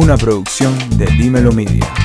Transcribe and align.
una 0.00 0.16
producción 0.16 0.74
de 0.96 1.04
Dímelo 1.04 1.52
Media. 1.52 1.99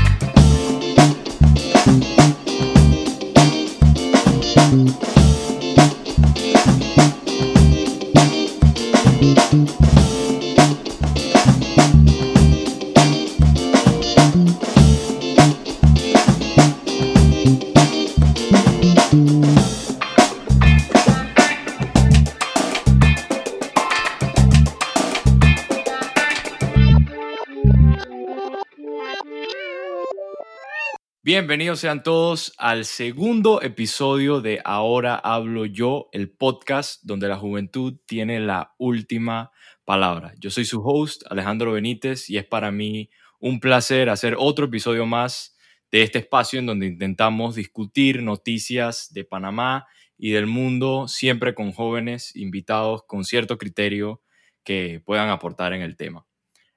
Bienvenidos 31.45 31.79
sean 31.81 32.01
todos 32.01 32.53
al 32.57 32.85
segundo 32.85 33.61
episodio 33.61 34.41
de 34.41 34.61
Ahora 34.65 35.13
Hablo 35.13 35.67
Yo, 35.67 36.09
el 36.11 36.31
podcast 36.31 37.03
donde 37.03 37.27
la 37.27 37.37
juventud 37.37 37.99
tiene 38.07 38.39
la 38.39 38.73
última 38.79 39.51
palabra. 39.83 40.33
Yo 40.39 40.49
soy 40.49 40.65
su 40.65 40.81
host, 40.81 41.21
Alejandro 41.29 41.73
Benítez, 41.73 42.31
y 42.31 42.37
es 42.37 42.45
para 42.45 42.71
mí 42.71 43.11
un 43.39 43.59
placer 43.59 44.09
hacer 44.09 44.35
otro 44.39 44.65
episodio 44.65 45.05
más 45.05 45.55
de 45.91 46.01
este 46.01 46.17
espacio 46.17 46.57
en 46.57 46.65
donde 46.65 46.87
intentamos 46.87 47.53
discutir 47.53 48.23
noticias 48.23 49.13
de 49.13 49.23
Panamá 49.23 49.85
y 50.17 50.31
del 50.31 50.47
mundo, 50.47 51.07
siempre 51.07 51.53
con 51.53 51.73
jóvenes 51.73 52.35
invitados 52.35 53.03
con 53.05 53.23
cierto 53.23 53.59
criterio 53.59 54.23
que 54.63 54.99
puedan 55.05 55.29
aportar 55.29 55.73
en 55.73 55.83
el 55.83 55.95
tema. 55.95 56.24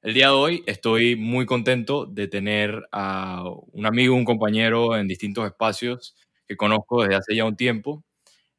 El 0.01 0.15
día 0.15 0.27
de 0.27 0.33
hoy 0.33 0.63
estoy 0.67 1.17
muy 1.17 1.45
contento 1.45 2.07
de 2.07 2.29
tener 2.29 2.87
a 2.93 3.43
un 3.73 3.85
amigo, 3.85 4.15
un 4.15 4.25
compañero 4.25 4.97
en 4.97 5.09
distintos 5.09 5.45
espacios 5.45 6.15
que 6.47 6.57
conozco 6.57 7.03
desde 7.03 7.17
hace 7.17 7.35
ya 7.35 7.45
un 7.45 7.57
tiempo. 7.57 8.05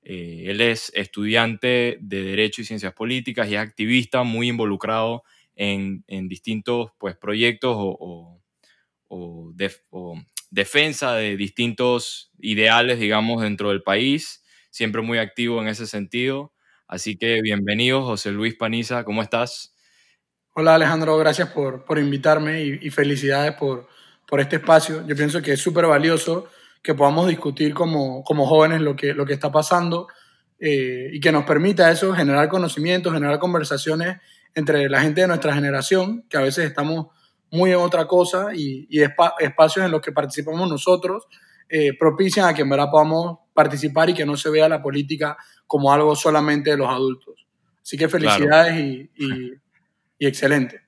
Eh, 0.03 0.45
él 0.47 0.59
es 0.59 0.91
estudiante 0.95 1.97
de 2.01 2.23
Derecho 2.23 2.61
y 2.61 2.65
Ciencias 2.65 2.93
Políticas 2.93 3.47
y 3.49 3.55
es 3.55 3.61
activista 3.61 4.23
muy 4.23 4.49
involucrado 4.49 5.23
en, 5.55 6.03
distintos 6.27 6.91
pues, 6.97 7.15
proyectos 7.15 7.75
o, 7.77 8.41
o, 9.07 9.53
defensa 10.51 11.13
de 11.15 11.37
distintos 11.37 12.31
ideales, 12.39 12.99
digamos, 12.99 13.41
dentro 13.41 13.69
del 13.69 13.81
país. 13.81 14.43
Siempre 14.71 15.01
muy 15.01 15.19
activo 15.19 15.61
en 15.61 15.69
ese 15.69 15.87
sentido. 15.87 16.53
Así 16.87 17.17
que 17.17 17.41
bienvenido, 17.41 18.03
José 18.03 18.31
Luis 18.31 18.55
Paniza, 18.55 19.05
¿cómo 19.05 19.21
estás? 19.21 19.73
Hola 20.53 20.75
Alejandro, 20.75 21.17
gracias 21.17 21.49
por, 21.49 21.85
por 21.85 21.99
invitarme 21.99 22.61
y, 22.61 22.89
felicidades 22.89 23.53
por, 23.53 23.87
por 24.27 24.39
este 24.39 24.57
espacio. 24.57 25.05
Yo 25.07 25.15
pienso 25.15 25.41
que 25.41 25.53
es 25.53 25.61
súper 25.61 25.85
valioso 25.85 26.47
que 26.81 26.93
podamos 26.93 27.27
discutir 27.27 27.73
como, 27.73 28.23
como 28.23 28.45
jóvenes 28.45 28.81
lo 28.81 28.95
que, 28.95 29.13
lo 29.13 29.25
que 29.25 29.33
está 29.33 29.51
pasando 29.51 30.07
eh, 30.59 31.09
y 31.13 31.19
que 31.19 31.31
nos 31.31 31.45
permita 31.45 31.91
eso, 31.91 32.13
generar 32.13 32.49
conocimientos, 32.49 33.13
generar 33.13 33.39
conversaciones 33.39 34.17
entre 34.55 34.89
la 34.89 35.01
gente 35.01 35.21
de 35.21 35.27
nuestra 35.27 35.53
generación, 35.53 36.25
que 36.29 36.37
a 36.37 36.41
veces 36.41 36.65
estamos 36.65 37.07
muy 37.51 37.71
en 37.71 37.77
otra 37.77 38.07
cosa 38.07 38.49
y, 38.53 38.87
y 38.89 39.01
espacios 39.01 39.85
en 39.85 39.91
los 39.91 40.01
que 40.01 40.11
participamos 40.11 40.69
nosotros 40.69 41.27
eh, 41.71 41.95
propician 41.95 42.47
a 42.47 42.53
que 42.55 42.63
en 42.63 42.69
verdad 42.69 42.89
podamos 42.89 43.39
participar 43.53 44.09
y 44.09 44.15
que 44.15 44.25
no 44.25 44.35
se 44.35 44.49
vea 44.49 44.67
la 44.67 44.81
política 44.81 45.37
como 45.67 45.93
algo 45.93 46.15
solamente 46.15 46.71
de 46.71 46.77
los 46.77 46.89
adultos. 46.89 47.45
Así 47.83 47.95
que 47.95 48.09
felicidades 48.09 48.75
y, 48.79 49.11
y 49.15 49.53
y 50.19 50.27
excelente. 50.27 50.81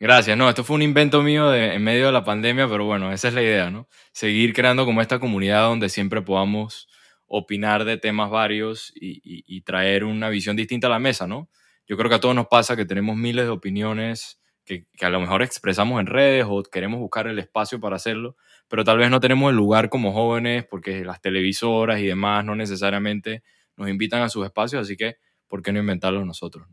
Gracias, 0.00 0.36
no, 0.36 0.48
esto 0.48 0.64
fue 0.64 0.76
un 0.76 0.82
invento 0.82 1.22
mío 1.22 1.50
de, 1.50 1.74
en 1.74 1.84
medio 1.84 2.06
de 2.06 2.12
la 2.12 2.24
pandemia, 2.24 2.66
pero 2.66 2.86
bueno, 2.86 3.12
esa 3.12 3.28
es 3.28 3.34
la 3.34 3.42
idea, 3.42 3.70
¿no? 3.70 3.86
Seguir 4.12 4.54
creando 4.54 4.86
como 4.86 5.02
esta 5.02 5.20
comunidad 5.20 5.64
donde 5.64 5.90
siempre 5.90 6.22
podamos 6.22 6.88
opinar 7.26 7.84
de 7.84 7.98
temas 7.98 8.30
varios 8.30 8.92
y, 8.96 9.60
traer 9.60 10.04
una 10.04 10.30
visión 10.30 10.56
distinta 10.56 10.86
a 10.86 10.90
la 10.90 10.98
mesa, 10.98 11.26
¿no? 11.26 11.50
Yo 11.86 11.98
creo 11.98 12.08
que 12.08 12.16
a 12.16 12.20
todos 12.20 12.34
nos 12.34 12.46
pasa 12.46 12.76
que 12.76 12.86
tenemos 12.86 13.14
miles 13.16 13.44
de 13.44 13.50
opiniones 13.50 14.40
que, 14.64 14.86
que, 14.96 15.04
a 15.04 15.10
lo 15.10 15.20
mejor 15.20 15.42
expresamos 15.42 16.00
en 16.00 16.06
redes 16.06 16.46
o 16.48 16.62
queremos 16.62 16.98
buscar 16.98 17.26
el 17.26 17.38
espacio 17.38 17.78
para 17.78 17.96
hacerlo, 17.96 18.36
pero 18.68 18.84
tal 18.84 18.96
vez 18.96 19.10
no 19.10 19.20
tenemos 19.20 19.50
el 19.50 19.56
lugar 19.56 19.90
como 19.90 20.14
jóvenes 20.14 20.64
porque 20.64 21.04
las 21.04 21.20
televisoras 21.20 22.00
y 22.00 22.06
demás 22.06 22.44
no 22.44 22.56
necesariamente 22.56 23.42
nos 23.76 23.90
invitan 23.90 24.22
a 24.22 24.30
sus 24.30 24.46
espacios, 24.46 24.82
así 24.82 24.96
que, 24.96 25.16
¿por 25.46 25.62
qué 25.62 25.72
no 25.72 25.78
inventarlos 25.78 26.24
nosotros? 26.24 26.66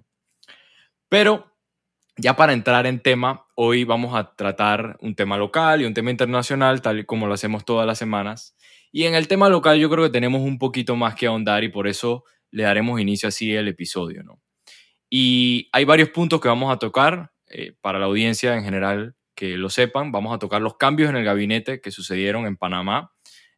Pero 1.09 1.56
ya 2.17 2.35
para 2.35 2.53
entrar 2.53 2.87
en 2.87 2.99
tema, 2.99 3.45
hoy 3.55 3.83
vamos 3.83 4.15
a 4.15 4.33
tratar 4.35 4.97
un 5.01 5.15
tema 5.15 5.37
local 5.37 5.81
y 5.81 5.85
un 5.85 5.93
tema 5.93 6.09
internacional, 6.09 6.81
tal 6.81 6.99
y 6.99 7.05
como 7.05 7.27
lo 7.27 7.33
hacemos 7.33 7.63
todas 7.63 7.85
las 7.85 7.99
semanas. 7.99 8.55
Y 8.91 9.03
en 9.03 9.13
el 9.13 9.27
tema 9.27 9.49
local 9.49 9.79
yo 9.79 9.89
creo 9.89 10.05
que 10.05 10.09
tenemos 10.09 10.41
un 10.41 10.57
poquito 10.57 10.95
más 10.95 11.13
que 11.13 11.27
ahondar 11.27 11.63
y 11.63 11.69
por 11.69 11.87
eso 11.87 12.23
le 12.49 12.63
daremos 12.63 12.99
inicio 12.99 13.29
así 13.29 13.55
al 13.55 13.67
episodio. 13.67 14.23
¿no? 14.23 14.41
Y 15.09 15.69
hay 15.71 15.85
varios 15.85 16.09
puntos 16.09 16.41
que 16.41 16.47
vamos 16.47 16.73
a 16.73 16.79
tocar 16.79 17.31
eh, 17.49 17.73
para 17.81 17.99
la 17.99 18.05
audiencia 18.05 18.55
en 18.55 18.63
general 18.63 19.15
que 19.35 19.55
lo 19.55 19.69
sepan. 19.69 20.11
Vamos 20.11 20.33
a 20.33 20.39
tocar 20.39 20.61
los 20.61 20.77
cambios 20.77 21.11
en 21.11 21.17
el 21.17 21.23
gabinete 21.23 21.81
que 21.81 21.91
sucedieron 21.91 22.47
en 22.47 22.57
Panamá, 22.57 23.11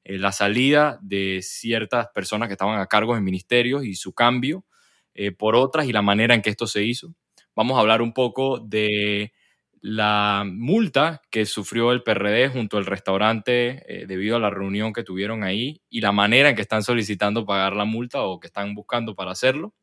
eh, 0.04 0.18
la 0.18 0.34
salida 0.34 1.00
de 1.02 1.40
ciertas 1.42 2.08
personas 2.14 2.50
que 2.50 2.54
estaban 2.54 2.82
a 2.82 2.88
cargo 2.88 3.16
en 3.16 3.24
ministerios 3.24 3.86
y 3.86 3.96
su 3.96 4.14
cambio 4.14 4.66
eh, 5.14 5.32
por 5.32 5.56
otras 5.56 5.86
y 5.88 5.94
la 5.94 6.02
manera 6.02 6.36
en 6.36 6.42
que 6.42 6.50
esto 6.50 6.68
se 6.68 6.84
hizo 6.84 7.16
vamos 7.60 7.76
a 7.76 7.82
hablar 7.82 8.02
un 8.02 8.14
poco 8.14 8.60
de 8.60 9.34
la 9.82 10.46
multa 10.46 11.22
que 11.30 11.46
sufrió 11.46 11.92
el 11.92 12.04
PRD 12.04 12.48
junto 12.48 12.78
al 12.78 12.86
restaurante 12.86 13.84
eh, 13.86 14.06
debido 14.08 14.38
a 14.38 14.40
la 14.40 14.50
reunión 14.50 14.94
que 14.94 15.04
tuvieron 15.04 15.44
ahí 15.44 15.82
y 15.90 16.00
la 16.00 16.14
manera 16.14 16.50
en 16.50 16.56
que 16.56 16.62
están 16.62 16.84
solicitando 16.84 17.46
pagar 17.46 17.74
la 17.74 17.84
multa 17.84 18.22
o 18.22 18.40
que 18.40 18.48
están 18.48 18.76
buscando 18.76 19.14
para 19.14 19.32
hacerlo. 19.32 19.74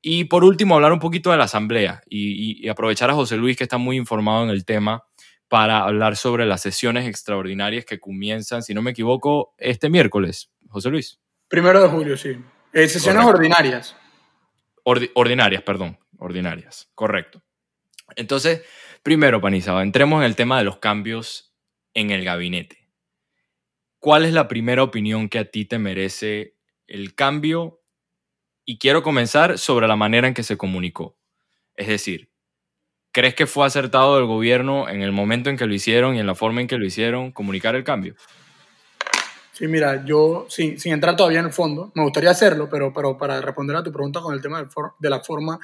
Y 0.00 0.24
por 0.24 0.44
último, 0.44 0.76
hablar 0.76 0.92
un 0.92 1.00
poquito 1.00 1.32
de 1.32 1.38
la 1.38 1.44
asamblea 1.44 2.02
y, 2.08 2.68
aprovechar 2.68 3.10
a 3.10 3.14
José 3.14 3.36
Luis, 3.36 3.56
que 3.56 3.64
está 3.64 3.78
muy 3.78 3.96
informado 3.96 4.44
en 4.44 4.50
el 4.50 4.64
tema, 4.64 5.02
para 5.48 5.82
hablar 5.82 6.14
sobre 6.14 6.46
las 6.46 6.62
sesiones 6.62 7.08
extraordinarias 7.08 7.84
que 7.84 7.98
comienzan, 7.98 8.62
si 8.62 8.74
no 8.74 8.82
me 8.82 8.92
equivoco, 8.92 9.54
este 9.58 9.90
miércoles. 9.90 10.52
José 10.68 10.90
Luis. 10.90 11.20
Primero 11.48 11.82
de 11.82 11.88
julio, 11.88 12.16
sí. 12.16 12.36
Eh, 12.72 12.86
sesiones 12.86 13.24
ordinarias. 13.24 13.96
ordinarias, 14.84 15.62
perdón 15.62 15.98
ordinarias, 16.22 16.90
correcto. 16.94 17.42
Entonces, 18.16 18.62
primero, 19.02 19.40
Panizaba, 19.40 19.82
entremos 19.82 20.20
en 20.20 20.26
el 20.26 20.36
tema 20.36 20.58
de 20.58 20.64
los 20.64 20.78
cambios 20.78 21.54
en 21.94 22.10
el 22.10 22.24
gabinete. 22.24 22.88
¿Cuál 23.98 24.24
es 24.24 24.32
la 24.32 24.48
primera 24.48 24.82
opinión 24.82 25.28
que 25.28 25.38
a 25.38 25.50
ti 25.50 25.64
te 25.64 25.78
merece 25.78 26.56
el 26.86 27.14
cambio? 27.14 27.80
Y 28.64 28.78
quiero 28.78 29.02
comenzar 29.02 29.58
sobre 29.58 29.88
la 29.88 29.96
manera 29.96 30.28
en 30.28 30.34
que 30.34 30.42
se 30.42 30.56
comunicó. 30.56 31.18
Es 31.74 31.88
decir, 31.88 32.30
¿crees 33.12 33.34
que 33.34 33.46
fue 33.46 33.66
acertado 33.66 34.18
el 34.18 34.26
gobierno 34.26 34.88
en 34.88 35.02
el 35.02 35.12
momento 35.12 35.50
en 35.50 35.56
que 35.56 35.66
lo 35.66 35.74
hicieron 35.74 36.16
y 36.16 36.20
en 36.20 36.26
la 36.26 36.34
forma 36.34 36.60
en 36.60 36.66
que 36.66 36.78
lo 36.78 36.86
hicieron 36.86 37.32
comunicar 37.32 37.74
el 37.74 37.84
cambio? 37.84 38.14
Sí, 39.52 39.68
mira, 39.68 40.04
yo 40.04 40.46
sin, 40.48 40.76
entrar 40.86 41.14
todavía 41.14 41.40
en 41.40 41.46
el 41.46 41.52
fondo, 41.52 41.92
me 41.94 42.02
gustaría 42.02 42.30
hacerlo, 42.30 42.68
pero 42.70 42.92
para 43.18 43.40
responder 43.40 43.76
a 43.76 43.82
tu 43.82 43.92
pregunta 43.92 44.20
con 44.20 44.34
el 44.34 44.40
tema 44.40 44.66
de 44.98 45.10
la 45.10 45.20
forma, 45.20 45.60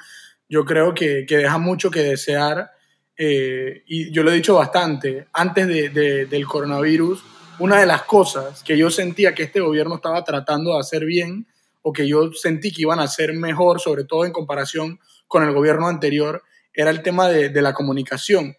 yo 0.49 0.65
creo 0.65 0.93
que, 0.93 1.25
que 1.27 1.37
deja 1.37 1.57
mucho 1.59 1.91
que 1.91 2.01
desear. 2.01 2.71
Eh, 3.15 3.83
y 3.85 4.11
yo 4.11 4.23
lo 4.23 4.31
he 4.31 4.35
dicho 4.35 4.55
bastante, 4.55 5.27
antes 5.33 5.67
de, 5.67 6.25
del 6.25 6.45
coronavirus, 6.47 7.23
una 7.59 7.79
de 7.79 7.85
las 7.85 8.03
cosas 8.03 8.63
que 8.63 8.77
yo 8.77 8.89
sentía 8.89 9.35
que 9.35 9.43
este 9.43 9.59
gobierno 9.59 9.95
estaba 9.95 10.23
tratando 10.23 10.73
de 10.73 10.79
hacer 10.79 11.05
bien 11.05 11.45
o 11.81 11.93
que 11.93 12.07
yo 12.07 12.31
sentí 12.33 12.71
que 12.71 12.83
iban 12.83 12.99
a 12.99 13.03
hacer 13.03 13.33
mejor, 13.33 13.79
sobre 13.79 14.05
todo 14.05 14.25
en 14.25 14.31
comparación 14.31 14.99
con 15.27 15.43
el 15.43 15.53
gobierno 15.53 15.87
anterior, 15.87 16.43
era 16.73 16.89
el 16.89 17.03
tema 17.03 17.27
de, 17.27 17.49
de 17.49 17.61
la 17.61 17.73
comunicación. 17.73 18.55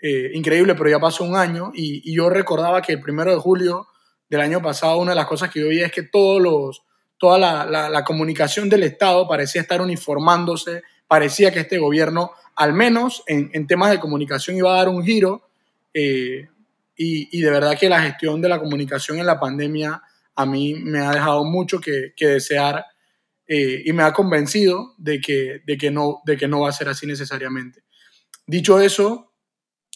Eh, 0.00 0.30
increíble, 0.34 0.74
pero 0.74 0.90
ya 0.90 1.00
pasó 1.00 1.24
un 1.24 1.36
año 1.36 1.72
y, 1.74 2.02
y, 2.10 2.14
yo 2.14 2.28
recordaba 2.28 2.82
que 2.82 2.92
el 2.92 3.00
primero 3.00 3.32
de 3.32 3.38
julio 3.38 3.88
del 4.28 4.42
año 4.42 4.60
pasado 4.60 4.98
una 4.98 5.12
de 5.12 5.16
las 5.16 5.26
cosas 5.26 5.50
que 5.50 5.60
yo 5.60 5.68
veía 5.68 5.86
es 5.86 5.92
que 5.92 6.02
todos 6.02 6.40
los, 6.40 6.82
toda 7.18 7.38
la, 7.38 7.64
la, 7.64 7.88
la 7.88 8.04
comunicación 8.04 8.68
del 8.68 8.82
Estado 8.82 9.26
parecía 9.26 9.62
estar 9.62 9.80
uniformándose 9.80 10.82
parecía 11.08 11.52
que 11.52 11.60
este 11.60 11.78
gobierno, 11.78 12.32
al 12.54 12.72
menos 12.72 13.22
en, 13.26 13.66
temas 13.66 13.90
de 13.90 14.00
comunicación, 14.00 14.56
iba 14.56 14.72
a 14.72 14.78
dar 14.78 14.88
un 14.88 15.04
giro. 15.04 15.48
Eh, 15.94 16.48
y, 16.98 17.40
de 17.40 17.50
verdad 17.50 17.78
que 17.78 17.88
la 17.88 18.00
gestión 18.02 18.40
de 18.40 18.48
la 18.48 18.58
comunicación 18.58 19.18
en 19.18 19.26
la 19.26 19.38
pandemia 19.38 20.02
a 20.34 20.46
mí 20.46 20.74
me 20.74 21.00
ha 21.00 21.10
dejado 21.10 21.44
mucho 21.44 21.78
que, 21.80 22.12
desear 22.18 22.84
eh, 23.46 23.82
y 23.84 23.92
me 23.92 24.02
ha 24.02 24.12
convencido 24.12 24.94
de 24.98 25.20
que, 25.20 25.62
de, 25.66 25.76
que 25.76 25.90
no, 25.90 26.22
de 26.24 26.36
que 26.36 26.48
no 26.48 26.60
va 26.60 26.70
a 26.70 26.72
ser 26.72 26.88
así 26.88 27.06
necesariamente. 27.06 27.82
Dicho 28.46 28.80
eso, 28.80 29.32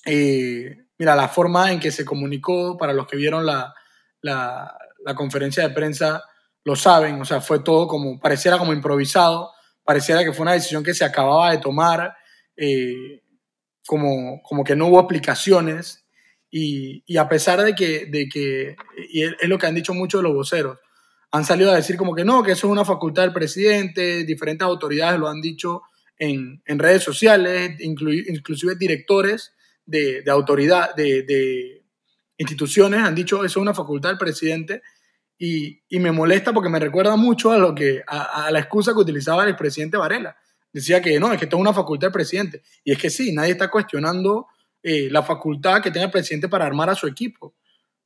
eh, 0.05 0.87
mira, 0.99 1.15
la 1.15 1.29
forma 1.29 1.73
en 1.73 1.81
que 1.81 1.91
se 1.91 2.05
comunicó, 2.05 2.77
para 2.77 2.93
los 2.93 3.07
que 3.07 3.17
vieron 3.17 3.47
la, 3.47 3.75
la, 4.21 4.77
la, 5.05 5.15
conferencia 5.15 5.67
de 5.67 5.75
prensa, 5.75 6.23
lo 6.65 6.77
saben, 6.77 7.21
o 7.21 7.25
sea, 7.25 7.41
fue 7.41 7.61
todo 7.61 7.87
como, 7.87 8.19
pareciera 8.21 8.59
como 8.59 8.73
improvisado, 8.73 9.53
pareciera 9.91 10.23
que 10.23 10.33
fue 10.33 10.45
una 10.45 10.53
decisión 10.53 10.85
que 10.85 10.95
se 10.95 11.05
acababa 11.05 11.51
de 11.51 11.59
tomar. 11.59 12.15
Eh, 12.57 13.23
como, 13.91 14.41
como 14.45 14.63
que 14.63 14.77
no 14.77 14.87
hubo 14.87 15.01
explicaciones 15.01 16.05
y, 16.49 17.03
y 17.07 17.17
a 17.17 17.29
pesar 17.29 17.61
de 17.61 17.75
que, 17.75 18.07
de 18.07 18.29
que, 18.29 18.77
y 19.11 19.23
es 19.23 19.49
lo 19.49 19.59
que 19.59 19.67
han 19.67 19.75
dicho 19.75 19.93
muchos 19.95 20.21
de 20.21 20.29
los 20.29 20.35
voceros, 20.37 20.79
han 21.33 21.45
salido 21.45 21.73
a 21.73 21.75
decir 21.75 21.97
como 21.97 22.15
que 22.15 22.25
no, 22.25 22.45
que 22.45 22.53
eso 22.53 22.69
es 22.69 22.73
una 22.73 22.85
facultad 22.85 23.23
del 23.23 23.33
presidente, 23.33 24.23
diferentes 24.23 24.65
autoridades 24.65 25.19
lo 25.19 25.27
han 25.27 25.41
dicho 25.41 25.83
en, 26.17 26.63
en 26.67 26.79
redes 26.79 27.03
sociales, 27.03 27.81
inclusive 27.81 28.77
directores 28.77 29.55
de, 29.85 30.23
de 30.23 30.31
autoridad, 30.31 30.95
de, 30.95 31.25
de, 31.25 31.85
instituciones 32.39 33.01
han 33.01 33.17
dicho 33.17 33.39
eso 33.45 33.59
es 33.59 33.63
una 33.63 33.75
facultad 33.75 34.11
del 34.11 34.19
presidente 34.19 34.83
y, 35.41 35.99
me 35.99 36.13
molesta 36.13 36.53
porque 36.53 36.69
me 36.69 36.79
recuerda 36.79 37.17
mucho 37.17 37.51
a, 37.51 37.59
lo 37.59 37.75
que, 37.75 38.03
a, 38.07 38.45
a 38.45 38.51
la 38.51 38.61
excusa 38.61 38.93
que 38.93 38.99
utilizaba 38.99 39.45
el 39.45 39.57
presidente 39.57 39.97
Varela 39.97 40.37
decía 40.73 41.01
que 41.01 41.19
no, 41.19 41.33
es 41.33 41.39
que 41.39 41.45
esto 41.45 41.57
es 41.57 41.61
una 41.61 41.73
facultad 41.73 42.09
del 42.09 42.13
presidente. 42.13 42.63
Y 42.85 42.93
es 42.93 42.99
que 42.99 43.11
sí, 43.11 43.33
nadie 43.33 43.53
está 43.53 43.71
cuestionando 43.71 44.47
eh, 44.83 45.09
la 45.11 45.23
facultad 45.23 45.83
que 45.83 45.91
tenga 45.91 46.07
el 46.07 46.13
presidente 46.13 46.49
para 46.49 46.67
armar 46.67 46.91
a 46.91 46.95
su 46.95 47.07
equipo. 47.07 47.55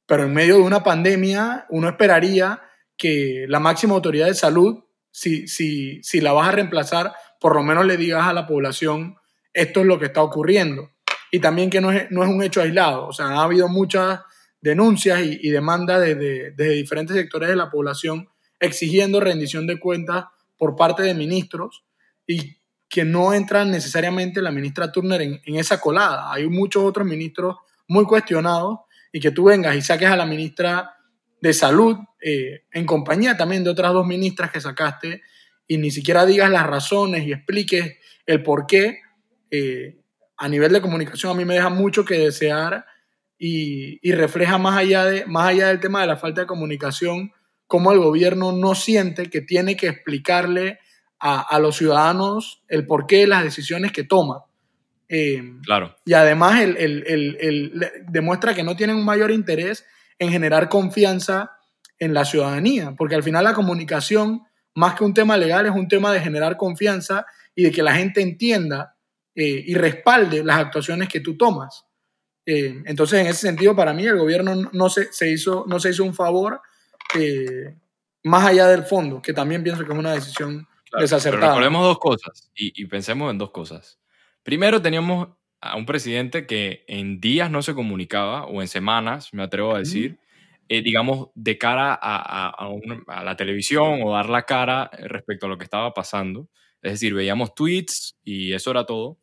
Pero 0.06 0.25
en 0.25 0.34
medio 0.34 0.56
de 0.56 0.62
una 0.62 0.82
pandemia, 0.82 1.66
uno 1.70 1.88
esperaría 1.88 2.62
que 2.96 3.46
la 3.48 3.60
máxima 3.60 3.94
autoridad 3.94 4.26
de 4.26 4.34
salud, 4.34 4.84
si, 5.10 5.48
si, 5.48 6.02
si 6.02 6.20
la 6.20 6.32
vas 6.32 6.48
a 6.48 6.52
reemplazar, 6.52 7.12
por 7.40 7.54
lo 7.54 7.62
menos 7.62 7.86
le 7.86 7.96
digas 7.96 8.26
a 8.26 8.32
la 8.32 8.46
población, 8.46 9.16
esto 9.52 9.81
es 9.81 9.86
lo 9.86 9.98
que 9.98 10.06
está 10.06 10.22
ocurriendo. 10.22 10.90
Y 11.31 11.40
también 11.40 11.70
que 11.70 11.81
no 11.81 11.90
es, 11.90 12.10
no 12.10 12.22
es 12.22 12.28
un 12.28 12.42
hecho 12.42 12.60
aislado. 12.60 13.06
O 13.06 13.12
sea, 13.12 13.26
ha 13.26 13.42
habido 13.42 13.69
muchas 13.69 14.20
denuncias 14.64 15.20
y, 15.22 15.50
demandas 15.50 16.00
desde, 16.00 16.75
diferentes 16.75 17.14
sectores 17.14 17.50
de 17.50 17.56
la 17.56 17.70
población 17.70 18.31
exigiendo 18.58 19.20
rendición 19.20 19.66
de 19.66 19.78
cuentas 19.78 20.25
por 20.56 20.75
parte 20.75 21.02
de 21.02 21.12
ministros 21.12 21.84
y 22.26 22.56
que 22.88 23.05
no 23.05 23.34
entra 23.34 23.66
necesariamente 23.66 24.40
la 24.40 24.50
ministra 24.50 24.90
Turner 24.90 25.20
en, 25.20 25.38
en, 25.44 25.56
esa 25.56 25.82
colada. 25.82 26.32
Hay 26.32 26.49
muchos 26.49 26.82
otros 26.82 27.06
ministros 27.06 27.56
muy 27.88 28.06
cuestionados 28.06 28.78
y 29.12 29.20
que 29.20 29.32
tú 29.32 29.44
vengas 29.44 29.76
y 29.76 29.82
saques 29.82 30.08
a 30.08 30.16
la 30.16 30.25
ministra 30.25 30.94
de 31.43 31.52
Salud 31.52 31.99
eh, 32.22 32.64
en 32.72 32.87
compañía 32.87 33.37
también 33.37 33.64
de 33.64 33.70
otras 33.70 33.93
dos 33.93 34.06
ministras 34.06 34.50
que 34.50 34.62
sacaste 34.62 35.20
y 35.69 35.76
ni 35.76 35.90
siquiera 35.90 36.25
digas 36.25 36.49
las 36.50 36.67
razones 36.67 37.26
y 37.26 37.32
expliques 37.32 37.99
el 38.25 38.43
por 38.43 38.67
qué. 38.67 39.00
Eh, 39.50 40.00
a 40.38 40.49
nivel 40.49 40.72
de 40.72 40.81
comunicación 40.81 41.32
a 41.32 41.34
mí 41.34 41.44
me 41.44 41.55
deja 41.55 41.69
mucho 41.69 42.02
que 42.02 42.19
desear 42.19 42.87
y, 43.46 43.99
y, 44.00 44.12
refleja 44.12 44.56
más 44.56 44.79
allá, 44.79 45.05
de, 45.05 45.26
más 45.26 45.49
allá 45.49 45.69
del 45.69 45.79
tema 45.79 46.00
de 46.00 46.06
la 46.06 46.17
falta 46.17 46.41
de 46.41 46.46
comunicación, 46.46 47.31
cómo 47.67 47.93
el 47.93 47.99
gobierno 47.99 48.52
no 48.52 48.75
siente 48.75 49.29
que 49.29 49.43
tiene 49.43 49.76
que 49.76 49.88
explicarle 49.88 50.79
a, 51.19 51.43
a 51.43 51.58
los 51.58 51.76
ciudadanos 51.76 52.62
el 52.69 52.87
porqué 52.87 53.19
de 53.19 53.26
las 53.26 53.44
decisiones 53.44 53.93
que 53.93 54.02
toma. 54.02 54.44
Eh, 55.11 55.43
claro. 55.62 55.94
Y 56.06 56.14
además 56.14 56.62
el, 56.62 56.79
el, 56.79 57.37
el, 57.38 57.91
demuestra 58.08 58.55
que 58.55 58.62
no 58.62 58.76
tienen 58.76 58.96
un 58.96 59.05
mayor 59.05 59.31
interés 59.31 59.85
en 60.19 60.31
generar 60.31 60.70
confianza 60.70 61.50
en 61.99 62.14
la 62.14 62.25
ciudadanía, 62.25 62.94
porque 62.96 63.14
al 63.14 63.23
final 63.23 63.44
la 63.44 63.52
comunicación, 63.52 64.41
más 64.75 64.94
que 64.94 65.05
un 65.05 65.12
tema 65.12 65.37
legal, 65.37 65.67
es 65.67 65.73
un 65.73 65.88
tema 65.88 66.14
de 66.14 66.20
generar 66.20 66.56
confianza 66.56 67.26
y 67.55 67.64
de 67.64 67.73
que 67.73 67.82
la 67.82 67.94
gente 67.94 68.23
entienda 68.23 68.96
eh, 69.35 69.64
y 69.67 69.75
respalde 69.75 70.43
las 70.43 70.61
actuaciones 70.61 71.11
que 71.11 71.20
tú 71.20 71.37
tomas. 71.37 71.85
Eh, 72.46 72.82
entonces, 72.87 73.20
en 73.20 73.26
ese 73.26 73.41
sentido, 73.41 73.75
para 73.75 73.93
mí 73.93 74.05
el 74.05 74.19
gobierno 74.19 74.70
no 74.73 74.88
se, 74.91 75.12
se 75.12 75.31
hizo, 75.31 75.64
no 75.67 75.81
se 75.81 75.91
hizo 75.91 76.05
un 76.05 76.14
favor 76.14 76.61
eh, 77.14 77.76
más 78.23 78.46
allá 78.46 78.69
del 78.69 78.85
fondo, 78.85 79.23
que 79.23 79.32
también 79.32 79.62
pienso 79.62 79.85
que 79.85 79.93
es 79.93 79.99
una 79.99 80.14
decisión 80.14 80.67
Claro, 80.96 81.19
pero 81.23 81.41
recordemos 81.41 81.85
dos 81.85 81.99
cosas 81.99 82.52
y, 82.55 82.81
y, 82.81 82.87
pensemos 82.87 83.31
en 83.31 83.38
dos 83.38 83.50
cosas. 83.50 83.99
Primero, 84.44 84.81
teníamos 84.81 85.29
a 85.61 85.76
un 85.76 85.87
presidente 85.87 86.46
que 86.46 86.85
en 86.87 87.20
días 87.20 87.50
no 87.50 87.62
se 87.62 87.75
comunicaba, 87.75 88.44
o 88.46 88.61
en 88.61 88.69
semanas, 88.69 89.31
me 89.32 89.43
atrevo 89.43 89.75
a 89.75 89.79
decir, 89.79 90.19
eh, 90.69 90.82
digamos, 90.82 91.29
de 91.35 91.58
cara 91.58 91.94
a, 91.94 91.99
a, 92.00 92.50
a, 92.50 92.69
un, 92.69 93.02
a, 93.06 93.25
la 93.25 93.37
televisión 93.37 94.00
o 94.02 94.12
dar 94.12 94.29
la 94.29 94.44
cara 94.44 94.91
respecto 94.93 95.46
a 95.46 95.49
lo 95.49 95.58
que 95.58 95.64
estaba 95.64 95.93
pasando. 95.93 96.49
Es 96.82 96.93
decir, 96.93 97.14
veíamos 97.14 97.55
tweets 97.55 98.19
y 98.23 98.52
eso 98.52 98.70
era 98.70 98.85
todo. 98.85 99.19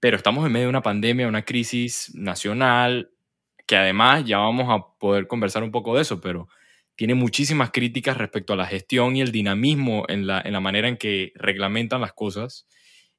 Pero 0.00 0.16
estamos 0.16 0.44
en 0.46 0.52
medio 0.52 0.66
de 0.66 0.70
una 0.70 0.82
pandemia, 0.82 1.28
una 1.28 1.44
crisis 1.44 2.10
nacional, 2.14 3.10
que 3.66 3.76
además 3.76 4.24
ya 4.24 4.38
vamos 4.38 4.66
a 4.68 4.98
poder 4.98 5.26
conversar 5.26 5.62
un 5.62 5.70
poco 5.70 5.94
de 5.94 6.02
eso, 6.02 6.20
pero 6.20 6.48
tiene 6.96 7.14
muchísimas 7.14 7.70
críticas 7.70 8.16
respecto 8.16 8.52
a 8.52 8.56
la 8.56 8.66
gestión 8.66 9.14
y 9.16 9.20
el 9.20 9.30
dinamismo 9.30 10.04
en 10.08 10.26
la, 10.26 10.40
en 10.40 10.52
la 10.52 10.60
manera 10.60 10.88
en 10.88 10.96
que 10.96 11.32
reglamentan 11.36 12.00
las 12.00 12.12
cosas. 12.12 12.66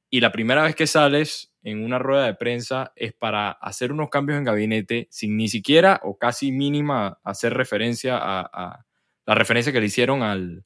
Y 0.09 0.19
la 0.19 0.31
primera 0.31 0.63
vez 0.63 0.75
que 0.75 0.87
sales 0.87 1.53
en 1.63 1.83
una 1.83 1.99
rueda 1.99 2.25
de 2.25 2.35
prensa 2.35 2.91
es 2.95 3.13
para 3.13 3.51
hacer 3.51 3.91
unos 3.91 4.09
cambios 4.09 4.37
en 4.37 4.43
gabinete 4.43 5.07
sin 5.09 5.37
ni 5.37 5.47
siquiera 5.47 6.01
o 6.03 6.17
casi 6.17 6.51
mínima 6.51 7.19
hacer 7.23 7.53
referencia 7.53 8.17
a, 8.17 8.41
a 8.41 8.85
la 9.25 9.35
referencia 9.35 9.71
que 9.71 9.79
le 9.79 9.85
hicieron 9.85 10.21
al, 10.23 10.65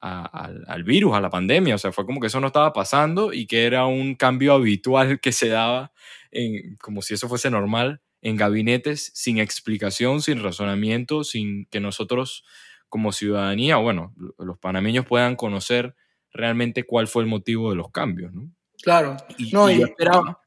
a, 0.00 0.24
al, 0.24 0.64
al, 0.66 0.84
virus, 0.84 1.14
a 1.14 1.20
la 1.20 1.30
pandemia. 1.30 1.74
O 1.74 1.78
sea, 1.78 1.92
fue 1.92 2.06
como 2.06 2.20
que 2.20 2.26
eso 2.28 2.40
no 2.40 2.48
estaba 2.48 2.72
pasando 2.72 3.32
y 3.32 3.46
que 3.46 3.64
era 3.64 3.86
un 3.86 4.14
cambio 4.14 4.54
habitual 4.54 5.20
que 5.20 5.32
se 5.32 5.48
daba 5.48 5.92
en, 6.30 6.76
como 6.76 7.02
si 7.02 7.14
eso 7.14 7.28
fuese 7.28 7.50
normal 7.50 8.00
en 8.22 8.36
gabinetes 8.36 9.12
sin 9.14 9.38
explicación, 9.38 10.20
sin 10.20 10.42
razonamiento, 10.42 11.24
sin 11.24 11.66
que 11.66 11.80
nosotros 11.80 12.44
como 12.88 13.12
ciudadanía, 13.12 13.76
bueno, 13.76 14.14
los 14.38 14.58
panameños 14.58 15.06
puedan 15.06 15.36
conocer 15.36 15.94
realmente 16.32 16.84
cuál 16.84 17.08
fue 17.08 17.22
el 17.22 17.28
motivo 17.28 17.70
de 17.70 17.76
los 17.76 17.90
cambios, 17.90 18.32
¿no? 18.32 18.50
Claro. 18.82 19.16
Y, 19.38 19.50
no, 19.52 19.70
y 19.70 19.80
yo 19.80 19.86
esperaba. 19.86 20.40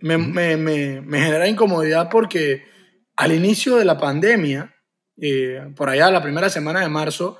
Me, 0.00 0.18
me, 0.18 0.56
me, 0.56 1.00
me, 1.00 1.20
genera 1.20 1.48
incomodidad 1.48 2.08
porque 2.10 2.64
al 3.16 3.32
inicio 3.32 3.76
de 3.76 3.84
la 3.84 3.98
pandemia, 3.98 4.74
eh, 5.16 5.72
por 5.74 5.88
allá 5.88 6.10
la 6.10 6.22
primera 6.22 6.50
semana 6.50 6.80
de 6.80 6.88
marzo, 6.88 7.38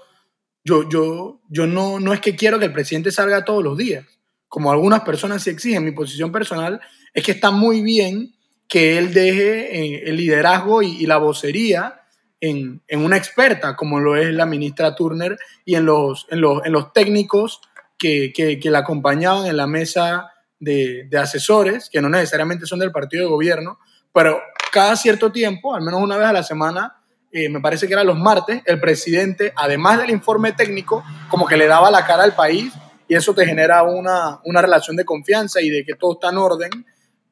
yo, 0.66 0.88
yo, 0.88 1.40
yo 1.48 1.68
no, 1.68 2.00
no 2.00 2.12
es 2.12 2.20
que 2.20 2.34
quiero 2.34 2.58
que 2.58 2.64
el 2.64 2.72
presidente 2.72 3.12
salga 3.12 3.44
todos 3.44 3.62
los 3.62 3.76
días, 3.76 4.04
como 4.48 4.72
algunas 4.72 5.02
personas 5.02 5.44
se 5.44 5.52
exigen. 5.52 5.84
Mi 5.84 5.92
posición 5.92 6.32
personal 6.32 6.80
es 7.14 7.24
que 7.24 7.30
está 7.30 7.52
muy 7.52 7.82
bien 7.82 8.35
que 8.66 8.99
él 8.99 9.14
deje 9.14 9.78
eh, 9.78 10.02
el 10.06 10.16
liderazgo 10.16 10.82
y, 10.82 10.96
y 10.96 11.06
la 11.06 11.18
vocería 11.18 12.00
en, 12.40 12.82
en, 12.88 13.04
una 13.04 13.16
experta, 13.16 13.76
como 13.76 14.00
lo 14.00 14.16
es 14.16 14.35
la 14.35 14.44
ministra 14.44 14.96
Turner, 14.96 15.38
y 15.64 15.76
en 15.76 15.87
los, 15.87 16.26
en 16.30 16.40
los, 16.40 16.66
en 16.66 16.73
los 16.73 16.92
técnicos 16.92 17.61
que, 17.96 18.32
que, 18.35 18.58
que, 18.58 18.70
la 18.70 18.80
acompañaban 18.80 19.46
en 19.46 19.56
la 19.56 19.68
mesa 19.68 20.32
de, 20.58 21.04
de, 21.08 21.18
asesores, 21.18 21.88
que 21.90 22.02
no 22.02 22.08
necesariamente 22.08 22.66
son 22.66 22.80
del 22.80 22.90
partido 22.90 23.23
de 23.23 23.30
gobierno, 23.30 23.78
pero 24.12 24.40
cada 24.73 24.96
cierto 24.96 25.30
tiempo, 25.30 25.76
al 25.76 25.82
menos 25.82 26.02
una 26.02 26.16
vez 26.16 26.26
a 26.26 26.32
la 26.32 26.42
semana, 26.42 26.95
eh, 27.37 27.50
me 27.50 27.61
parece 27.61 27.87
que 27.87 27.93
era 27.93 28.02
los 28.02 28.19
martes, 28.19 28.62
el 28.64 28.81
presidente, 28.81 29.52
además 29.55 29.99
del 29.99 30.09
informe 30.09 30.52
técnico, 30.52 31.05
como 31.28 31.47
que 31.47 31.59
le 31.59 31.66
daba 31.66 31.90
la 31.90 32.07
cara 32.07 32.23
al 32.23 32.35
país 32.35 32.73
y 33.07 33.14
eso 33.14 33.35
te 33.35 33.45
genera 33.45 33.83
una, 33.83 34.40
una 34.45 34.62
relación 34.62 34.97
de 34.97 35.05
confianza 35.05 35.61
y 35.61 35.69
de 35.69 35.85
que 35.85 35.95
todo 35.95 36.14
está 36.14 36.31
en 36.31 36.38
orden 36.38 36.71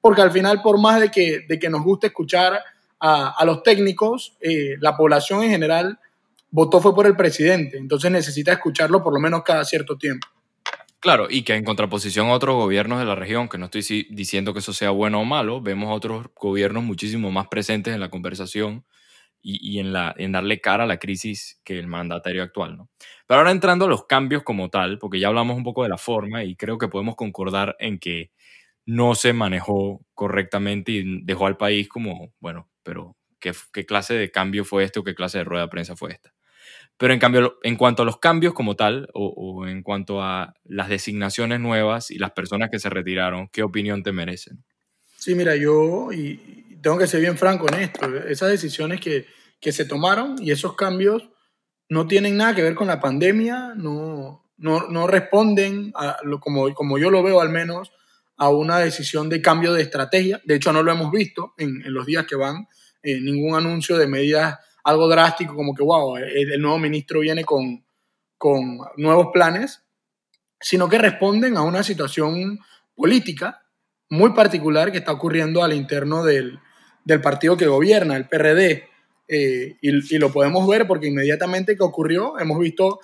porque 0.02 0.20
al 0.20 0.30
final, 0.30 0.60
por 0.60 0.78
más 0.78 1.00
de 1.00 1.10
que, 1.10 1.46
de 1.48 1.58
que 1.58 1.70
nos 1.70 1.82
guste 1.82 2.08
escuchar 2.08 2.60
a, 3.00 3.30
a 3.30 3.44
los 3.46 3.62
técnicos, 3.62 4.36
eh, 4.42 4.76
la 4.78 4.98
población 4.98 5.42
en 5.42 5.48
general 5.48 5.98
votó 6.50 6.82
fue 6.82 6.94
por 6.94 7.06
el 7.06 7.16
presidente, 7.16 7.78
entonces 7.78 8.10
necesita 8.10 8.52
escucharlo 8.52 9.02
por 9.02 9.14
lo 9.14 9.18
menos 9.18 9.42
cada 9.42 9.64
cierto 9.64 9.96
tiempo. 9.96 10.28
Claro, 11.00 11.28
y 11.30 11.40
que 11.40 11.54
en 11.54 11.64
contraposición 11.64 12.28
a 12.28 12.32
otros 12.32 12.54
gobiernos 12.54 12.98
de 12.98 13.06
la 13.06 13.14
región, 13.14 13.48
que 13.48 13.56
no 13.56 13.64
estoy 13.64 14.06
diciendo 14.10 14.52
que 14.52 14.58
eso 14.58 14.74
sea 14.74 14.90
bueno 14.90 15.22
o 15.22 15.24
malo, 15.24 15.62
vemos 15.62 15.96
otros 15.96 16.26
gobiernos 16.38 16.82
muchísimo 16.82 17.30
más 17.30 17.48
presentes 17.48 17.94
en 17.94 18.00
la 18.00 18.10
conversación 18.10 18.84
y, 19.46 19.78
en, 19.78 19.92
darle 20.32 20.60
cara 20.60 20.84
a 20.84 20.86
la 20.86 20.98
crisis 20.98 21.60
que 21.64 21.78
el 21.78 21.86
mandatario 21.86 22.42
actual. 22.42 22.78
¿no? 22.78 22.90
Pero 23.26 23.38
ahora 23.38 23.50
entrando 23.50 23.84
a 23.84 23.88
los 23.88 24.06
cambios 24.06 24.42
como 24.42 24.70
tal, 24.70 24.98
porque 24.98 25.20
ya 25.20 25.28
hablamos 25.28 25.56
un 25.56 25.64
poco 25.64 25.82
de 25.82 25.90
la 25.90 25.98
forma 25.98 26.44
y 26.44 26.56
creo 26.56 26.78
que 26.78 26.88
podemos 26.88 27.14
concordar 27.14 27.76
en 27.78 27.98
que 27.98 28.30
no 28.86 29.14
se 29.14 29.34
manejó 29.34 30.04
correctamente 30.14 30.92
y 30.92 31.22
dejó 31.24 31.46
al 31.46 31.58
país 31.58 31.88
como, 31.88 32.32
bueno, 32.40 32.70
pero 32.82 33.16
¿qué, 33.38 33.52
clase 33.84 34.14
de 34.14 34.30
cambio 34.30 34.64
fue 34.64 34.84
este 34.84 35.00
o 35.00 35.04
qué 35.04 35.14
clase 35.14 35.38
de 35.38 35.44
rueda 35.44 35.64
de 35.64 35.68
prensa 35.70 35.94
fue 35.94 36.12
esta? 36.12 36.32
Pero 36.96 37.12
en 37.12 37.18
cambio, 37.18 37.58
en 37.62 37.76
cuanto 37.76 38.02
a 38.02 38.06
los 38.06 38.18
cambios 38.18 38.54
como 38.54 38.76
tal, 38.76 39.08
o, 39.12 39.66
en 39.66 39.82
cuanto 39.82 40.22
a 40.22 40.54
las 40.64 40.88
designaciones 40.88 41.60
nuevas 41.60 42.10
y 42.10 42.18
las 42.18 42.30
personas 42.30 42.70
que 42.70 42.78
se 42.78 42.88
retiraron, 42.88 43.48
¿qué 43.48 43.62
opinión 43.62 44.02
te 44.02 44.12
merecen? 44.12 44.64
Sí, 45.18 45.34
mira, 45.34 45.56
yo 45.56 46.10
tengo 46.84 46.98
que 46.98 47.06
ser 47.06 47.20
bien 47.20 47.38
franco 47.38 47.66
en 47.72 47.80
esto. 47.80 48.14
Esas 48.28 48.50
decisiones 48.50 49.00
que, 49.00 49.26
que 49.58 49.72
se 49.72 49.86
tomaron 49.86 50.36
y 50.38 50.50
esos 50.50 50.76
cambios 50.76 51.30
no 51.88 52.06
tienen 52.06 52.36
nada 52.36 52.54
que 52.54 52.62
ver 52.62 52.74
con 52.74 52.88
la 52.88 53.00
pandemia, 53.00 53.72
no, 53.74 54.44
no, 54.58 54.88
no 54.88 55.06
responden, 55.06 55.92
a 55.94 56.18
lo, 56.24 56.40
como, 56.40 56.72
como 56.74 56.98
yo 56.98 57.10
lo 57.10 57.22
veo 57.22 57.40
al 57.40 57.48
menos, 57.48 57.90
a 58.36 58.50
una 58.50 58.78
decisión 58.78 59.30
de 59.30 59.40
cambio 59.40 59.72
de 59.72 59.80
estrategia. 59.80 60.42
De 60.44 60.56
hecho, 60.56 60.74
no 60.74 60.82
lo 60.82 60.92
hemos 60.92 61.10
visto 61.10 61.54
en, 61.56 61.82
en 61.86 61.94
los 61.94 62.04
días 62.04 62.26
que 62.26 62.36
van, 62.36 62.68
eh, 63.02 63.18
ningún 63.18 63.56
anuncio 63.56 63.96
de 63.96 64.06
medidas, 64.06 64.58
algo 64.84 65.08
drástico 65.08 65.54
como 65.54 65.74
que, 65.74 65.82
wow, 65.82 66.18
el, 66.18 66.52
el 66.52 66.60
nuevo 66.60 66.78
ministro 66.78 67.20
viene 67.20 67.46
con, 67.46 67.82
con, 68.36 68.78
nuevos 68.98 69.28
planes, 69.32 69.82
sino 70.60 70.86
que 70.86 70.98
responden 70.98 71.56
a 71.56 71.62
una 71.62 71.82
situación 71.82 72.58
política 72.94 73.62
muy 74.10 74.34
particular 74.34 74.92
que 74.92 74.98
está 74.98 75.12
ocurriendo 75.12 75.64
al 75.64 75.72
interno 75.72 76.22
del, 76.22 76.60
del 77.04 77.20
partido 77.20 77.56
que 77.56 77.66
gobierna, 77.66 78.16
el 78.16 78.28
PRD. 78.28 78.88
Eh, 79.26 79.76
y, 79.80 80.18
lo 80.18 80.30
podemos 80.30 80.68
ver 80.68 80.86
porque 80.86 81.06
inmediatamente 81.06 81.76
que 81.76 81.82
ocurrió, 81.82 82.38
hemos 82.38 82.58
visto 82.58 83.00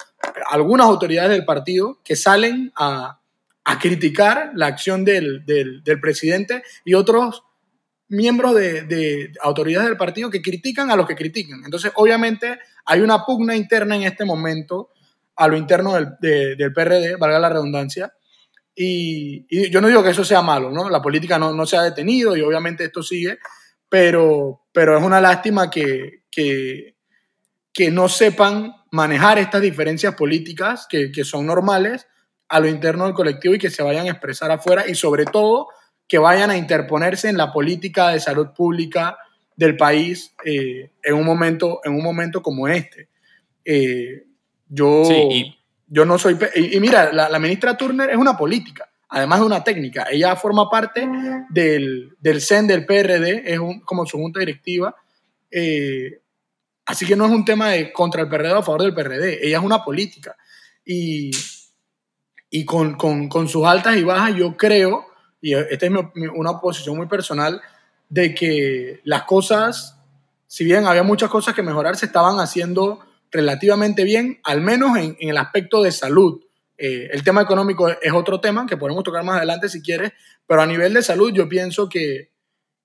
algunas 0.50 0.86
autoridades 0.86 1.30
del 1.30 1.46
partido 1.46 1.98
que 2.04 2.14
salen 2.14 2.72
a, 2.76 3.20
a 3.64 3.78
criticar 3.78 4.52
la 4.54 4.66
acción 4.66 5.04
del, 5.04 5.46
del, 5.46 5.82
del, 5.82 6.00
presidente 6.00 6.62
y 6.84 6.92
otros 6.92 7.44
miembros 8.08 8.54
de, 8.54 8.82
de, 8.82 9.32
autoridades 9.40 9.88
del 9.88 9.96
partido 9.96 10.28
que 10.28 10.42
critican 10.42 10.90
a 10.90 10.96
los 10.96 11.06
que 11.06 11.16
critican. 11.16 11.62
Entonces, 11.64 11.92
obviamente, 11.94 12.58
hay 12.84 13.00
una 13.00 13.24
pugna 13.24 13.56
interna 13.56 13.96
en 13.96 14.02
este 14.02 14.24
momento 14.24 14.90
a 15.36 15.48
lo 15.48 15.56
interno 15.56 15.94
del, 15.94 16.08
de, 16.20 16.56
del 16.56 16.72
PRD, 16.72 17.16
valga 17.16 17.38
la 17.38 17.48
redundancia, 17.48 18.12
y, 18.74 19.46
y, 19.48 19.70
yo 19.70 19.80
no 19.80 19.88
digo 19.88 20.02
que 20.02 20.10
eso 20.10 20.24
sea 20.24 20.42
malo, 20.42 20.70
¿no? 20.70 20.90
La 20.90 21.00
política 21.00 21.38
no, 21.38 21.52
no 21.54 21.66
se 21.66 21.76
ha 21.76 21.82
detenido 21.82 22.36
y 22.36 22.42
obviamente 22.42 22.84
esto 22.84 23.02
sigue, 23.02 23.38
pero, 23.90 24.62
pero 24.72 24.96
es 24.96 25.04
una 25.04 25.20
lástima 25.20 25.68
que, 25.68 26.22
que, 26.30 26.94
que 27.74 27.90
no 27.90 28.08
sepan 28.08 28.72
manejar 28.92 29.38
estas 29.38 29.60
diferencias 29.60 30.14
políticas 30.14 30.86
que, 30.88 31.12
que, 31.12 31.24
son 31.24 31.44
normales 31.44 32.06
a 32.48 32.60
lo 32.60 32.68
interno 32.68 33.04
del 33.04 33.14
colectivo 33.14 33.54
y 33.54 33.58
que 33.58 33.68
se 33.68 33.82
vayan 33.82 34.06
a 34.06 34.10
expresar 34.10 34.50
afuera 34.50 34.84
y 34.88 34.94
sobre 34.94 35.26
todo 35.26 35.68
que 36.08 36.18
vayan 36.18 36.50
a 36.50 36.56
interponerse 36.56 37.28
en 37.28 37.36
la 37.36 37.52
política 37.52 38.08
de 38.10 38.20
salud 38.20 38.48
pública 38.56 39.18
del 39.56 39.76
país 39.76 40.34
eh, 40.44 40.92
en, 41.02 41.14
un 41.14 41.24
momento, 41.24 41.80
en 41.84 41.92
un 41.92 42.02
momento 42.02 42.42
como 42.42 42.66
este. 42.68 43.08
Eh, 43.64 44.24
yo, 44.68 45.04
sí, 45.04 45.14
y... 45.30 45.58
yo 45.88 46.04
no 46.04 46.16
soy... 46.16 46.38
Y, 46.54 46.76
y 46.76 46.80
mira, 46.80 47.12
la, 47.12 47.28
la 47.28 47.38
ministra 47.38 47.76
Turner 47.76 48.10
es 48.10 48.16
una 48.16 48.36
política 48.36 48.89
además 49.10 49.40
de 49.40 49.46
una 49.46 49.64
técnica. 49.64 50.06
Ella 50.10 50.36
forma 50.36 50.70
parte 50.70 51.06
del, 51.50 52.16
del 52.20 52.40
CEN 52.40 52.68
del 52.68 52.86
PRD, 52.86 53.52
es 53.52 53.58
un, 53.58 53.80
como 53.80 54.06
su 54.06 54.16
junta 54.16 54.38
directiva. 54.38 54.94
Eh, 55.50 56.22
así 56.86 57.04
que 57.04 57.16
no 57.16 57.26
es 57.26 57.32
un 57.32 57.44
tema 57.44 57.70
de 57.70 57.92
contra 57.92 58.22
el 58.22 58.28
PRD 58.28 58.52
o 58.52 58.58
a 58.58 58.62
favor 58.62 58.82
del 58.82 58.94
PRD, 58.94 59.46
ella 59.46 59.58
es 59.58 59.64
una 59.64 59.84
política. 59.84 60.36
Y, 60.84 61.32
y 62.50 62.64
con, 62.64 62.94
con, 62.94 63.28
con, 63.28 63.48
sus 63.48 63.66
altas 63.66 63.96
y 63.96 64.04
bajas, 64.04 64.34
yo 64.36 64.56
creo, 64.56 65.06
y 65.40 65.54
esta 65.54 65.86
es 65.86 65.92
mi, 65.92 66.26
una 66.34 66.60
posición 66.60 66.96
muy 66.96 67.06
personal, 67.06 67.60
de 68.08 68.34
que 68.34 69.00
las 69.04 69.24
cosas, 69.24 69.96
si 70.46 70.64
bien 70.64 70.86
había 70.86 71.02
muchas 71.02 71.30
cosas 71.30 71.54
que 71.54 71.62
mejorar, 71.62 71.96
se 71.96 72.06
estaban 72.06 72.38
haciendo 72.38 73.00
relativamente 73.32 74.04
bien, 74.04 74.40
al 74.44 74.60
menos 74.60 74.96
en, 74.96 75.16
en 75.20 75.30
el 75.30 75.36
aspecto 75.36 75.82
de 75.82 75.92
salud 75.92 76.40
eh, 76.82 77.10
el 77.12 77.22
tema 77.22 77.42
económico 77.42 77.90
es 77.90 78.12
otro 78.14 78.40
tema 78.40 78.64
que 78.64 78.78
podemos 78.78 79.04
tocar 79.04 79.22
más 79.22 79.36
adelante 79.36 79.68
si 79.68 79.82
quieres, 79.82 80.12
pero 80.46 80.62
a 80.62 80.66
nivel 80.66 80.94
de 80.94 81.02
salud 81.02 81.30
yo 81.30 81.46
pienso 81.46 81.90
que, 81.90 82.30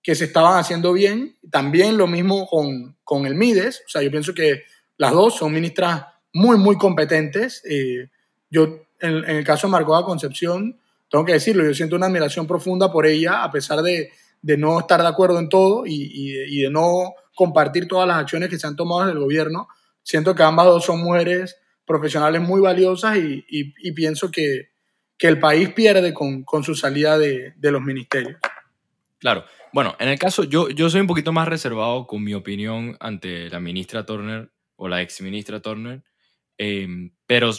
que 0.04 0.16
se 0.16 0.26
estaban 0.26 0.60
haciendo 0.60 0.92
bien. 0.92 1.38
También 1.50 1.98
lo 1.98 2.06
mismo 2.06 2.46
con, 2.46 2.98
con, 3.06 3.26
el 3.26 3.36
MIDES, 3.36 3.84
o 3.88 3.90
sea, 3.90 4.02
yo 4.02 4.12
pienso 4.12 4.34
que 4.34 4.64
las 4.98 5.14
dos 5.14 5.38
son 5.38 5.54
ministras 5.54 6.08
muy, 6.34 6.58
muy 6.58 6.78
competentes. 6.78 7.64
Eh, 7.64 8.10
yo, 8.50 8.82
en, 9.00 9.24
el 9.24 9.46
caso 9.46 9.68
de 9.68 9.72
Marcova 9.72 10.04
Concepción, 10.04 10.78
tengo 11.10 11.24
que 11.24 11.34
decirlo, 11.34 11.64
yo 11.64 11.74
siento 11.74 11.96
una 11.96 12.08
admiración 12.08 12.46
profunda 12.46 12.92
por 12.92 13.06
ella, 13.06 13.46
a 13.46 13.52
pesar 13.52 13.82
de, 13.82 14.12
de 14.42 14.58
no 14.58 14.78
estar 14.78 15.02
de 15.02 15.08
acuerdo 15.08 15.40
en 15.40 15.48
todo 15.48 15.86
y, 15.86 15.94
y, 15.94 16.60
y 16.60 16.62
de 16.64 16.70
no 16.70 17.14
compartir 17.34 17.88
todas 17.88 18.10
las 18.10 18.18
acciones 18.18 18.50
que 18.50 18.60
se 18.60 18.68
han 18.68 18.76
tomado 18.76 19.06
desde 19.06 19.14
el 19.14 19.20
gobierno. 19.20 19.70
Siento 20.04 20.36
que 20.36 20.44
ambas 20.44 20.66
dos 20.66 20.84
son 20.84 21.02
mujeres 21.02 21.56
profesionales 21.86 22.42
muy 22.42 22.62
valiosas 22.62 23.18
y, 23.18 23.46
y, 23.48 23.74
y 23.78 23.92
pienso 23.94 24.32
que, 24.32 24.70
que, 25.18 25.28
el 25.28 25.40
país 25.40 25.70
pierde 25.70 26.14
con, 26.14 26.44
con 26.44 26.64
su 26.64 26.76
salida 26.76 27.18
de, 27.18 27.54
de, 27.56 27.72
los 27.72 27.82
ministerios. 27.82 28.38
Claro. 29.20 29.46
Bueno, 29.72 29.96
en 30.00 30.10
el 30.10 30.20
caso, 30.20 30.44
yo, 30.44 30.70
yo 30.70 30.90
soy 30.90 31.02
un 31.02 31.08
poquito 31.08 31.32
más 31.32 31.48
reservado 31.48 32.08
con 32.08 32.24
mi 32.24 32.34
opinión 32.34 32.98
ante 33.00 33.50
la 33.50 33.60
ministra 33.60 34.06
Turner 34.06 34.52
o 34.76 34.88
la 34.88 35.02
ex 35.02 35.22
ministra 35.22 35.62
Turner, 35.62 36.04
eh, 36.58 36.88
pero 37.28 37.52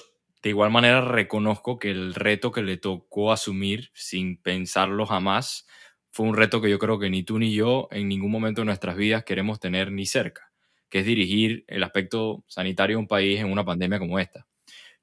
de 0.42 0.50
igual 0.50 0.70
manera 0.70 1.00
reconozco 1.00 1.78
que 1.78 1.90
el 1.90 2.14
reto 2.14 2.52
que 2.52 2.62
le 2.62 2.76
tocó 2.76 3.32
asumir 3.32 3.90
sin 3.94 4.40
pensarlo 4.40 5.06
jamás 5.06 5.66
fue 6.10 6.26
un 6.26 6.36
reto 6.36 6.62
que 6.62 6.70
yo 6.70 6.78
creo 6.78 6.98
que 6.98 7.10
ni 7.10 7.22
tú 7.22 7.38
ni 7.38 7.52
yo 7.52 7.88
en 7.90 8.08
ningún 8.08 8.30
momento 8.30 8.62
de 8.62 8.66
nuestras 8.66 8.96
vidas 8.96 9.24
queremos 9.24 9.60
tener 9.60 9.92
ni 9.92 10.06
cerca 10.06 10.52
es 10.98 11.06
dirigir 11.06 11.64
el 11.68 11.82
aspecto 11.82 12.44
sanitario 12.46 12.96
de 12.96 13.00
un 13.00 13.08
país 13.08 13.40
en 13.40 13.50
una 13.50 13.64
pandemia 13.64 13.98
como 13.98 14.18
esta. 14.18 14.46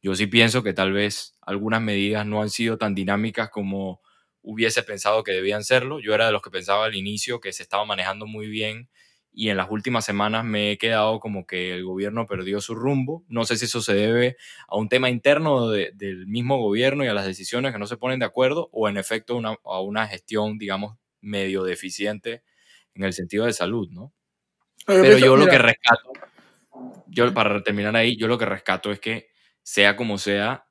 Yo 0.01 0.15
sí 0.15 0.27
pienso 0.27 0.63
que 0.63 0.73
tal 0.73 0.91
vez 0.91 1.37
algunas 1.41 1.81
medidas 1.81 2.25
no 2.25 2.41
han 2.41 2.49
sido 2.49 2.77
tan 2.77 2.93
dinámicas 2.93 3.49
como 3.49 4.01
hubiese 4.41 4.83
pensado 4.83 5.23
que 5.23 5.31
debían 5.31 5.63
serlo. 5.63 5.99
Yo 5.99 6.13
era 6.13 6.25
de 6.25 6.33
los 6.33 6.41
que 6.41 6.51
pensaba 6.51 6.85
al 6.85 6.95
inicio 6.95 7.39
que 7.39 7.53
se 7.53 7.63
estaba 7.63 7.85
manejando 7.85 8.27
muy 8.27 8.47
bien 8.47 8.89
y 9.31 9.49
en 9.49 9.57
las 9.57 9.71
últimas 9.71 10.05
semanas 10.05 10.45
me 10.45 10.71
he 10.71 10.77
quedado 10.77 11.19
como 11.19 11.47
que 11.47 11.73
el 11.73 11.83
gobierno 11.83 12.27
perdió 12.27 12.61
su 12.61 12.75
rumbo. 12.75 13.23
No 13.27 13.45
sé 13.45 13.57
si 13.57 13.65
eso 13.65 13.81
se 13.81 13.93
debe 13.93 14.37
a 14.67 14.77
un 14.77 14.89
tema 14.89 15.09
interno 15.09 15.69
de, 15.69 15.91
del 15.95 16.27
mismo 16.27 16.57
gobierno 16.57 17.03
y 17.03 17.07
a 17.07 17.13
las 17.13 17.25
decisiones 17.25 17.71
que 17.71 17.79
no 17.79 17.87
se 17.87 17.97
ponen 17.97 18.19
de 18.19 18.25
acuerdo 18.25 18.69
o 18.71 18.89
en 18.89 18.97
efecto 18.97 19.41
a 19.63 19.81
una 19.81 20.07
gestión, 20.07 20.57
digamos, 20.57 20.97
medio 21.21 21.63
deficiente 21.63 22.43
en 22.93 23.03
el 23.05 23.13
sentido 23.13 23.45
de 23.45 23.53
salud, 23.53 23.89
¿no? 23.89 24.13
Pero 24.85 25.17
yo 25.17 25.35
lo 25.35 25.47
que 25.47 25.57
rescato, 25.57 26.11
yo 27.07 27.33
para 27.33 27.63
terminar 27.63 27.95
ahí, 27.95 28.17
yo 28.17 28.27
lo 28.27 28.37
que 28.37 28.45
rescato 28.45 28.91
es 28.91 28.99
que 28.99 29.29
sea 29.61 29.95
como 29.95 30.17
sea, 30.17 30.67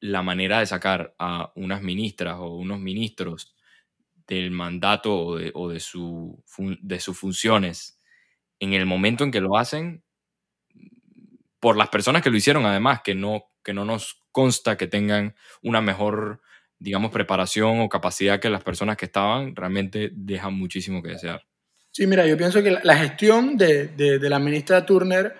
la 0.00 0.22
manera 0.22 0.60
de 0.60 0.66
sacar 0.66 1.14
a 1.18 1.52
unas 1.56 1.82
ministras 1.82 2.36
o 2.38 2.54
unos 2.56 2.78
ministros 2.78 3.56
del 4.26 4.50
mandato 4.50 5.16
o 5.16 5.36
de, 5.36 5.50
o 5.54 5.68
de, 5.68 5.80
su, 5.80 6.42
de 6.82 7.00
sus 7.00 7.18
funciones 7.18 7.98
en 8.60 8.72
el 8.72 8.86
momento 8.86 9.24
en 9.24 9.30
que 9.30 9.40
lo 9.40 9.56
hacen, 9.56 10.02
por 11.60 11.76
las 11.76 11.88
personas 11.88 12.22
que 12.22 12.30
lo 12.30 12.36
hicieron 12.36 12.66
además, 12.66 13.00
que 13.02 13.14
no, 13.14 13.44
que 13.64 13.74
no 13.74 13.84
nos 13.84 14.22
consta 14.30 14.76
que 14.76 14.86
tengan 14.86 15.34
una 15.62 15.80
mejor, 15.80 16.40
digamos, 16.78 17.10
preparación 17.10 17.80
o 17.80 17.88
capacidad 17.88 18.40
que 18.40 18.50
las 18.50 18.62
personas 18.62 18.96
que 18.96 19.06
estaban, 19.06 19.56
realmente 19.56 20.10
dejan 20.12 20.54
muchísimo 20.54 21.02
que 21.02 21.10
desear. 21.10 21.46
Sí, 21.96 22.06
mira, 22.06 22.26
yo 22.26 22.36
pienso 22.36 22.62
que 22.62 22.78
la 22.82 22.96
gestión 22.98 23.56
de, 23.56 23.88
de, 23.88 24.28
la 24.28 24.38
ministra 24.38 24.84
Turner, 24.84 25.34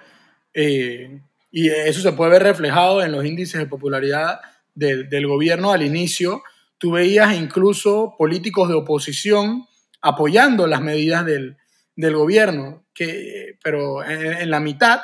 eh, 0.55 1.21
y 1.51 1.69
eso 1.69 2.01
se 2.01 2.13
puede 2.13 2.31
ver 2.31 2.45
reflejado 2.45 3.03
en 3.03 3.13
los 3.13 3.27
índices 3.27 3.61
de 3.61 3.67
popularidad 3.67 4.41
del, 4.75 5.27
gobierno 5.27 5.71
al 5.71 5.83
inicio, 5.83 6.43
tú 6.79 6.93
veías 6.93 7.35
incluso 7.35 8.15
políticos 8.17 8.71
de 8.71 8.75
oposición 8.75 9.67
apoyando 10.01 10.67
las 10.67 10.81
medidas 10.81 11.27
del, 11.27 11.59
del 11.95 12.17
gobierno, 12.17 12.87
que, 12.95 13.59
pero 13.63 14.03
en, 14.03 14.39
en, 14.39 14.51
la 14.51 14.61
mitad, 14.61 15.03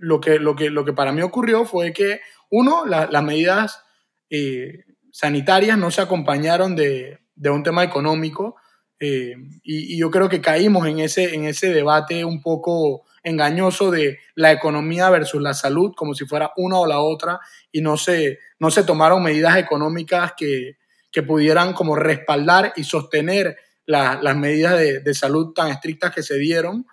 lo 0.00 0.20
que, 0.20 0.40
lo, 0.40 0.56
que, 0.56 0.68
lo 0.68 0.84
que 0.84 0.92
para 0.92 1.12
mí 1.12 1.22
ocurrió 1.22 1.64
fue 1.64 1.92
que, 1.92 2.22
uno, 2.50 2.86
la, 2.86 3.06
las 3.08 3.22
medidas 3.22 3.84
eh, 4.30 4.82
sanitarias 5.12 5.78
no 5.78 5.92
se 5.92 6.00
acompañaron 6.00 6.74
de, 6.74 7.20
de 7.36 7.50
un 7.50 7.62
tema 7.62 7.84
económico, 7.84 8.56
eh, 9.00 9.34
y, 9.62 9.94
y, 9.94 9.98
yo 9.98 10.10
creo 10.10 10.28
que 10.28 10.42
caímos 10.42 10.86
en 10.86 11.00
ese, 11.00 11.34
en 11.34 11.46
ese 11.46 11.72
debate 11.72 12.22
un 12.22 12.42
poco 12.42 13.06
engañoso 13.22 13.90
de 13.90 14.18
la 14.34 14.52
economía 14.52 15.08
versus 15.08 15.40
la 15.40 15.54
salud, 15.54 15.92
como 15.96 16.14
si 16.14 16.26
fuera 16.26 16.52
una 16.56 16.78
o 16.78 16.86
la 16.86 17.00
otra, 17.00 17.40
y 17.72 17.80
no 17.80 17.96
se, 17.96 18.38
no 18.58 18.70
se 18.70 18.84
tomaron 18.84 19.22
medidas 19.22 19.56
económicas 19.56 20.34
que, 20.36 20.76
que 21.10 21.22
pudieran 21.22 21.72
como 21.72 21.96
respaldar 21.96 22.74
y 22.76 22.84
sostener 22.84 23.56
la, 23.86 24.20
las 24.22 24.36
medidas 24.36 24.78
de, 24.78 25.00
de, 25.00 25.14
salud 25.14 25.52
tan 25.54 25.70
estrictas 25.70 26.14
que 26.14 26.22
se 26.22 26.38
dieron. 26.38 26.86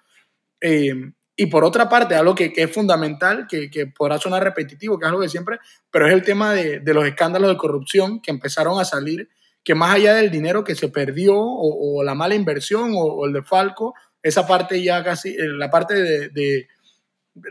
Eh, 0.61 0.93
y 1.35 1.45
por 1.47 1.63
otra 1.63 1.87
parte, 1.87 2.15
algo 2.15 2.33
que, 2.33 2.51
que 2.51 2.63
es 2.63 2.71
fundamental, 2.71 3.47
que, 3.47 3.69
que, 3.69 3.87
podrá 3.87 4.17
sonar 4.17 4.43
repetitivo, 4.43 4.97
que 4.97 5.05
es 5.05 5.09
algo 5.09 5.21
de 5.21 5.29
siempre, 5.29 5.59
pero 5.91 6.07
es 6.07 6.13
el 6.13 6.23
tema 6.23 6.53
de, 6.53 6.79
de 6.79 6.93
los 6.93 7.05
escándalos 7.05 7.49
de 7.49 7.57
corrupción 7.57 8.21
que 8.21 8.31
empezaron 8.31 8.79
a 8.79 8.85
salir 8.85 9.29
que 9.63 9.75
más 9.75 9.95
allá 9.95 10.15
del 10.15 10.31
dinero 10.31 10.63
que 10.63 10.75
se 10.75 10.89
perdió 10.89 11.35
o, 11.37 12.03
la 12.03 12.15
mala 12.15 12.35
inversión 12.35 12.93
o, 12.93 12.99
o, 12.99 13.25
el 13.25 13.33
de 13.33 13.43
Falco, 13.43 13.93
esa 14.21 14.47
parte 14.47 14.81
ya 14.81 15.03
casi, 15.03 15.29
eh, 15.29 15.47
la 15.47 15.69
parte 15.69 16.29
de, 16.29 16.67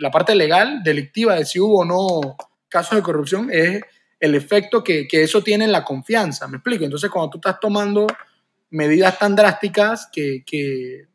la 0.01 0.11
parte 0.11 0.35
legal, 0.35 0.83
delictiva, 0.83 1.37
de 1.37 1.45
si 1.45 1.61
hubo 1.61 1.81
o 1.81 1.85
no 1.85 2.37
casos 2.69 2.97
de 2.97 3.03
corrupción, 3.03 3.49
es 3.53 3.81
el 4.19 4.35
efecto 4.35 4.83
que, 4.83 5.07
que, 5.07 5.23
eso 5.23 5.43
tiene 5.43 5.67
en 5.67 5.73
la 5.73 5.85
confianza, 5.85 6.49
¿me 6.49 6.57
explico? 6.57 6.85
Entonces, 6.85 7.11
cuando 7.11 7.31
tú 7.31 7.39
estás 7.39 7.61
tomando 7.61 8.07
medidas 8.71 9.19
tan 9.19 9.37
drásticas 9.37 10.09
que, 10.13 10.43
que 10.45 11.07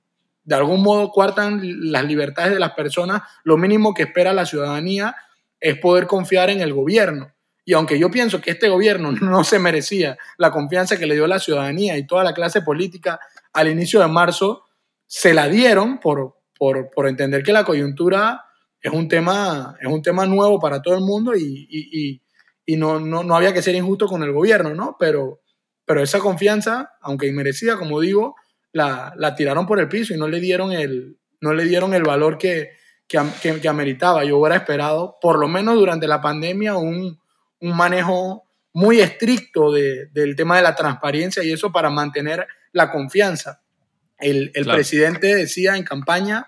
de 0.44 0.56
algún 0.56 0.82
modo 0.82 1.12
cuartan 1.12 1.92
las 1.92 2.06
libertades 2.06 2.54
de 2.54 2.60
las 2.60 2.72
personas, 2.72 3.22
lo 3.44 3.58
mínimo 3.58 3.94
que 3.94 4.04
espera 4.04 4.34
la 4.34 4.46
ciudadanía 4.46 5.16
es 5.60 5.78
poder 5.78 6.08
confiar 6.08 6.50
en 6.50 6.62
el 6.62 6.74
gobierno. 6.74 7.32
Y 7.64 7.74
aunque 7.74 8.00
yo 8.00 8.10
pienso 8.10 8.42
que 8.42 8.52
este 8.52 8.70
gobierno 8.70 9.12
no 9.22 9.44
se 9.44 9.60
merecía 9.60 10.18
la 10.38 10.52
confianza 10.52 10.98
que 10.98 11.06
le 11.06 11.16
dio 11.16 11.28
la 11.28 11.40
ciudadanía 11.40 11.98
y 11.98 12.08
toda 12.08 12.24
la 12.24 12.34
clase 12.34 12.62
política 12.62 13.20
al 13.54 13.70
inicio 13.70 14.00
de 14.00 14.08
marzo, 14.08 14.66
se 15.06 15.34
la 15.34 15.48
dieron 15.48 16.00
por, 16.00 16.38
por, 16.58 16.90
por 16.90 17.08
entender 17.08 17.44
que 17.44 17.54
la 17.54 17.66
coyuntura 17.66 18.46
es 18.82 18.92
un 18.92 19.08
tema, 19.08 19.76
es 19.80 19.88
un 19.88 20.02
tema 20.02 20.26
nuevo 20.26 20.60
para 20.60 20.82
todo 20.82 20.96
el 20.96 21.02
mundo 21.02 21.36
y, 21.36 21.68
y, 21.70 22.22
y 22.66 22.78
no, 22.78 23.00
no, 23.00 23.24
no, 23.24 23.36
había 23.36 23.54
que 23.54 23.62
ser 23.62 23.76
injusto 23.76 24.08
con 24.08 24.24
el 24.24 24.32
gobierno, 24.32 24.74
¿no? 24.74 24.96
Pero, 25.00 25.42
pero 25.86 26.02
esa 26.02 26.20
confianza, 26.20 26.94
aunque 27.02 27.28
inmerecida, 27.28 27.78
como 27.78 28.00
digo, 28.00 28.36
la, 28.72 29.14
la 29.18 29.36
tiraron 29.36 29.68
por 29.68 29.80
el 29.80 29.88
piso 29.88 30.14
y 30.14 30.18
no 30.18 30.28
le 30.28 30.40
dieron 30.40 30.72
el, 30.72 31.20
no 31.42 31.54
le 31.54 31.66
dieron 31.66 31.94
el 31.94 32.04
valor 32.04 32.38
que, 32.38 32.72
que, 33.08 33.20
que, 33.62 33.68
ameritaba. 33.68 34.24
Yo 34.24 34.38
hubiera 34.38 34.56
esperado, 34.56 35.18
por 35.22 35.38
lo 35.38 35.48
menos 35.48 35.76
durante 35.76 36.08
la 36.08 36.22
pandemia, 36.22 36.78
un, 36.78 37.21
un 37.62 37.76
manejo 37.76 38.44
muy 38.74 39.00
estricto 39.00 39.72
de, 39.72 40.08
del 40.08 40.36
tema 40.36 40.58
de 40.58 40.64
la 40.64 40.76
transparencia 40.76 41.44
y 41.44 41.52
eso 41.52 41.72
para 41.72 41.90
mantener 41.90 42.48
la 42.72 42.92
confianza. 42.92 43.62
El, 44.18 44.52
el 44.54 44.66
presidente 44.66 45.36
decía 45.36 45.76
en 45.78 45.84
campaña 45.84 46.48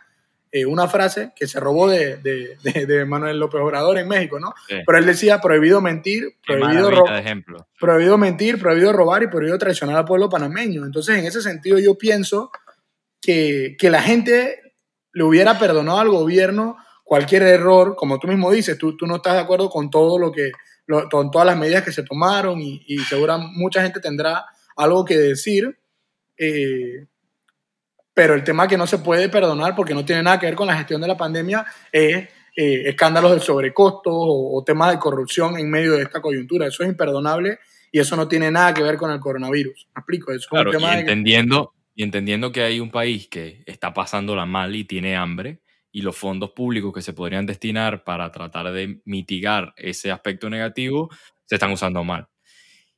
eh, 0.51 0.67
una 0.67 0.87
frase 0.87 1.33
que 1.35 1.47
se 1.47 1.59
robó 1.59 1.89
de, 1.89 2.17
de, 2.17 2.85
de, 2.85 3.05
Manuel 3.05 3.39
López 3.39 3.59
Obrador 3.59 3.97
en 3.97 4.07
México, 4.07 4.39
¿no? 4.39 4.53
Pero 4.67 4.97
él 4.99 5.05
decía 5.07 5.41
prohibido 5.41 5.81
mentir, 5.81 6.35
prohibido, 6.45 6.91
prohibido 7.79 8.17
mentir, 8.19 8.59
prohibido 8.59 8.93
robar 8.93 9.23
y 9.23 9.27
prohibido 9.27 9.57
traicionar 9.57 9.97
al 9.97 10.05
pueblo 10.05 10.29
panameño. 10.29 10.85
Entonces, 10.85 11.17
en 11.17 11.25
ese 11.25 11.41
sentido, 11.41 11.79
yo 11.79 11.97
pienso 11.97 12.51
que, 13.19 13.75
que 13.79 13.89
la 13.89 14.03
gente 14.03 14.75
le 15.11 15.23
hubiera 15.23 15.57
perdonado 15.57 15.97
al 15.97 16.09
gobierno 16.09 16.77
cualquier 17.03 17.41
error, 17.41 17.95
como 17.95 18.19
tú 18.19 18.27
mismo 18.27 18.51
dices, 18.51 18.77
tú, 18.77 18.95
tú 18.95 19.07
no 19.07 19.15
estás 19.15 19.33
de 19.33 19.39
acuerdo 19.39 19.71
con 19.71 19.89
todo 19.89 20.19
lo 20.19 20.31
que, 20.31 20.51
con 21.09 21.31
todas 21.31 21.47
las 21.47 21.57
medidas 21.57 21.83
que 21.83 21.91
se 21.91 22.03
tomaron 22.03 22.61
y, 22.61 22.83
y 22.87 22.99
seguramente 22.99 23.53
mucha 23.57 23.81
gente 23.81 23.99
tendrá 23.99 24.45
algo 24.75 25.05
que 25.05 25.17
decir. 25.17 25.77
Eh, 26.37 27.05
pero 28.13 28.35
el 28.35 28.43
tema 28.43 28.67
que 28.67 28.77
no 28.77 28.85
se 28.85 28.99
puede 28.99 29.29
perdonar 29.29 29.75
porque 29.75 29.93
no 29.93 30.05
tiene 30.05 30.23
nada 30.23 30.39
que 30.39 30.45
ver 30.45 30.55
con 30.55 30.67
la 30.67 30.77
gestión 30.77 31.01
de 31.01 31.07
la 31.07 31.17
pandemia 31.17 31.65
es 31.91 32.27
eh, 32.55 32.83
escándalos 32.85 33.33
de 33.33 33.39
sobrecostos 33.39 34.13
o, 34.15 34.63
temas 34.63 34.91
de 34.91 34.99
corrupción 34.99 35.57
en 35.57 35.69
medio 35.69 35.93
de 35.93 36.03
esta 36.03 36.21
coyuntura. 36.21 36.67
Eso 36.67 36.83
es 36.83 36.89
imperdonable 36.89 37.59
y 37.91 37.99
eso 37.99 38.15
no 38.15 38.27
tiene 38.27 38.51
nada 38.51 38.73
que 38.73 38.83
ver 38.83 38.97
con 38.97 39.09
el 39.11 39.19
coronavirus. 39.19 39.87
¿Me 39.95 39.99
explico? 39.99 40.31
Eso 40.31 40.47
claro, 40.49 40.71
y, 40.71 40.83
entendiendo, 40.99 41.73
y 41.95 42.03
entendiendo 42.03 42.51
que 42.51 42.61
hay 42.61 42.79
un 42.79 42.91
país 42.91 43.27
que 43.27 43.63
está 43.65 43.93
pasándola 43.93 44.45
mal 44.45 44.75
y 44.75 44.83
tiene 44.83 45.15
hambre 45.15 45.62
y 45.93 46.01
los 46.01 46.17
fondos 46.17 46.51
públicos 46.51 46.91
que 46.93 47.01
se 47.01 47.13
podrían 47.13 47.45
destinar 47.45 48.03
para 48.03 48.29
tratar 48.31 48.73
de 48.73 49.01
mitigar 49.05 49.73
ese 49.77 50.11
aspecto 50.11 50.49
negativo 50.49 51.09
se 51.45 51.55
están 51.55 51.71
usando 51.71 52.03
mal. 52.03 52.27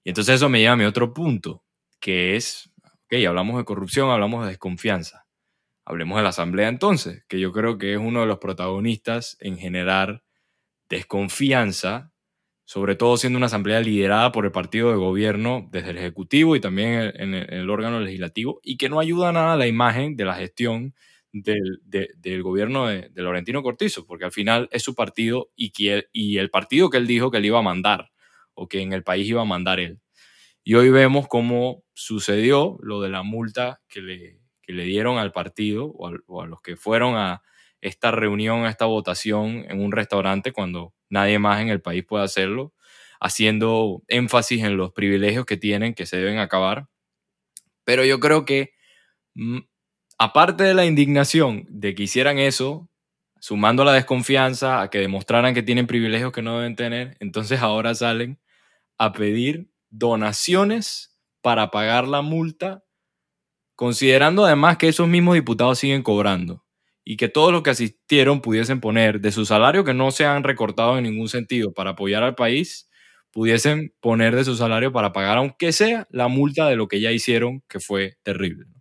Y 0.03 0.09
entonces 0.09 0.35
eso 0.35 0.49
me 0.49 0.59
lleva 0.59 0.73
a 0.73 0.77
mi 0.77 0.85
otro 0.85 1.13
punto, 1.13 1.63
que 1.99 2.35
es 2.35 2.71
Ok, 3.05 3.23
hablamos 3.27 3.57
de 3.57 3.65
corrupción, 3.65 4.09
hablamos 4.09 4.43
de 4.43 4.49
desconfianza. 4.49 5.27
Hablemos 5.85 6.17
de 6.17 6.23
la 6.23 6.29
Asamblea 6.29 6.69
entonces, 6.69 7.23
que 7.27 7.39
yo 7.39 7.51
creo 7.51 7.77
que 7.77 7.93
es 7.93 7.99
uno 7.99 8.21
de 8.21 8.25
los 8.25 8.39
protagonistas 8.39 9.37
en 9.41 9.59
generar 9.59 10.23
desconfianza, 10.89 12.11
sobre 12.63 12.95
todo 12.95 13.17
siendo 13.17 13.37
una 13.37 13.45
Asamblea 13.45 13.79
liderada 13.81 14.31
por 14.31 14.45
el 14.45 14.51
partido 14.51 14.89
de 14.89 14.97
gobierno 14.97 15.69
desde 15.71 15.91
el 15.91 15.99
Ejecutivo 15.99 16.55
y 16.55 16.61
también 16.61 17.13
en 17.15 17.35
el, 17.35 17.69
órgano 17.69 17.99
legislativo, 17.99 18.59
y 18.63 18.77
que 18.77 18.89
no 18.89 18.99
ayuda 18.99 19.31
nada 19.31 19.53
a 19.53 19.57
la 19.57 19.67
imagen 19.67 20.15
de 20.15 20.25
la 20.25 20.33
gestión 20.33 20.95
del, 21.41 22.43
gobierno 22.43 22.87
de, 22.87 23.09
de, 23.09 23.21
Laurentino 23.21 23.61
Cortizo, 23.61 24.05
porque 24.05 24.25
al 24.25 24.31
final 24.31 24.69
es 24.71 24.83
su 24.83 24.95
partido 24.95 25.51
y, 25.55 26.37
el 26.37 26.49
partido 26.49 26.89
que 26.89 26.97
él 26.97 27.07
dijo 27.07 27.29
que 27.29 27.37
él 27.37 27.45
iba 27.45 27.59
a 27.59 27.63
mandar, 27.63 28.11
o 28.53 28.67
que 28.67 28.81
en 28.81 28.93
el 28.93 29.03
país 29.03 29.27
iba 29.27 29.41
a 29.41 29.45
mandar 29.45 29.79
él. 29.79 29.99
Y 30.63 30.75
hoy 30.75 30.89
vemos 30.89 31.27
cómo 31.27 31.83
sucedió 31.93 32.77
lo 32.81 33.01
de 33.01 33.09
la 33.09 33.23
multa 33.23 33.81
que 33.89 34.01
le, 34.01 34.39
le 34.67 34.83
dieron 34.85 35.17
al 35.17 35.31
partido 35.31 35.87
o 35.87 36.41
a, 36.41 36.47
los 36.47 36.61
que 36.61 36.77
fueron 36.77 37.15
a 37.15 37.41
esta 37.81 38.11
reunión, 38.11 38.65
a 38.65 38.69
esta 38.69 38.85
votación 38.85 39.65
en 39.69 39.81
un 39.81 39.91
restaurante 39.91 40.53
cuando 40.53 40.93
nadie 41.09 41.37
más 41.37 41.61
en 41.61 41.69
el 41.69 41.81
país 41.81 42.03
puede 42.05 42.23
hacerlo, 42.23 42.73
haciendo 43.19 44.03
énfasis 44.07 44.63
en 44.63 44.77
los 44.77 44.91
privilegios 44.93 45.45
que 45.45 45.57
tienen 45.57 45.93
que 45.93 46.05
se 46.05 46.17
deben 46.17 46.39
acabar. 46.39 46.87
Pero 47.83 48.05
yo 48.05 48.19
creo 48.19 48.45
que, 48.45 48.73
mm, 49.35 49.59
aparte 50.17 50.63
de 50.63 50.73
la 50.73 50.85
indignación 50.85 51.65
de 51.69 51.95
que 51.95 52.03
hicieran 52.03 52.39
eso, 52.39 52.89
sumando 53.39 53.83
la 53.85 53.93
desconfianza 53.93 54.81
a 54.81 54.89
que 54.89 54.99
demostraran 54.99 55.53
que 55.53 55.63
tienen 55.63 55.87
privilegios 55.87 56.31
que 56.31 56.41
no 56.41 56.57
deben 56.59 56.75
tener, 56.75 57.17
entonces 57.19 57.61
ahora 57.61 57.95
salen 57.95 58.39
a 58.97 59.13
pedir 59.13 59.69
donaciones 59.91 61.17
para 61.41 61.71
pagar 61.71 62.07
la 62.07 62.21
multa, 62.21 62.83
considerando 63.75 64.45
además 64.45 64.77
que 64.77 64.87
esos 64.89 65.07
mismos 65.07 65.35
diputados 65.35 65.79
siguen 65.79 66.03
cobrando 66.03 66.65
y 67.03 67.17
que 67.17 67.29
todos 67.29 67.51
los 67.51 67.63
que 67.63 67.71
asistieron 67.71 68.41
pudiesen 68.41 68.81
poner 68.81 69.21
de 69.21 69.31
su 69.31 69.45
salario 69.45 69.83
que 69.83 69.93
no 69.93 70.11
se 70.11 70.25
han 70.25 70.43
recortado 70.43 70.97
en 70.97 71.03
ningún 71.05 71.29
sentido 71.29 71.73
para 71.73 71.91
apoyar 71.91 72.23
al 72.23 72.35
país, 72.35 72.89
pudiesen 73.31 73.93
poner 74.01 74.35
de 74.35 74.45
su 74.45 74.55
salario 74.55 74.91
para 74.91 75.13
pagar, 75.13 75.37
aunque 75.37 75.71
sea 75.73 76.07
la 76.09 76.27
multa 76.29 76.67
de 76.69 76.77
lo 76.77 76.87
que 76.87 77.01
ya 77.01 77.11
hicieron, 77.11 77.63
que 77.69 77.79
fue 77.79 78.17
terrible. 78.23 78.74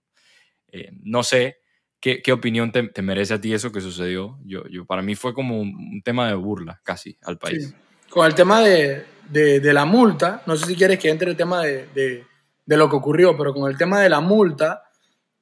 No 1.03 1.21
eh, 1.21 1.25
sé 1.25 1.57
qué, 2.01 2.21
qué 2.23 2.33
opinión 2.33 2.71
te, 2.71 3.03
merece 3.03 3.35
a 3.35 3.41
ti 3.41 3.55
eso 3.55 3.73
que 3.73 3.81
sucedió. 3.81 4.39
Yo, 4.45 4.65
yo, 4.69 4.85
para 4.85 5.03
mí 5.03 5.15
fue 5.15 5.35
como 5.35 5.61
un, 5.61 6.03
tema 6.05 6.29
de 6.29 6.35
burla 6.35 6.81
casi 6.85 7.17
al 7.23 7.39
país. 7.39 7.75
Con 8.11 8.27
el 8.27 8.35
tema 8.35 8.61
de, 8.61 9.05
de, 9.31 9.73
la 9.73 9.85
multa, 9.85 10.43
no 10.47 10.57
sé 10.57 10.67
si 10.67 10.77
quieres 10.77 10.99
que 10.99 11.09
entre 11.09 11.31
el 11.31 11.37
tema 11.37 11.63
de, 11.63 11.89
de, 11.95 12.77
lo 12.77 12.89
que 12.89 12.97
ocurrió, 12.97 13.37
pero 13.37 13.55
con 13.55 13.71
el 13.71 13.79
tema 13.79 14.01
de 14.01 14.09
la 14.09 14.21
multa, 14.21 14.83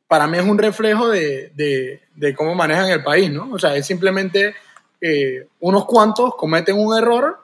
para 0.07 0.27
mí 0.27 0.39
es 0.39 0.45
un 0.45 0.57
reflejo 0.57 1.09
de, 1.09 2.01
cómo 2.37 2.55
manejan 2.55 2.91
el 2.91 3.03
país, 3.03 3.31
¿no? 3.31 3.51
O 3.53 3.59
sea, 3.59 3.75
es 3.75 3.85
simplemente 3.85 4.55
eh, 5.01 5.49
unos 5.61 5.85
cuantos 5.85 6.37
cometen 6.37 6.79
un 6.79 6.97
error 6.97 7.39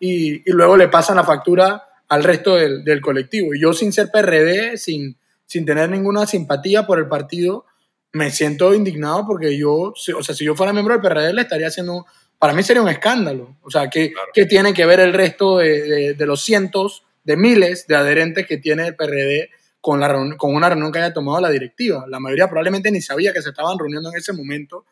y, 0.00 0.36
y, 0.36 0.52
luego 0.52 0.76
le 0.76 0.88
pasan 0.88 1.16
la 1.16 1.24
factura 1.24 1.82
al 2.08 2.24
resto 2.24 2.56
del, 2.56 2.82
del, 2.82 3.00
colectivo. 3.00 3.54
Y 3.54 3.60
yo 3.60 3.72
sin 3.72 3.92
ser 3.92 4.10
PRD, 4.10 4.76
sin, 4.76 5.16
sin 5.46 5.64
tener 5.64 5.90
ninguna 5.90 6.26
simpatía 6.26 6.86
por 6.86 6.98
el 6.98 7.08
partido, 7.08 7.66
me 8.12 8.30
siento 8.30 8.74
indignado 8.74 9.26
porque 9.26 9.56
yo, 9.58 9.72
o 9.72 10.22
sea, 10.22 10.34
si 10.34 10.44
yo 10.44 10.54
fuera 10.54 10.72
miembro 10.72 10.94
del 10.94 11.02
PRD, 11.02 11.32
le 11.32 11.42
estaría 11.42 11.66
haciendo 11.66 12.06
para 12.44 12.52
mí 12.52 12.62
sería 12.62 12.82
un 12.82 12.90
escándalo. 12.90 13.56
O 13.62 13.70
sea, 13.70 13.88
¿qué, 13.88 14.12
tiene 14.46 14.74
que 14.74 14.84
ver 14.84 15.00
el 15.00 15.14
resto 15.14 15.58
de, 15.58 16.14
los 16.18 16.44
cientos 16.44 17.04
de 17.22 17.38
miles 17.38 17.86
de 17.86 17.96
adherentes 17.96 18.46
que 18.46 18.58
tiene 18.58 18.86
el 18.88 18.96
PRD 18.96 19.48
con, 19.80 19.98
la 19.98 20.36
con 20.36 20.54
una 20.54 20.68
reunión 20.68 20.92
que 20.92 20.98
haya 20.98 21.14
tomado 21.14 21.40
la 21.40 21.48
directiva? 21.48 22.04
La 22.06 22.20
mayoría 22.20 22.48
probablemente 22.48 22.90
ni 22.90 23.00
sabía 23.00 23.32
que 23.32 23.40
se 23.40 23.48
estaban 23.48 23.78
reuniendo 23.78 24.10
en 24.10 24.18
ese 24.18 24.34
momento 24.34 24.84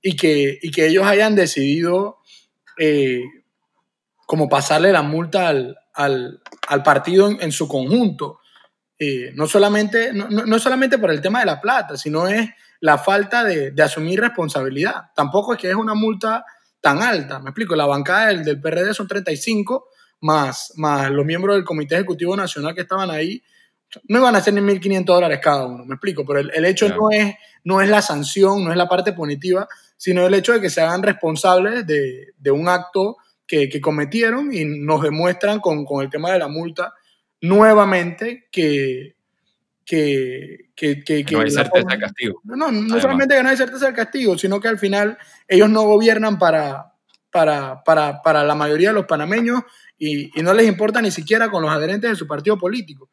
y 0.00 0.16
que, 0.16 0.58
y 0.62 0.70
que 0.70 0.86
ellos 0.86 1.06
hayan 1.06 1.34
decidido 1.34 2.18
eh, 2.78 3.24
como 4.26 4.48
pasarle 4.48 4.90
la 4.90 5.02
multa 5.02 5.48
al, 5.48 5.76
al, 5.92 6.40
al 6.66 6.82
partido 6.82 7.28
en, 7.28 7.52
su 7.52 7.68
conjunto. 7.68 8.40
Eh, 8.98 9.32
no, 9.34 9.46
solamente, 9.46 10.12
no, 10.12 10.28
no, 10.28 10.58
solamente 10.58 10.98
por 10.98 11.10
el 11.10 11.20
tema 11.20 11.40
de 11.40 11.46
la 11.46 11.60
plata, 11.60 11.96
sino 11.96 12.26
es 12.26 12.48
la 12.80 12.98
falta 12.98 13.44
de, 13.44 13.70
de 13.70 13.82
asumir 13.82 14.20
responsabilidad. 14.20 15.10
Tampoco 15.14 15.54
es 15.54 15.60
que 15.60 15.68
es 15.68 15.74
una 15.74 15.94
multa 15.94 16.44
tan 16.80 17.02
alta. 17.02 17.38
Me 17.40 17.50
explico, 17.50 17.74
la 17.76 17.86
bancada 17.86 18.28
del, 18.28 18.44
del 18.44 18.60
PRD 18.60 18.94
son 18.94 19.06
35, 19.06 19.88
más, 20.20 20.72
más 20.76 21.10
los 21.10 21.24
miembros 21.24 21.56
del 21.56 21.64
Comité 21.64 21.96
Ejecutivo 21.96 22.36
Nacional 22.36 22.74
que 22.74 22.82
estaban 22.82 23.10
ahí, 23.10 23.42
no 24.08 24.18
iban 24.18 24.34
a 24.34 24.40
ser 24.40 24.54
ni 24.54 24.60
1.500 24.60 25.04
dólares 25.04 25.40
cada 25.42 25.66
uno, 25.66 25.84
me 25.84 25.94
explico, 25.94 26.24
pero 26.26 26.40
el, 26.40 26.50
el 26.54 26.64
hecho 26.64 26.88
no, 26.88 27.10
es, 27.10 27.34
no 27.64 27.80
es 27.80 27.88
la 27.88 28.02
sanción, 28.02 28.64
no 28.64 28.70
es 28.70 28.76
la 28.76 28.88
parte 28.88 29.12
punitiva, 29.12 29.68
sino 29.96 30.26
el 30.26 30.34
hecho 30.34 30.52
de 30.52 30.60
que 30.60 30.70
se 30.70 30.80
hagan 30.80 31.02
responsables 31.02 31.86
de, 31.86 32.32
de 32.36 32.50
un 32.50 32.68
acto 32.68 33.16
que, 33.46 33.68
que, 33.68 33.80
cometieron 33.80 34.52
y 34.52 34.64
nos 34.64 35.02
demuestran 35.02 35.60
con, 35.60 35.84
con, 35.84 36.02
el 36.02 36.10
tema 36.10 36.32
de 36.32 36.40
la 36.40 36.48
multa 36.48 36.94
nuevamente 37.40 38.48
que, 38.50 39.16
que, 39.84 40.70
que, 40.74 41.02
que, 41.02 41.24
no 41.30 41.40
hay 41.40 41.50
certeza 41.50 41.88
de 41.88 41.98
castigo. 41.98 42.40
No, 42.44 42.70
no 42.70 43.00
solamente 43.00 43.36
que 43.36 43.42
no 43.42 43.48
hay 43.48 43.56
certeza 43.56 43.86
de 43.86 43.92
castigo, 43.94 44.36
sino 44.36 44.60
que 44.60 44.68
al 44.68 44.78
final 44.78 45.16
ellos 45.46 45.70
no 45.70 45.82
gobiernan 45.82 46.38
para, 46.38 46.92
para, 47.30 47.82
para, 47.84 48.22
para 48.22 48.44
la 48.44 48.54
mayoría 48.54 48.88
de 48.88 48.94
los 48.94 49.06
panameños 49.06 49.62
y, 49.98 50.38
y, 50.38 50.42
no 50.42 50.52
les 50.52 50.66
importa 50.66 51.00
ni 51.00 51.10
siquiera 51.10 51.50
con 51.50 51.62
los 51.62 51.70
adherentes 51.70 52.10
de 52.10 52.16
su 52.16 52.26
partido 52.26 52.58
político. 52.58 53.10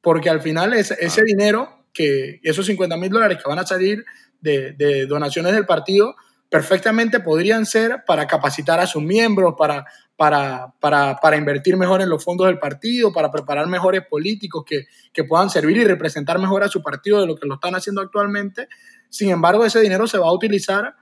Porque 0.00 0.30
al 0.30 0.40
final 0.40 0.72
es, 0.74 0.90
ese 0.92 1.22
dinero, 1.22 1.86
que 1.92 2.40
esos 2.42 2.66
50 2.66 2.96
mil 2.96 3.10
dólares 3.10 3.38
que 3.38 3.48
van 3.48 3.58
a 3.58 3.66
salir 3.66 4.04
de, 4.40 4.72
de 4.72 5.06
donaciones 5.06 5.52
del 5.52 5.66
partido, 5.66 6.16
perfectamente 6.48 7.20
podrían 7.20 7.64
ser 7.64 8.04
para 8.06 8.26
capacitar 8.26 8.78
a 8.78 8.86
sus 8.86 9.02
miembros, 9.02 9.54
para, 9.56 9.86
para, 10.22 10.72
para, 10.78 11.16
para, 11.16 11.36
invertir 11.36 11.76
mejor 11.76 12.00
en 12.00 12.08
los 12.08 12.22
fondos 12.22 12.46
del 12.46 12.60
partido, 12.60 13.12
para 13.12 13.32
preparar 13.32 13.66
mejores 13.66 14.02
políticos 14.08 14.62
que, 14.64 14.84
que, 15.12 15.24
puedan 15.24 15.50
servir 15.50 15.78
y 15.78 15.84
representar 15.84 16.38
mejor 16.38 16.62
a 16.62 16.68
su 16.68 16.80
partido 16.80 17.20
de 17.20 17.26
lo 17.26 17.34
que 17.34 17.44
lo 17.44 17.54
están 17.54 17.74
haciendo 17.74 18.00
actualmente. 18.00 18.68
Sin 19.08 19.30
embargo, 19.30 19.64
ese 19.64 19.80
dinero 19.80 20.06
se 20.06 20.18
va 20.18 20.28
a 20.28 20.32
utilizar 20.32 20.94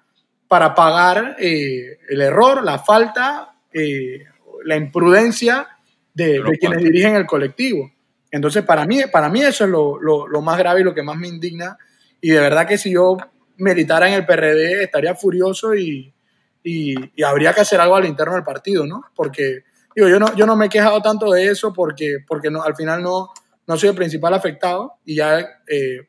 para 0.48 0.74
pagar 0.74 1.36
eh, 1.38 1.98
el 2.08 2.22
error, 2.22 2.64
la 2.64 2.78
falta, 2.78 3.56
eh, 3.74 4.24
la 4.64 4.76
imprudencia 4.76 5.68
de, 6.14 6.42
de, 6.42 6.58
quienes 6.58 6.82
dirigen 6.82 7.14
el 7.14 7.26
colectivo. 7.26 7.92
Entonces, 8.30 8.64
para 8.64 8.86
mí, 8.86 9.02
para 9.12 9.28
mí 9.28 9.42
eso 9.42 9.64
es 9.64 9.70
lo, 9.70 10.00
lo, 10.00 10.28
lo 10.28 10.40
más 10.40 10.56
grave 10.56 10.80
y 10.80 10.84
lo 10.84 10.94
que 10.94 11.02
más 11.02 11.18
me 11.18 11.28
indigna. 11.28 11.76
Y 12.22 12.30
de 12.30 12.40
verdad 12.40 12.66
que 12.66 12.78
si 12.78 12.90
yo 12.94 13.18
militara 13.58 14.08
en 14.08 14.14
el 14.14 14.24
PRD, 14.24 14.82
estaría 14.82 15.14
furioso 15.14 15.74
y, 15.74 16.14
y, 16.62 17.22
habría 17.22 17.52
que 17.52 17.60
hacer 17.62 17.80
algo 17.80 17.96
al 17.96 18.06
interno 18.06 18.34
del 18.34 18.44
partido, 18.44 18.86
¿no? 18.86 19.02
Porque 19.14 19.64
digo, 19.94 20.08
yo 20.08 20.18
no, 20.18 20.34
yo 20.36 20.46
no 20.46 20.56
me 20.56 20.66
he 20.66 20.68
quejado 20.68 21.00
tanto 21.02 21.30
de 21.30 21.46
eso 21.48 21.72
porque, 21.72 22.18
porque 22.26 22.50
no, 22.50 22.62
al 22.62 22.76
final 22.76 23.02
no, 23.02 23.28
no 23.66 23.76
soy 23.76 23.88
el 23.90 23.94
principal 23.94 24.34
afectado 24.34 24.94
y 25.04 25.16
ya 25.16 25.38
eh, 25.68 26.08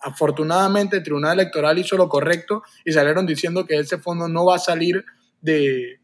afortunadamente 0.00 0.96
el 0.96 1.02
Tribunal 1.02 1.38
Electoral 1.38 1.78
hizo 1.78 1.96
lo 1.96 2.08
correcto 2.08 2.62
y 2.84 2.92
salieron 2.92 3.26
diciendo 3.26 3.64
que 3.64 3.78
ese 3.78 3.98
fondo 3.98 4.28
no 4.28 4.44
va 4.46 4.56
a 4.56 4.58
salir 4.58 5.04
de, 5.40 6.00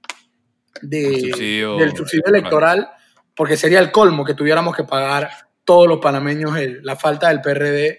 de 0.83 1.21
Subsidio 1.31 1.77
del 1.77 1.97
subsidio 1.97 2.25
electoral. 2.27 2.79
electoral 2.79 2.89
porque 3.35 3.57
sería 3.57 3.81
el 3.81 3.91
colmo 3.91 4.25
que 4.25 4.35
tuviéramos 4.35 4.75
que 4.77 4.85
pagar 4.85 5.31
todos 5.65 5.89
los 5.89 5.99
panameños 5.99 6.57
el- 6.57 6.81
la 6.85 6.97
falta 6.97 7.29
del 7.29 7.41
PRD 7.41 7.99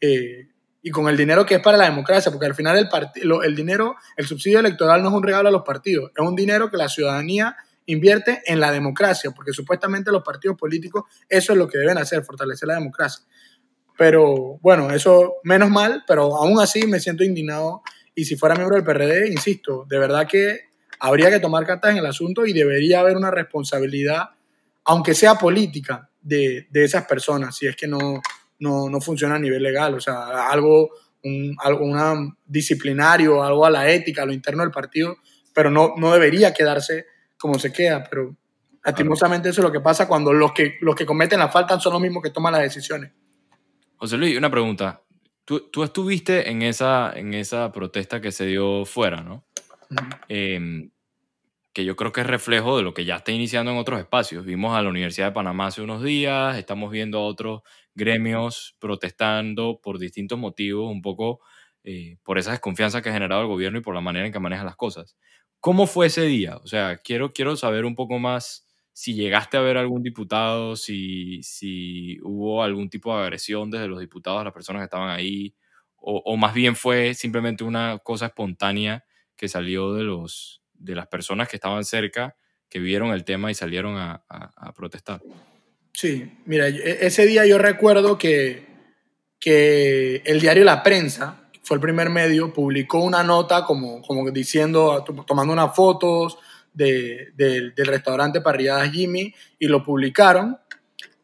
eh, 0.00 0.48
y 0.82 0.90
con 0.90 1.08
el 1.08 1.16
dinero 1.16 1.44
que 1.44 1.56
es 1.56 1.60
para 1.62 1.76
la 1.76 1.84
democracia, 1.84 2.30
porque 2.32 2.46
al 2.46 2.54
final 2.54 2.76
el, 2.78 2.88
lo- 3.28 3.42
el 3.42 3.54
dinero, 3.54 3.96
el 4.16 4.26
subsidio 4.26 4.60
electoral 4.60 5.02
no 5.02 5.08
es 5.08 5.14
un 5.14 5.22
regalo 5.22 5.48
a 5.48 5.52
los 5.52 5.62
partidos, 5.62 6.10
es 6.16 6.24
un 6.26 6.34
dinero 6.34 6.70
que 6.70 6.76
la 6.76 6.88
ciudadanía 6.88 7.54
invierte 7.86 8.42
en 8.46 8.60
la 8.60 8.70
democracia, 8.72 9.30
porque 9.32 9.52
supuestamente 9.52 10.10
los 10.12 10.22
partidos 10.22 10.56
políticos 10.56 11.04
eso 11.28 11.52
es 11.52 11.58
lo 11.58 11.68
que 11.68 11.78
deben 11.78 11.98
hacer, 11.98 12.22
fortalecer 12.24 12.68
la 12.68 12.74
democracia. 12.74 13.24
Pero 13.98 14.58
bueno, 14.62 14.90
eso 14.90 15.34
menos 15.44 15.68
mal, 15.70 16.04
pero 16.06 16.36
aún 16.36 16.58
así 16.60 16.86
me 16.86 17.00
siento 17.00 17.24
indignado 17.24 17.82
y 18.14 18.24
si 18.24 18.36
fuera 18.36 18.54
miembro 18.54 18.76
del 18.76 18.84
PRD, 18.84 19.28
insisto, 19.30 19.84
de 19.88 19.98
verdad 19.98 20.26
que 20.26 20.60
habría 20.98 21.30
que 21.30 21.40
tomar 21.40 21.66
cartas 21.66 21.92
en 21.92 21.98
el 21.98 22.06
asunto 22.06 22.46
y 22.46 22.52
debería 22.52 23.00
haber 23.00 23.16
una 23.16 23.30
responsabilidad, 23.30 24.30
aunque 24.84 25.14
sea 25.14 25.34
política, 25.34 26.06
de, 26.22 26.66
de 26.70 26.84
esas 26.84 27.06
personas, 27.06 27.56
si 27.56 27.66
es 27.66 27.74
que 27.76 27.86
no, 27.86 28.20
no, 28.60 28.88
no 28.88 29.00
funciona 29.00 29.34
a 29.34 29.38
nivel 29.38 29.62
legal, 29.62 29.94
o 29.94 30.00
sea, 30.00 30.48
algo, 30.48 30.90
un, 31.24 31.56
algo 31.58 31.84
una 31.84 32.14
disciplinario, 32.46 33.42
algo 33.42 33.66
a 33.66 33.70
la 33.70 33.90
ética, 33.90 34.22
a 34.22 34.26
lo 34.26 34.32
interno 34.32 34.62
del 34.62 34.70
partido, 34.70 35.16
pero 35.52 35.70
no, 35.70 35.94
no 35.96 36.12
debería 36.12 36.54
quedarse 36.54 37.06
como 37.38 37.58
se 37.58 37.72
queda, 37.72 38.04
pero 38.08 38.36
lastimosamente 38.84 39.48
eso 39.48 39.60
es 39.60 39.64
lo 39.64 39.72
que 39.72 39.80
pasa 39.80 40.06
cuando 40.06 40.32
los 40.32 40.52
que, 40.52 40.76
los 40.80 40.94
que 40.94 41.06
cometen 41.06 41.38
la 41.38 41.48
falta 41.48 41.78
son 41.80 41.94
los 41.94 42.02
mismos 42.02 42.22
que 42.22 42.30
toman 42.30 42.52
las 42.52 42.62
decisiones. 42.62 43.12
José 43.96 44.16
Luis, 44.16 44.36
una 44.36 44.50
pregunta. 44.50 45.02
Tú, 45.44 45.68
tú 45.70 45.82
estuviste 45.82 46.50
en 46.50 46.62
esa, 46.62 47.12
en 47.14 47.34
esa 47.34 47.72
protesta 47.72 48.20
que 48.20 48.30
se 48.30 48.46
dio 48.46 48.84
fuera, 48.84 49.22
¿no? 49.22 49.44
Em, 50.28 50.90
que 51.72 51.84
yo 51.84 51.96
creo 51.96 52.12
que 52.12 52.20
es 52.20 52.26
reflejo 52.26 52.76
de 52.76 52.82
lo 52.82 52.94
que 52.94 53.04
ya 53.04 53.16
está 53.16 53.32
iniciando 53.32 53.70
en 53.70 53.78
otros 53.78 54.00
espacios. 54.00 54.44
Vimos 54.44 54.76
a 54.76 54.82
la 54.82 54.88
Universidad 54.88 55.28
de 55.28 55.32
Panamá 55.32 55.66
hace 55.66 55.82
unos 55.82 56.02
días, 56.02 56.56
estamos 56.56 56.90
viendo 56.90 57.18
a 57.18 57.22
otros 57.22 57.62
gremios 58.00 58.76
protestando 58.80 59.80
por 59.82 59.98
distintos 60.00 60.38
motivos, 60.40 60.90
un 60.90 61.02
poco 61.02 61.40
eh, 61.84 62.18
por 62.24 62.38
esa 62.38 62.52
desconfianza 62.52 63.02
que 63.02 63.10
ha 63.10 63.12
generado 63.12 63.42
el 63.42 63.48
gobierno 63.48 63.78
y 63.78 63.82
por 63.82 63.94
la 63.94 64.00
manera 64.00 64.26
en 64.26 64.32
que 64.32 64.40
maneja 64.40 64.64
las 64.64 64.76
cosas. 64.76 65.16
¿Cómo 65.60 65.86
fue 65.86 66.06
ese 66.06 66.22
día? 66.26 66.56
O 66.58 66.66
sea, 66.66 66.98
quiero, 66.98 67.32
quiero 67.32 67.56
saber 67.56 67.84
un 67.84 67.94
poco 67.94 68.18
más 68.18 68.66
si 68.92 69.14
llegaste 69.14 69.56
a 69.56 69.60
ver 69.60 69.76
algún 69.76 70.02
diputado, 70.02 70.76
si, 70.76 71.42
si 71.42 72.18
hubo 72.22 72.62
algún 72.62 72.90
tipo 72.90 73.16
de 73.16 73.22
agresión 73.22 73.70
desde 73.70 73.88
los 73.88 74.00
diputados 74.00 74.40
a 74.40 74.44
las 74.44 74.52
personas 74.52 74.80
que 74.80 74.84
estaban 74.84 75.10
ahí, 75.10 75.54
o, 75.96 76.22
o 76.24 76.36
más 76.36 76.54
bien 76.54 76.76
fue 76.76 77.14
simplemente 77.14 77.64
una 77.64 77.98
cosa 77.98 78.26
espontánea 78.26 79.04
que 79.36 79.48
salió 79.48 79.92
de, 79.94 80.04
los, 80.04 80.62
de 80.74 80.94
las 80.94 81.06
personas 81.08 81.48
que 81.48 81.56
estaban 81.56 81.84
cerca, 81.84 82.36
que 82.68 82.78
vieron 82.80 83.12
el 83.12 83.24
tema 83.24 83.50
y 83.50 83.54
salieron 83.54 83.96
a, 83.96 84.24
a- 84.28 84.50
a 84.68 84.72
protestar. 84.72 85.24
Sí, 85.92 86.32
mira, 86.46 86.68
e- 86.68 86.98
ese 87.06 87.26
día 87.26 87.46
yo 87.46 87.58
recuerdo 87.58 88.16
que, 88.18 88.66
que 89.38 90.22
el 90.24 90.40
diario 90.40 90.64
La 90.64 90.82
Prensa, 90.82 91.36
fue 91.62 91.76
el 91.76 91.80
primer 91.80 92.10
medio, 92.10 92.52
publicó 92.52 93.00
una 93.00 93.22
nota 93.22 93.64
como, 93.64 94.02
como 94.02 94.30
diciendo, 94.30 95.02
to- 95.04 95.24
tomando 95.26 95.52
unas 95.52 95.74
fotos 95.74 96.38
de- 96.72 97.28
del- 97.36 97.74
del 97.74 97.86
restaurante 97.86 98.40
Parrilladas 98.40 98.90
Jimmy 98.90 99.32
y 99.58 99.66
lo 99.66 99.82
publicaron. 99.84 100.58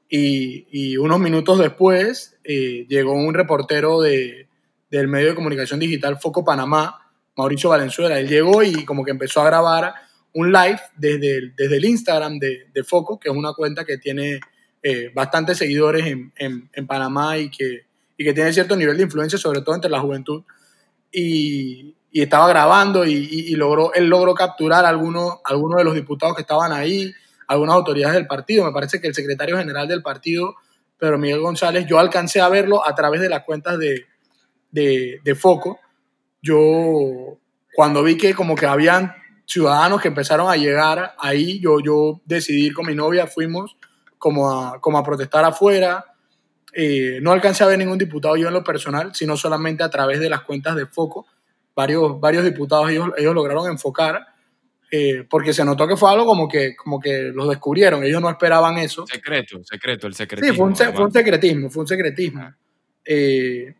Y, 0.09 0.67
y 0.71 0.97
unos 0.99 1.19
minutos 1.19 1.59
después 1.59 2.39
eh, 2.45 2.87
llegó 2.89 3.13
un 3.15 3.35
reportero 3.35 4.01
de, 4.01 4.49
del 4.89 5.09
medio 5.09 5.29
de 5.29 5.35
comunicación 5.35 5.81
digital 5.81 6.19
Foco 6.21 6.45
Panamá, 6.45 7.11
Mauricio 7.37 7.71
Valenzuela. 7.71 8.19
Él 8.21 8.29
llegó 8.29 8.63
y 8.63 8.85
como 8.85 9.05
que 9.05 9.11
empezó 9.11 9.41
a 9.41 9.47
grabar 9.47 9.95
un 10.33 10.53
live 10.53 10.81
desde 10.97 11.39
el, 11.39 11.55
desde 11.57 11.77
el 11.79 11.85
Instagram 11.87 12.39
de, 12.39 12.67
de 12.73 12.85
Foco, 12.85 13.19
que 13.19 13.31
es 13.31 13.35
una 13.35 13.53
cuenta 13.55 13.85
que 13.85 13.99
tiene 13.99 14.39
eh, 14.89 15.11
bastantes 15.15 15.59
seguidores 15.59 16.07
en, 16.07 16.33
en- 16.37 16.69
en 16.73 16.87
Panamá 16.87 17.39
y 17.39 17.51
que, 17.51 17.87
y 18.17 18.25
que 18.25 18.33
tiene 18.33 18.53
cierto 18.53 18.77
nivel 18.77 18.97
de 18.97 19.03
influencia, 19.05 19.39
sobre 19.39 19.61
todo 19.63 19.75
entre 19.75 19.91
la 19.91 20.01
juventud. 20.01 20.43
Y, 21.13 21.95
y 22.13 22.23
estaba 22.23 22.49
grabando 22.49 23.05
y, 23.05 23.13
y- 23.31 23.55
logró, 23.57 23.93
él 23.95 24.07
logró 24.09 24.35
capturar 24.35 24.85
a 24.85 24.89
algunos 24.89 25.35
algunos 25.45 25.79
de 25.79 25.85
los 25.85 25.95
diputados 25.95 26.35
que 26.37 26.43
estaban 26.43 26.73
ahí, 26.73 27.13
algunas 27.49 27.75
autoridades 27.75 28.15
del 28.15 28.27
partido. 28.27 28.65
Me 28.65 28.73
parece 28.73 29.01
que 29.01 29.09
el 29.09 29.15
secretario 29.15 29.57
general 29.59 29.89
del 29.89 30.03
partido, 30.03 30.55
Pedro 30.99 31.19
Miguel 31.19 31.41
González, 31.41 31.87
yo 31.89 31.99
alcancé 31.99 32.41
a 32.41 32.49
verlo 32.49 32.87
a 32.87 32.95
través 32.95 33.21
de 33.21 33.29
las 33.29 33.43
cuentas 33.45 33.79
de, 33.79 34.05
de, 34.71 35.21
de 35.25 35.35
Foco. 35.35 35.79
Yo, 36.43 37.39
cuando 37.75 38.03
vi 38.03 38.17
que 38.17 38.35
como 38.35 38.55
que 38.55 38.67
habían 38.67 39.15
ciudadanos 39.47 40.01
que 40.01 40.09
empezaron 40.09 40.49
a 40.51 40.57
llegar 40.57 41.15
ahí, 41.19 41.61
yo, 41.61 41.81
yo 41.81 42.21
decidí 42.25 42.67
ir 42.67 42.75
con 42.75 42.87
mi 42.87 42.95
novia, 42.95 43.27
fuimos 43.27 43.77
como 44.19 44.51
a, 44.51 44.81
como 44.81 44.99
a 44.99 45.05
protestar 45.05 45.45
afuera. 45.45 46.05
Eh, 46.73 47.21
no 47.23 47.33
alcancé 47.33 47.65
a 47.65 47.69
ver 47.69 47.79
ningún 47.79 47.97
diputado 47.99 48.37
yo 48.37 48.49
en 48.49 48.55
lo 48.55 48.63
personal, 48.65 49.15
sino 49.15 49.37
solamente 49.37 49.83
a 49.83 49.91
través 49.91 50.21
de 50.21 50.29
las 50.29 50.43
cuentas 50.43 50.77
de 50.77 50.87
Foco. 50.87 51.27
Varios, 51.75 52.19
varios 52.21 52.45
diputados 52.45 52.91
ellos, 52.91 53.11
ellos 53.17 53.35
lograron 53.35 53.67
enfocar, 53.71 54.27
eh, 54.91 55.25
porque 55.29 55.53
se 55.53 55.65
notó 55.65 55.87
que 55.87 55.97
fue 55.97 56.11
algo 56.11 56.25
como 56.27 56.49
que, 56.49 56.75
como 56.77 57.01
que 57.01 57.31
los 57.35 57.49
descubrieron, 57.49 58.03
ellos 58.05 58.21
no 58.23 58.31
esperaban 58.31 58.79
eso. 58.79 59.07
Secreto, 59.07 59.63
secreto, 59.65 60.07
el 60.07 60.15
secretismo. 60.15 60.53
Sí, 60.53 60.57
fue 60.57 60.67
un, 60.67 60.95
fue 60.95 61.05
un 61.07 61.13
secretismo, 61.13 61.71
fue 61.71 61.81
un 61.83 61.87
secretismo. 61.89 62.55
Eh, 63.05 63.75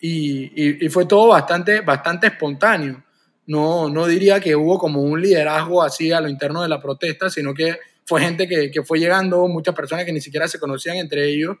y, 0.00 0.42
y- 0.62 0.86
y 0.86 0.88
fue 0.88 1.06
todo 1.06 1.28
bastante, 1.28 1.80
bastante 1.80 2.26
espontáneo. 2.28 3.02
No, 3.46 3.88
no 3.90 4.06
diría 4.06 4.40
que 4.40 4.54
hubo 4.56 4.78
como 4.78 5.00
un 5.02 5.20
liderazgo 5.20 5.82
así 5.82 6.12
a 6.12 6.20
lo 6.20 6.28
interno 6.28 6.62
de 6.62 6.68
la 6.68 6.80
protesta, 6.80 7.28
sino 7.30 7.52
que 7.54 7.76
fue 8.04 8.20
gente 8.20 8.48
que, 8.48 8.70
que 8.70 8.82
fue 8.82 8.98
llegando, 8.98 9.46
muchas 9.48 9.74
personas 9.74 10.04
que 10.04 10.12
ni 10.12 10.20
siquiera 10.20 10.48
se 10.48 10.58
conocían 10.58 10.96
entre 10.96 11.28
ellos. 11.28 11.56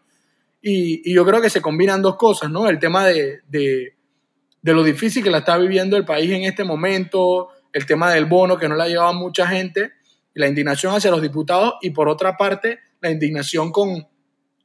Y, 0.60 1.10
y 1.10 1.14
yo 1.14 1.24
creo 1.24 1.40
que 1.40 1.50
se 1.50 1.60
combinan 1.60 2.02
dos 2.02 2.16
cosas, 2.16 2.50
¿no? 2.50 2.68
El 2.68 2.78
tema 2.78 3.06
de, 3.06 3.40
de, 3.48 3.96
de 4.62 4.72
lo 4.72 4.84
difícil 4.84 5.22
que 5.22 5.30
la 5.30 5.38
está 5.38 5.58
viviendo 5.58 5.96
el 5.96 6.04
país 6.04 6.30
en 6.30 6.44
este 6.44 6.64
momento, 6.64 7.48
el 7.72 7.86
tema 7.86 8.12
del 8.12 8.26
bono 8.26 8.56
que 8.56 8.68
no 8.68 8.76
la 8.76 8.88
llevaba 8.88 9.12
mucha 9.12 9.46
gente, 9.46 9.92
y 10.34 10.40
la 10.40 10.48
indignación 10.48 10.94
hacia 10.94 11.10
los 11.10 11.20
diputados, 11.20 11.74
y 11.82 11.90
por 11.90 12.08
otra 12.08 12.36
parte, 12.36 12.78
la 13.00 13.10
indignación 13.10 13.72
con, 13.72 14.06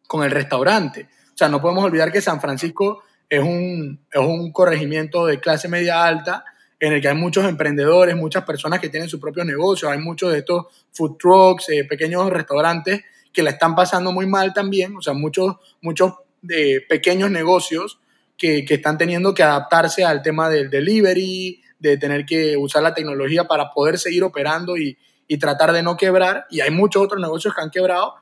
con 0.08 0.24
el 0.24 0.32
restaurante. 0.32 1.10
O 1.34 1.38
sea, 1.38 1.50
no 1.50 1.62
podemos 1.62 1.84
olvidar 1.84 2.12
que 2.12 2.22
San 2.22 2.40
Francisco 2.40 3.04
es 3.30 3.42
un, 3.42 4.06
es 4.12 4.22
un 4.22 4.52
corregimiento 4.52 5.26
de 5.26 5.40
clase 5.40 5.68
media 5.68 6.06
alta 6.06 6.46
en 6.80 6.94
el 6.94 7.02
que 7.02 7.08
hay 7.08 7.16
muchos 7.16 7.46
emprendedores, 7.46 8.16
muchas 8.16 8.44
personas 8.44 8.80
que 8.80 8.90
tienen 8.90 9.10
sus 9.10 9.20
propios 9.20 9.46
negocios, 9.46 9.92
hay 9.92 10.00
muchos 10.00 10.32
de 10.32 10.40
estos 10.40 10.66
food 10.92 11.18
trucks, 11.18 11.70
eh, 11.70 11.84
pequeños 11.86 12.30
restaurantes 12.30 13.02
que 13.34 13.44
la 13.44 13.52
están 13.52 13.76
pasando 13.76 14.12
muy 14.12 14.26
mal 14.26 14.54
también, 14.54 14.96
o 14.96 15.02
sea, 15.02 15.14
muchos, 15.14 15.56
muchos 15.82 16.14
de 16.42 16.84
pequeños 16.88 17.30
negocios 17.32 18.00
que, 18.38 18.66
que 18.66 18.76
están 18.76 18.98
teniendo 18.98 19.34
que 19.34 19.44
adaptarse 19.44 20.04
al 20.04 20.22
tema 20.22 20.50
del 20.50 20.70
delivery, 20.70 21.62
de 21.80 21.98
tener 21.98 22.26
que 22.26 22.58
usar 22.58 22.84
la 22.84 22.94
tecnología 22.94 23.46
para 23.46 23.72
poder 23.72 24.00
seguir 24.00 24.24
operando 24.24 24.78
y, 24.78 24.98
y 25.28 25.38
tratar 25.38 25.74
de 25.74 25.84
no 25.84 25.98
quebrar, 25.98 26.46
y 26.50 26.62
hay 26.62 26.72
muchos 26.72 27.04
otros 27.04 27.22
negocios 27.22 27.54
que 27.54 27.62
han 27.62 27.70
quebrado, 27.70 28.16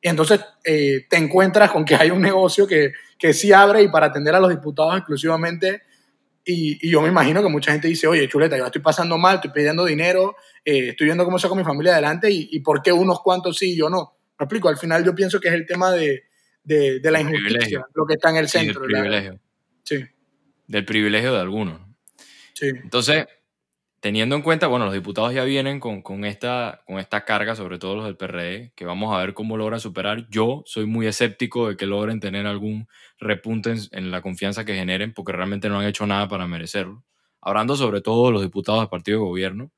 y 0.00 0.08
entonces 0.08 0.40
eh, 0.64 1.06
te 1.08 1.16
encuentras 1.16 1.70
con 1.70 1.84
que 1.84 1.94
hay 1.94 2.10
un 2.10 2.20
negocio 2.20 2.66
que, 2.66 2.92
que 3.16 3.32
sí 3.32 3.52
abre 3.52 3.82
y 3.82 3.88
para 3.88 4.06
atender 4.06 4.34
a 4.34 4.40
los 4.40 4.50
diputados 4.50 4.96
exclusivamente. 4.96 5.82
Y, 6.44 6.86
y 6.86 6.90
yo 6.90 7.00
me 7.02 7.08
imagino 7.08 7.42
que 7.42 7.48
mucha 7.48 7.70
gente 7.72 7.86
dice, 7.88 8.06
oye, 8.06 8.28
chuleta, 8.28 8.56
yo 8.56 8.62
la 8.62 8.68
estoy 8.68 8.82
pasando 8.82 9.16
mal, 9.18 9.36
estoy 9.36 9.52
pidiendo 9.52 9.84
dinero, 9.84 10.34
eh, 10.64 10.88
estoy 10.90 11.04
viendo 11.06 11.24
cómo 11.24 11.38
saco 11.38 11.54
mi 11.54 11.62
familia 11.64 11.92
adelante 11.92 12.30
y, 12.30 12.48
y 12.50 12.60
por 12.60 12.82
qué 12.82 12.90
unos 12.92 13.20
cuantos 13.22 13.58
sí 13.58 13.72
y 13.72 13.76
yo 13.76 13.88
no. 13.88 14.16
Me 14.38 14.44
explico, 14.44 14.68
al 14.68 14.76
final 14.76 15.04
yo 15.04 15.14
pienso 15.14 15.38
que 15.38 15.48
es 15.48 15.54
el 15.54 15.66
tema 15.66 15.92
de, 15.92 16.24
de, 16.64 16.98
de 17.00 17.10
la 17.12 17.20
El 17.20 17.26
injusticia, 17.28 17.48
privilegio. 17.58 17.86
lo 17.94 18.06
que 18.06 18.14
está 18.14 18.30
en 18.30 18.36
el 18.36 18.48
Sí, 18.48 18.58
del 18.58 18.66
centro. 18.66 18.88
la- 18.88 19.00
privilegio. 19.02 19.40
sí, 19.84 20.04
Del 20.66 20.84
privilegio 20.84 21.32
de 21.32 21.40
algunos. 21.40 21.80
¿no? 21.80 21.96
sí. 22.54 22.66
Entonces, 22.68 23.26
teniendo 24.02 24.34
en 24.34 24.42
cuenta, 24.42 24.66
bueno, 24.66 24.86
los 24.86 24.94
diputados 24.94 25.32
ya 25.32 25.44
vienen 25.44 25.78
con, 25.78 26.02
con 26.02 26.24
esta, 26.24 26.82
con 26.86 26.98
esta 26.98 27.24
carga, 27.24 27.54
sobre 27.54 27.78
todo 27.78 27.94
los 27.94 28.04
del 28.04 28.16
PRD, 28.16 28.72
que 28.74 28.84
vamos 28.84 29.14
a 29.14 29.18
ver 29.20 29.32
cómo 29.32 29.56
logran 29.56 29.78
superar. 29.78 30.26
Yo 30.28 30.64
soy 30.66 30.86
muy 30.86 31.06
escéptico 31.06 31.68
de 31.68 31.76
que 31.76 31.86
logren 31.86 32.18
tener 32.18 32.48
algún 32.48 32.88
repunte 33.18 33.72
en, 33.92 34.10
la 34.10 34.20
confianza 34.20 34.64
que 34.64 34.74
generen, 34.74 35.14
porque 35.14 35.30
realmente 35.30 35.68
no 35.68 35.78
han 35.78 35.86
hecho 35.86 36.04
nada 36.04 36.26
para 36.26 36.48
merecerlo. 36.48 37.04
Hablando 37.40 37.76
sobre 37.76 38.00
todo 38.00 38.26
de 38.26 38.32
los 38.32 38.42
diputados 38.42 38.80
del 38.80 38.88
partido 38.88 39.18
de 39.18 39.24
gobierno, 39.24 39.70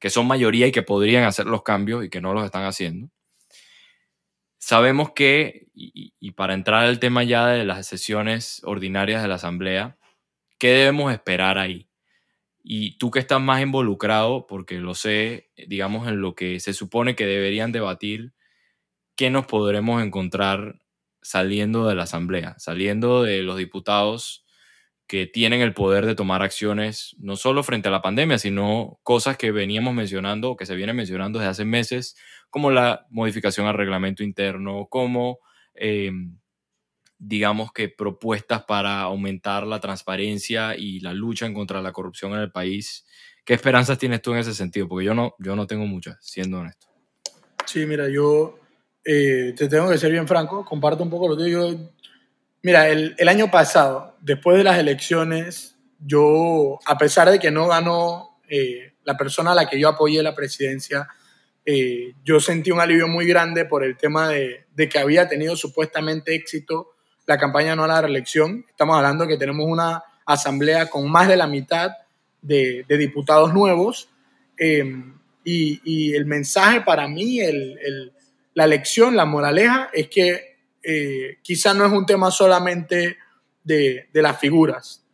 que 0.00 0.10
son 0.10 0.26
mayoría 0.26 0.66
y 0.66 0.72
que 0.72 0.82
podrían 0.82 1.22
hacer 1.22 1.46
los 1.46 1.62
cambios 1.62 2.04
y 2.04 2.10
que 2.10 2.20
no 2.20 2.34
los 2.34 2.44
están 2.44 2.64
haciendo. 2.64 3.08
Sabemos 4.58 5.12
que, 5.12 5.68
y 5.74 6.32
para 6.32 6.54
entrar 6.54 6.84
al 6.84 6.98
tema 6.98 7.22
ya 7.22 7.46
de 7.46 7.64
las 7.64 7.86
sesiones 7.86 8.62
ordinarias 8.64 9.22
de 9.22 9.28
la 9.28 9.36
Asamblea, 9.36 9.96
¿qué 10.58 10.70
debemos 10.70 11.12
esperar 11.12 11.56
ahí? 11.58 11.89
Y 12.62 12.98
tú 12.98 13.10
que 13.10 13.20
estás 13.20 13.40
más 13.40 13.62
involucrado, 13.62 14.46
porque 14.46 14.78
lo 14.80 14.94
sé, 14.94 15.50
digamos, 15.68 16.08
en 16.08 16.20
lo 16.20 16.34
que 16.34 16.60
se 16.60 16.74
supone 16.74 17.16
que 17.16 17.26
deberían 17.26 17.72
debatir, 17.72 18.34
¿qué 19.16 19.30
nos 19.30 19.46
podremos 19.46 20.02
encontrar 20.02 20.80
saliendo 21.22 21.88
de 21.88 21.94
la 21.96 22.04
Asamblea, 22.04 22.56
saliendo 22.58 23.22
de 23.24 23.42
los 23.42 23.58
diputados 23.58 24.44
que 25.08 25.26
tienen 25.28 25.62
el 25.62 25.74
poder 25.74 26.06
de 26.06 26.16
tomar 26.16 26.42
acciones 26.42 27.16
no 27.20 27.36
solo 27.36 27.64
frente 27.64 27.88
a 27.88 27.92
la 27.92 28.02
pandemia, 28.02 28.38
sino 28.38 29.00
cosas 29.04 29.38
que 29.38 29.52
veníamos 29.52 29.94
mencionando, 29.94 30.56
que 30.56 30.66
se 30.66 30.76
vienen 30.76 30.96
mencionando 30.96 31.40
desde 31.40 31.50
hace 31.50 31.66
meses, 31.66 32.16
como 32.50 32.72
la 32.72 33.06
modificación 33.10 33.68
al 33.68 33.76
reglamento 33.76 34.24
interno, 34.24 34.88
como, 34.90 35.40
em, 35.74 36.39
digamos 37.20 37.72
que 37.72 37.88
propuestas 37.88 38.64
para 38.64 39.02
aumentar 39.02 39.66
la 39.66 39.78
transparencia 39.78 40.74
y 40.76 41.00
la 41.00 41.12
lucha 41.12 41.52
contra 41.52 41.80
la 41.80 41.92
corrupción 41.92 42.32
en 42.32 42.40
el 42.40 42.50
país. 42.50 43.06
¿Qué 43.44 43.54
esperanzas 43.54 43.98
tienes 43.98 44.22
tú 44.22 44.32
en 44.32 44.38
ese 44.38 44.54
sentido? 44.54 44.88
Porque 44.88 45.06
yo 45.06 45.14
no, 45.14 45.34
yo 45.38 45.54
no 45.54 45.66
tengo 45.66 45.86
muchas, 45.86 46.16
siendo 46.20 46.58
honesto. 46.58 46.88
Sí, 47.66 47.86
mira, 47.86 48.08
yo 48.08 48.58
eh, 49.04 49.54
te 49.56 49.68
tengo 49.68 49.90
que 49.90 49.98
ser 49.98 50.10
bien 50.10 50.26
franco, 50.26 50.64
comparto 50.64 51.04
un 51.04 51.10
poco 51.10 51.28
lo 51.28 51.36
que 51.36 51.50
yo 51.50 51.76
Mira, 52.62 52.88
el, 52.90 53.14
el, 53.16 53.28
año 53.28 53.50
pasado, 53.50 54.16
después 54.20 54.58
de 54.58 54.64
las 54.64 54.78
elecciones, 54.78 55.76
yo, 55.98 56.78
a 56.84 56.98
pesar 56.98 57.30
de 57.30 57.38
que 57.38 57.50
no 57.50 57.68
ganó 57.68 58.38
eh, 58.50 58.92
la 59.04 59.16
persona 59.16 59.52
a 59.52 59.54
la 59.54 59.66
que 59.66 59.80
yo 59.80 59.88
apoyé 59.88 60.22
la 60.22 60.34
presidencia, 60.34 61.08
eh, 61.64 62.12
yo 62.22 62.38
sentí 62.38 62.70
un 62.70 62.80
alivio 62.80 63.08
muy 63.08 63.26
grande 63.26 63.64
por 63.64 63.82
el 63.82 63.96
tema 63.96 64.28
de, 64.28 64.66
de, 64.74 64.88
que 64.90 64.98
había 64.98 65.26
tenido 65.26 65.56
supuestamente 65.56 66.34
éxito 66.34 66.90
la 67.30 67.38
campaña 67.38 67.76
no 67.76 67.84
a 67.84 67.86
la 67.86 68.02
reelección. 68.02 68.66
Estamos 68.68 68.96
hablando 68.96 69.24
que 69.28 69.36
tenemos 69.36 69.64
una 69.64 70.02
asamblea 70.26 70.90
con 70.90 71.08
más 71.08 71.28
de 71.28 71.36
la 71.36 71.46
mitad 71.46 71.92
de, 72.42 72.84
de 72.88 72.98
diputados 72.98 73.54
nuevos. 73.54 74.08
Y, 74.58 75.80
y, 75.84 76.12
el 76.12 76.26
mensaje 76.26 76.80
para 76.80 77.06
mí, 77.06 77.38
el, 77.38 77.78
el, 77.78 78.12
la 78.54 78.66
lección, 78.66 79.14
la 79.14 79.26
moraleja, 79.26 79.90
es 79.92 80.08
que 80.08 80.56
eh, 80.82 81.38
quizá 81.40 81.72
no 81.72 81.86
es 81.86 81.92
un 81.92 82.04
tema 82.04 82.32
solamente 82.32 83.16
de, 83.62 84.08
de 84.12 84.22
las 84.22 84.36
figuras. 84.36 85.06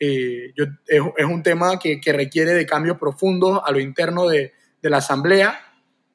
Eh, 0.00 0.52
yo, 0.56 0.64
es, 0.88 1.00
es, 1.16 1.24
un 1.24 1.42
tema 1.44 1.78
que, 1.78 2.00
que, 2.00 2.12
requiere 2.12 2.52
de 2.52 2.66
cambios 2.66 2.98
profundos 2.98 3.60
a 3.64 3.70
lo 3.70 3.78
interno 3.78 4.26
de, 4.26 4.54
de 4.82 4.90
la 4.90 4.96
Asamblea, 4.96 5.60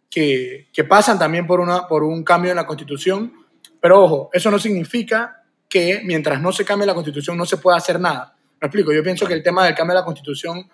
que, 0.09 0.67
que, 0.73 0.83
pasan 0.83 1.17
también 1.17 1.47
por, 1.47 1.61
una, 1.61 1.87
por 1.87 2.03
un 2.03 2.25
cambio 2.25 2.51
en 2.51 2.57
la 2.57 2.67
Constitución. 2.67 3.33
Pero 3.79 4.03
ojo, 4.03 4.29
eso 4.33 4.51
no 4.51 4.59
significa 4.59 5.44
que 5.75 5.99
mientras 6.05 6.41
no 6.41 6.53
se 6.53 6.63
cambie 6.63 6.87
la 6.87 6.93
Constitución 6.93 7.37
no 7.37 7.45
se 7.45 7.57
pueda 7.57 7.75
hacer 7.75 7.99
nada. 7.99 8.33
Me 8.61 8.67
explico, 8.67 8.93
yo 8.93 9.03
pienso 9.03 9.27
que 9.27 9.33
el 9.33 9.43
tema 9.43 9.65
del 9.65 9.75
cambio 9.75 9.93
de 9.93 9.99
la 9.99 10.05
Constitución 10.05 10.69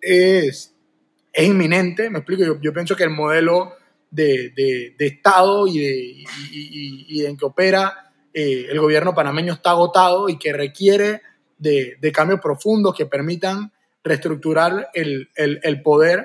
es, 0.00 0.72
es 1.32 1.44
inminente, 1.44 2.08
me 2.10 2.18
explico, 2.20 2.60
yo, 2.62 2.72
pienso 2.72 2.94
que 2.94 3.02
el 3.02 3.10
modelo 3.10 3.74
de, 4.08 4.52
de, 4.96 5.04
Estado 5.04 5.66
y, 5.66 6.24
en 7.26 7.36
que 7.36 7.44
opera 7.44 8.12
eh, 8.32 8.68
el 8.70 8.78
gobierno 8.78 9.16
panameño 9.16 9.54
está 9.54 9.70
agotado 9.70 10.28
y 10.28 10.38
que 10.38 10.52
requiere 10.52 11.22
de, 11.58 12.12
cambios 12.14 12.38
profundos 12.38 12.94
que 12.94 13.06
permitan 13.06 13.72
reestructurar 14.04 14.90
el, 14.94 15.28
el, 15.34 15.82
poder. 15.82 16.24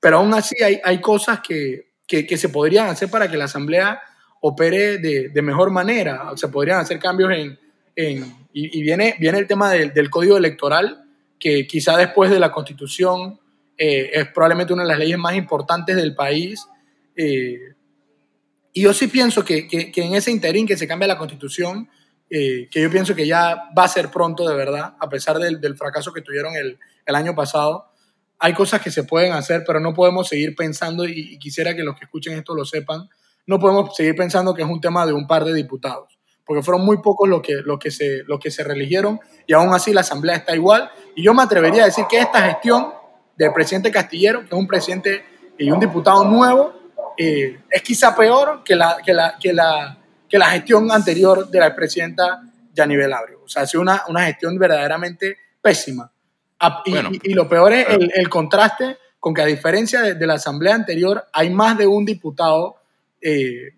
Pero 0.00 0.16
aún 0.16 0.34
así 0.34 0.60
hay, 0.64 0.80
hay 0.82 1.00
cosas 1.00 1.42
que, 1.46 1.92
que, 2.08 2.36
se 2.36 2.48
podrían 2.48 2.88
hacer 2.88 3.08
para 3.08 3.30
que 3.30 3.36
la 3.36 3.44
Asamblea 3.44 4.02
opere 4.40 4.98
de, 4.98 5.28
de 5.30 5.42
mejor 5.42 5.70
manera. 5.70 6.32
Se 6.36 6.48
podrían 6.48 6.80
hacer 6.80 6.98
cambios 6.98 7.30
en... 7.32 7.58
en 7.94 8.46
y, 8.58 8.80
viene, 8.82 9.16
viene 9.20 9.38
el 9.38 9.46
tema 9.46 9.70
del, 9.70 9.92
del 9.92 10.08
Código 10.08 10.38
Electoral, 10.38 11.04
que 11.38 11.66
quizá 11.66 11.96
después 11.98 12.30
de 12.30 12.40
la 12.40 12.50
Constitución 12.50 13.38
eh, 13.76 14.10
es 14.14 14.28
probablemente 14.28 14.72
una 14.72 14.82
de 14.84 14.88
las 14.88 14.98
leyes 14.98 15.18
más 15.18 15.34
importantes 15.34 15.94
del 15.94 16.14
país 16.14 16.66
eh, 17.16 17.58
y 18.76 18.82
yo 18.82 18.92
sí 18.92 19.08
pienso 19.08 19.42
que, 19.42 19.66
que, 19.66 19.90
que, 19.90 20.02
en 20.02 20.14
ese 20.14 20.30
interín 20.30 20.66
que 20.66 20.76
se 20.76 20.86
cambia 20.86 21.08
la 21.08 21.16
constitución, 21.16 21.88
eh, 22.28 22.68
que 22.70 22.82
yo 22.82 22.90
pienso 22.90 23.14
que 23.14 23.26
ya 23.26 23.70
va 23.76 23.84
a 23.84 23.88
ser 23.88 24.10
pronto 24.10 24.46
de 24.46 24.54
verdad, 24.54 24.94
a 25.00 25.08
pesar 25.08 25.38
del, 25.38 25.62
del 25.62 25.76
fracaso 25.76 26.12
que 26.12 26.20
tuvieron 26.20 26.54
el, 26.56 26.78
el, 27.06 27.14
año 27.14 27.34
pasado, 27.34 27.86
hay 28.38 28.52
cosas 28.52 28.82
que 28.82 28.90
se 28.90 29.04
pueden 29.04 29.32
hacer, 29.32 29.64
pero 29.66 29.80
no 29.80 29.94
podemos 29.94 30.28
seguir 30.28 30.54
pensando, 30.54 31.06
y, 31.06 31.12
y, 31.16 31.38
quisiera 31.38 31.74
que 31.74 31.84
los 31.84 31.98
que 31.98 32.04
escuchen 32.04 32.36
esto 32.36 32.54
lo 32.54 32.66
sepan, 32.66 33.08
no 33.46 33.58
podemos 33.58 33.94
seguir 33.94 34.14
pensando 34.14 34.54
que 34.54 34.62
es 34.62 34.68
un 34.68 34.80
tema 34.80 35.06
de 35.06 35.12
un 35.12 35.26
par 35.26 35.44
de 35.44 35.54
diputados, 35.54 36.18
porque 36.44 36.62
fueron 36.62 36.84
muy 36.84 36.98
pocos 36.98 37.28
los 37.28 37.42
que, 37.42 37.54
los 37.64 37.78
que, 37.78 37.90
se, 37.90 38.22
los 38.26 38.38
que 38.38 38.50
se 38.50 38.64
reeligieron 38.64 39.20
y 39.46 39.52
aún 39.52 39.72
así 39.74 39.92
la 39.92 40.00
Asamblea 40.00 40.36
está 40.36 40.54
igual. 40.54 40.90
Y 41.14 41.22
yo 41.22 41.34
me 41.34 41.42
atrevería 41.42 41.82
a 41.82 41.86
decir 41.86 42.04
que 42.08 42.18
esta 42.18 42.42
gestión 42.42 42.92
del 43.36 43.52
presidente 43.52 43.90
Castillero, 43.90 44.40
que 44.40 44.46
es 44.46 44.52
un 44.52 44.66
presidente 44.66 45.24
y 45.58 45.70
un 45.70 45.80
diputado 45.80 46.24
nuevo, 46.24 46.72
eh, 47.16 47.60
es 47.70 47.82
quizá 47.82 48.14
peor 48.14 48.62
que 48.64 48.76
la, 48.76 48.98
que, 49.04 49.14
la, 49.14 49.36
que, 49.40 49.52
la, 49.52 49.98
que 50.28 50.38
la 50.38 50.46
gestión 50.46 50.90
anterior 50.90 51.48
de 51.48 51.60
la 51.60 51.74
presidenta 51.74 52.42
Yanivel 52.72 53.12
Abreu. 53.12 53.42
O 53.44 53.48
sea, 53.48 53.62
ha 53.62 53.66
sido 53.66 53.80
una, 53.80 54.02
una 54.08 54.24
gestión 54.26 54.58
verdaderamente 54.58 55.36
pésima. 55.62 56.12
Y, 56.84 56.90
bueno, 56.90 57.10
y, 57.12 57.30
y 57.30 57.34
lo 57.34 57.48
peor 57.48 57.72
es 57.72 57.88
el, 57.88 58.10
el, 58.14 58.28
contraste 58.28 58.96
con 59.20 59.34
que 59.34 59.42
a 59.42 59.46
diferencia 59.46 60.00
de, 60.00 60.14
de, 60.14 60.26
la 60.26 60.34
asamblea 60.34 60.74
anterior, 60.74 61.26
hay 61.32 61.50
más 61.50 61.76
de 61.76 61.86
un 61.86 62.04
diputado, 62.04 62.76
eh, 63.28 63.74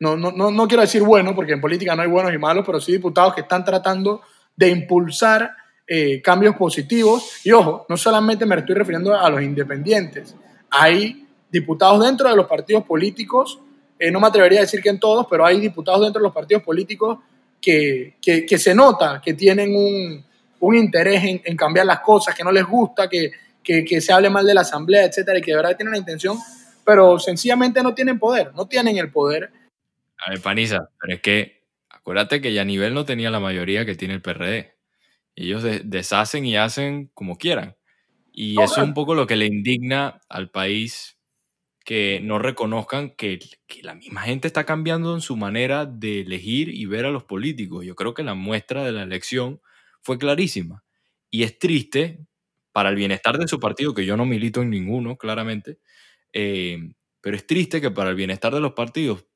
no, 0.00 0.16
no, 0.16 0.32
no, 0.32 0.50
no 0.50 0.66
quiero 0.66 0.80
decir 0.80 1.02
bueno, 1.02 1.32
porque 1.32 1.52
en 1.52 1.60
política 1.60 1.94
no 1.94 2.02
hay 2.02 2.08
buenos 2.08 2.34
y 2.34 2.38
malos, 2.38 2.64
pero 2.66 2.80
sí 2.80 2.90
diputados 2.90 3.34
que 3.34 3.42
están 3.42 3.64
tratando 3.64 4.22
de 4.56 4.68
impulsar 4.68 5.52
eh, 5.86 6.20
cambios 6.20 6.56
positivos. 6.56 7.40
Y 7.44 7.52
ojo, 7.52 7.86
no 7.88 7.96
solamente 7.96 8.44
me 8.46 8.56
estoy 8.56 8.74
refiriendo 8.74 9.14
a 9.14 9.30
los 9.30 9.40
independientes, 9.42 10.34
hay 10.70 11.24
diputados 11.52 12.04
dentro 12.04 12.28
de 12.28 12.34
los 12.34 12.46
partidos 12.46 12.84
políticos, 12.84 13.60
eh, 13.96 14.10
no 14.10 14.18
me 14.18 14.26
atrevería 14.26 14.58
a 14.58 14.62
decir 14.62 14.82
que 14.82 14.88
en 14.88 14.98
todos, 14.98 15.26
pero 15.30 15.46
hay 15.46 15.60
diputados 15.60 16.00
dentro 16.00 16.20
de 16.20 16.24
los 16.24 16.34
partidos 16.34 16.64
políticos 16.64 17.18
que, 17.60 18.16
que, 18.20 18.44
que 18.44 18.58
se 18.58 18.74
nota 18.74 19.20
que 19.24 19.34
tienen 19.34 19.76
un, 19.76 20.24
un 20.58 20.76
interés 20.76 21.22
en, 21.22 21.42
en, 21.44 21.56
cambiar 21.56 21.86
las 21.86 22.00
cosas, 22.00 22.34
que 22.34 22.42
no 22.42 22.50
les 22.50 22.64
gusta, 22.64 23.08
que, 23.08 23.30
que, 23.62 24.00
se 24.00 24.12
hable 24.12 24.30
mal 24.30 24.44
de 24.44 24.54
la 24.54 24.62
asamblea, 24.62 25.04
etcétera, 25.04 25.38
y 25.38 25.42
que 25.42 25.52
de 25.52 25.56
verdad 25.56 25.76
tienen 25.76 25.92
la 25.92 25.98
intención, 25.98 26.38
pero 26.90 27.20
sencillamente 27.20 27.84
no 27.84 27.94
tienen 27.94 28.18
poder, 28.18 28.52
no 28.56 28.66
tienen 28.66 28.98
el 28.98 29.12
poder. 29.12 29.52
A 30.26 30.30
ver, 30.30 30.40
Paniza, 30.40 30.90
pero 31.00 31.14
es 31.14 31.20
que 31.20 31.62
acuérdate 31.88 32.40
que 32.40 32.52
ya 32.52 32.64
nivel 32.64 32.94
no 32.94 33.04
tenía 33.04 33.30
la 33.30 33.38
mayoría 33.38 33.86
que 33.86 33.94
tiene 33.94 34.14
el 34.14 34.22
PRD. 34.22 34.74
Ellos 35.36 35.64
deshacen 35.84 36.44
y 36.46 36.56
hacen 36.56 37.08
como 37.14 37.38
quieran. 37.38 37.76
Y 38.32 38.60
eso 38.60 38.80
es 38.80 38.88
un 38.88 38.94
poco 38.94 39.14
lo 39.14 39.28
que 39.28 39.36
le 39.36 39.46
indigna 39.46 40.20
al 40.28 40.50
país 40.50 41.16
que 41.84 42.18
no 42.24 42.40
reconozcan 42.40 43.10
que, 43.10 43.38
que, 43.68 43.84
la 43.84 43.94
misma 43.94 44.22
gente 44.22 44.48
está 44.48 44.66
cambiando 44.66 45.14
en 45.14 45.20
su 45.20 45.36
manera 45.36 45.86
de 45.86 46.22
elegir 46.22 46.70
y 46.70 46.86
ver 46.86 47.06
a 47.06 47.12
los 47.12 47.22
políticos. 47.22 47.86
Yo 47.86 47.94
creo 47.94 48.14
que 48.14 48.24
la 48.24 48.34
muestra 48.34 48.82
de 48.82 48.90
la 48.90 49.04
elección 49.04 49.60
fue 50.02 50.18
clarísima. 50.18 50.82
Y 51.30 51.44
es 51.44 51.56
triste 51.56 52.26
para 52.72 52.88
el 52.88 52.96
bienestar 52.96 53.38
de 53.38 53.46
su 53.46 53.60
partido, 53.60 53.94
que 53.94 54.06
yo 54.06 54.16
no 54.16 54.26
milito 54.26 54.60
en 54.62 54.70
ninguno, 54.70 55.16
claramente, 55.16 55.78
eh, 56.32 56.92
pero 57.20 57.36
es 57.36 57.46
triste 57.46 57.80
que 57.80 57.90
para 57.90 58.10
el 58.10 58.16
bienestar 58.16 58.54
de 58.54 58.60
los 58.60 58.72
partidos, 58.72 59.26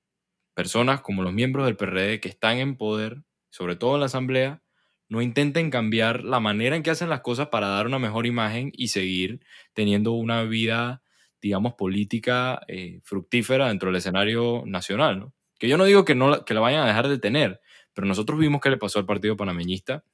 personas 0.55 1.01
como 1.01 1.23
los 1.23 1.33
miembros 1.33 1.67
del 1.67 1.77
PRD 1.77 2.21
que 2.21 2.29
están 2.29 2.59
en 2.59 2.77
poder, 2.77 3.25
sobre 3.51 3.77
todo 3.77 3.95
en 3.95 4.01
la 4.01 4.07
Asamblea, 4.07 4.63
no 5.09 5.23
intenten 5.23 5.71
cambiar 5.71 6.25
la 6.25 6.41
manera 6.41 6.77
en 6.77 6.83
que 6.83 6.91
hacen 6.91 7.11
las 7.11 7.21
cosas 7.21 7.49
para 7.49 7.69
dar 7.69 7.87
una 7.87 7.99
mejor 7.99 8.27
imagen 8.27 8.73
y 8.75 8.89
seguir 8.89 9.41
teniendo 9.75 10.13
una 10.13 10.45
vida 10.45 11.03
digamos, 11.45 11.75
política 11.75 12.63
eh, 12.69 13.01
fructífera 13.03 13.69
dentro 13.69 13.91
del 13.91 13.97
escenario 13.97 14.63
nacional, 14.65 15.21
¿no? 15.21 15.35
Que 15.59 15.69
yo 15.69 15.77
no 15.77 15.85
digo 15.85 16.07
que, 16.07 16.15
no, 16.15 16.43
que 16.43 16.55
la 16.55 16.61
vayan 16.61 16.83
a 16.83 16.87
dejar 16.87 17.07
de 17.07 17.19
tener, 17.19 17.61
pero 17.93 18.07
nosotros 18.07 18.39
vimos 18.39 18.63
que 18.63 18.71
le 18.71 18.79
pasó 18.79 18.99
al 18.99 19.05
partido 19.05 19.37
panameñista 19.37 20.05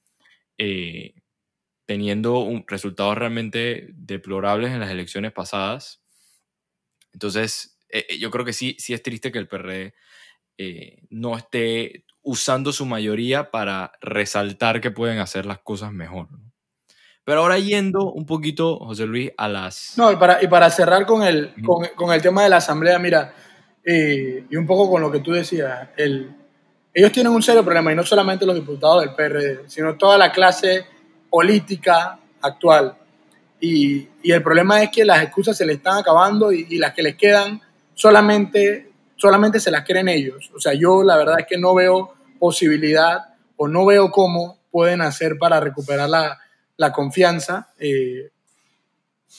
eh, 0.59 1.15
teniendo 1.87 2.65
resultados 2.67 3.17
realmente 3.17 3.91
deplorables 3.93 4.73
en 4.73 4.81
las 4.81 4.91
elecciones 4.91 5.31
pasadas. 5.31 6.00
Entonces, 7.13 7.79
eh, 7.89 8.19
yo 8.19 8.31
creo 8.31 8.45
que 8.45 8.53
sí, 8.53 8.77
sí 8.79 8.95
es 8.95 9.03
triste 9.03 9.33
que 9.33 9.39
el 9.39 9.49
PRD 9.49 9.95
eh, 10.59 11.03
no 11.11 11.37
esté 11.37 12.05
usando 12.23 12.73
su 12.73 12.87
mayoría 12.87 13.51
para 13.51 13.93
resaltar 14.01 14.81
que 14.81 14.91
pueden 14.91 15.19
hacer 15.19 15.47
las 15.47 15.59
cosas 15.59 15.93
mejor. 15.93 16.31
¿no? 16.31 16.51
Pero 17.25 17.43
ahora 17.43 17.59
yendo 17.59 18.11
un 18.13 18.27
poquito, 18.27 18.79
José 18.79 19.07
Luis, 19.07 19.31
a 19.37 19.49
las... 19.49 19.95
No, 19.97 20.11
y 20.11 20.17
para, 20.17 20.43
y 20.43 20.49
para 20.49 20.71
cerrar 20.71 21.07
con 21.07 21.23
el, 21.23 21.55
con, 21.65 21.87
con 21.95 22.13
el 22.13 22.21
tema 22.21 22.43
de 22.43 22.49
la 22.49 22.57
asamblea, 22.57 22.99
mira, 22.99 23.35
eh, 23.85 24.47
y 24.51 24.57
un 24.57 24.67
poco 24.67 24.91
con 24.91 25.01
lo 25.01 25.11
que 25.11 25.21
tú 25.21 25.33
decías, 25.33 25.91
el, 25.97 26.35
ellos 26.93 27.13
tienen 27.13 27.33
un 27.33 27.43
serio 27.43 27.65
problema, 27.65 27.93
y 27.93 27.95
no 27.95 28.05
solamente 28.05 28.45
los 28.45 28.55
diputados 28.55 29.03
del 29.03 29.15
PRD, 29.15 29.69
sino 29.69 29.97
toda 29.97 30.19
la 30.19 30.33
clase 30.33 30.87
política 31.31 32.19
actual. 32.43 32.97
Y, 33.61 34.09
el 34.25 34.43
problema 34.43 34.83
es 34.83 34.91
que 34.91 35.05
las 35.05 35.23
excusas 35.23 35.57
se 35.57 35.67
les 35.67 35.77
están 35.77 35.99
acabando 35.99 36.53
y, 36.53 36.79
las 36.79 36.93
que 36.93 37.03
les 37.03 37.17
quedan 37.17 37.61
solamente, 37.95 38.91
solamente 39.17 39.61
se 39.61 39.71
las 39.71 39.85
creen 39.85 40.09
ellos. 40.09 40.51
O 40.55 40.61
sea, 40.61 40.75
yo 40.75 41.03
la 41.03 41.17
verdad 41.17 41.41
es 41.41 41.47
que 41.47 41.59
no 41.59 41.75
veo 41.75 42.15
posibilidad 42.39 43.35
o 43.57 43.69
no 43.69 43.85
veo 43.85 44.11
cómo 44.11 44.59
pueden 44.71 45.01
hacer 45.03 45.37
para 45.39 45.61
recuperar 45.61 46.09
la, 46.09 46.39
la 46.77 46.93
confianza. 46.93 47.69
Eh, 47.79 48.31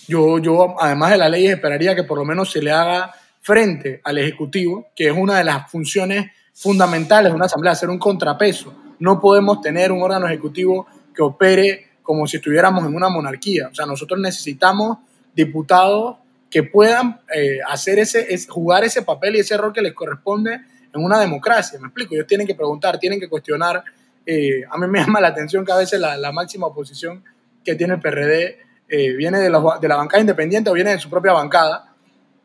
yo, 0.08 0.40
yo, 0.40 0.76
además 0.80 1.12
de 1.12 1.18
la 1.18 1.30
ley, 1.30 1.48
esperaría 1.48 1.96
que 1.96 2.04
por 2.04 2.18
lo 2.18 2.26
menos 2.26 2.52
se 2.52 2.62
le 2.62 2.72
haga 2.72 3.14
frente 3.42 4.02
al 4.04 4.20
Ejecutivo, 4.20 4.88
que 4.96 5.08
es 5.08 5.14
una 5.18 5.38
de 5.38 5.44
las 5.44 5.70
funciones 5.70 6.32
fundamentales 6.54 7.32
de 7.32 7.36
una 7.36 7.46
asamblea, 7.46 7.76
ser 7.76 7.90
un 7.90 7.98
contrapeso. 7.98 8.74
No 9.00 9.20
podemos 9.20 9.62
tener 9.62 9.92
un 9.92 10.04
órgano 10.04 10.28
ejecutivo 10.28 10.86
que 11.14 11.24
opere 11.24 11.91
como 12.04 12.28
si 12.28 12.38
estuviéramos 12.38 12.86
en 12.86 12.96
una 12.96 13.10
monarquía. 13.10 13.70
O 13.72 13.76
sea, 13.76 13.86
nosotros 13.86 14.20
necesitamos 14.20 14.98
diputados 15.36 16.18
que 16.50 16.64
puedan 16.64 17.22
eh, 17.34 17.60
hacer 17.68 17.98
ese, 18.00 18.28
jugar 18.48 18.84
ese 18.84 19.02
papel 19.04 19.38
y 19.38 19.40
ese 19.40 19.58
rol 19.58 19.72
que 19.72 19.82
les 19.82 19.94
corresponde 19.94 20.60
en 20.94 21.04
una 21.04 21.20
democracia. 21.20 21.80
Me 21.80 21.88
explico, 21.88 22.14
ellos 22.14 22.28
tienen 22.28 22.46
que 22.46 22.56
preguntar, 22.56 23.00
tienen 23.00 23.20
que 23.20 23.30
cuestionar. 23.30 23.84
Eh, 24.26 24.64
a 24.70 24.78
mí 24.78 24.88
me 24.88 25.00
llama 25.00 25.22
la 25.22 25.30
atención 25.30 25.66
que 25.66 25.72
a 25.72 25.78
veces 25.78 26.00
la, 26.00 26.32
máxima 26.32 26.68
oposición 26.68 27.24
que 27.64 27.76
tiene 27.76 27.94
el 27.94 28.02
PRD 28.02 28.60
eh, 28.90 29.14
viene 29.14 29.40
de 29.40 29.50
la, 29.50 29.62
de 29.80 29.88
la, 29.88 29.96
bancada 29.96 30.20
independiente 30.20 30.70
o 30.70 30.74
viene 30.74 30.92
de 30.92 31.00
su 31.00 31.10
propia 31.10 31.32
bancada. 31.32 31.96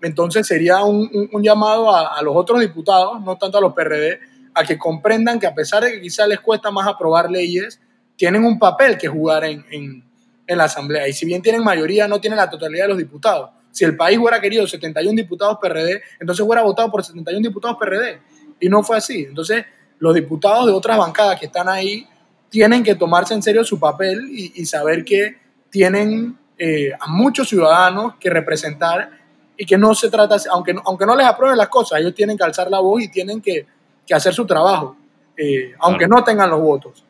Entonces 0.01 0.47
sería 0.47 0.85
un, 0.85 1.29
un, 1.33 1.43
llamado 1.43 1.93
a, 1.93 2.17
a, 2.17 2.23
los 2.23 2.37
otros 2.37 2.61
diputados, 2.61 3.21
no 3.23 3.37
tanto 3.37 3.59
a 3.59 3.61
los 3.61 3.73
PRD, 3.73 4.21
a 4.55 4.63
que 4.63 4.79
comprendan 4.79 5.41
que 5.41 5.47
a 5.49 5.55
pesar 5.55 5.83
de 5.83 5.93
que 5.93 6.01
quizás 6.01 6.29
les 6.29 6.39
cuesta 6.39 6.71
más 6.71 6.87
aprobar 6.87 7.29
leyes, 7.31 7.81
tienen 8.17 8.45
un 8.45 8.59
papel 8.59 8.97
que 8.97 9.09
jugar 9.09 9.45
en, 9.45 9.65
en, 9.71 10.05
en 10.47 10.59
la 10.59 10.65
Asamblea. 10.65 11.07
Y 11.09 11.13
si 11.13 11.27
bien 11.27 11.43
tienen 11.43 11.63
mayoría, 11.63 12.09
no 12.09 12.21
tienen 12.21 12.39
la 12.39 12.49
totalidad 12.49 12.85
de 12.85 12.89
los 12.89 12.99
diputados. 12.99 13.51
Si 13.71 13.85
el 13.85 13.97
país 13.97 14.19
hubiera 14.19 14.41
querido 14.41 14.67
71 14.67 15.15
diputados 15.15 15.59
PRD, 15.61 16.03
entonces 16.19 16.45
hubiera 16.45 16.63
votado 16.63 16.91
por 16.91 17.05
71 17.05 17.47
diputados 17.47 17.77
PRD. 17.79 18.21
Y 18.61 18.69
no 18.69 18.83
fue 18.83 18.97
así. 18.97 19.25
Entonces, 19.29 19.67
los 19.99 20.15
diputados 20.15 20.67
de 20.67 20.73
otras 20.73 20.97
bancadas 20.97 21.39
que 21.39 21.47
están 21.47 21.69
ahí 21.69 22.07
tienen 22.49 22.83
que 22.83 22.95
tomarse 22.95 23.35
en 23.35 23.43
serio 23.43 23.65
su 23.65 23.79
papel 23.79 24.29
y, 24.31 24.65
saber 24.65 25.05
que 25.05 25.37
tienen 25.69 26.39
eh, 26.59 26.93
a 26.99 27.07
muchos 27.09 27.49
ciudadanos 27.49 28.15
que 28.19 28.31
representar 28.31 29.11
y 29.57 29.67
que 29.67 29.77
no 29.77 29.95
se 29.95 30.11
trata, 30.11 30.37
aunque, 30.51 30.75
aunque 30.85 31.07
no 31.07 31.17
les 31.17 31.27
aprueben 31.27 31.59
las 31.59 31.69
cosas, 31.69 32.01
ellos 32.01 32.15
tienen 32.15 32.37
que 32.37 32.45
alzar 32.45 32.71
la 32.71 32.81
voz 32.81 33.03
y 33.03 33.09
tienen 33.09 33.41
que, 33.41 33.67
que 34.07 34.15
hacer 34.15 34.33
su 34.33 34.47
trabajo, 34.47 34.97
eh, 35.37 35.75
aunque 35.81 36.07
no 36.07 36.23
tengan 36.23 36.51
los 36.51 36.61
votos. 36.61 37.06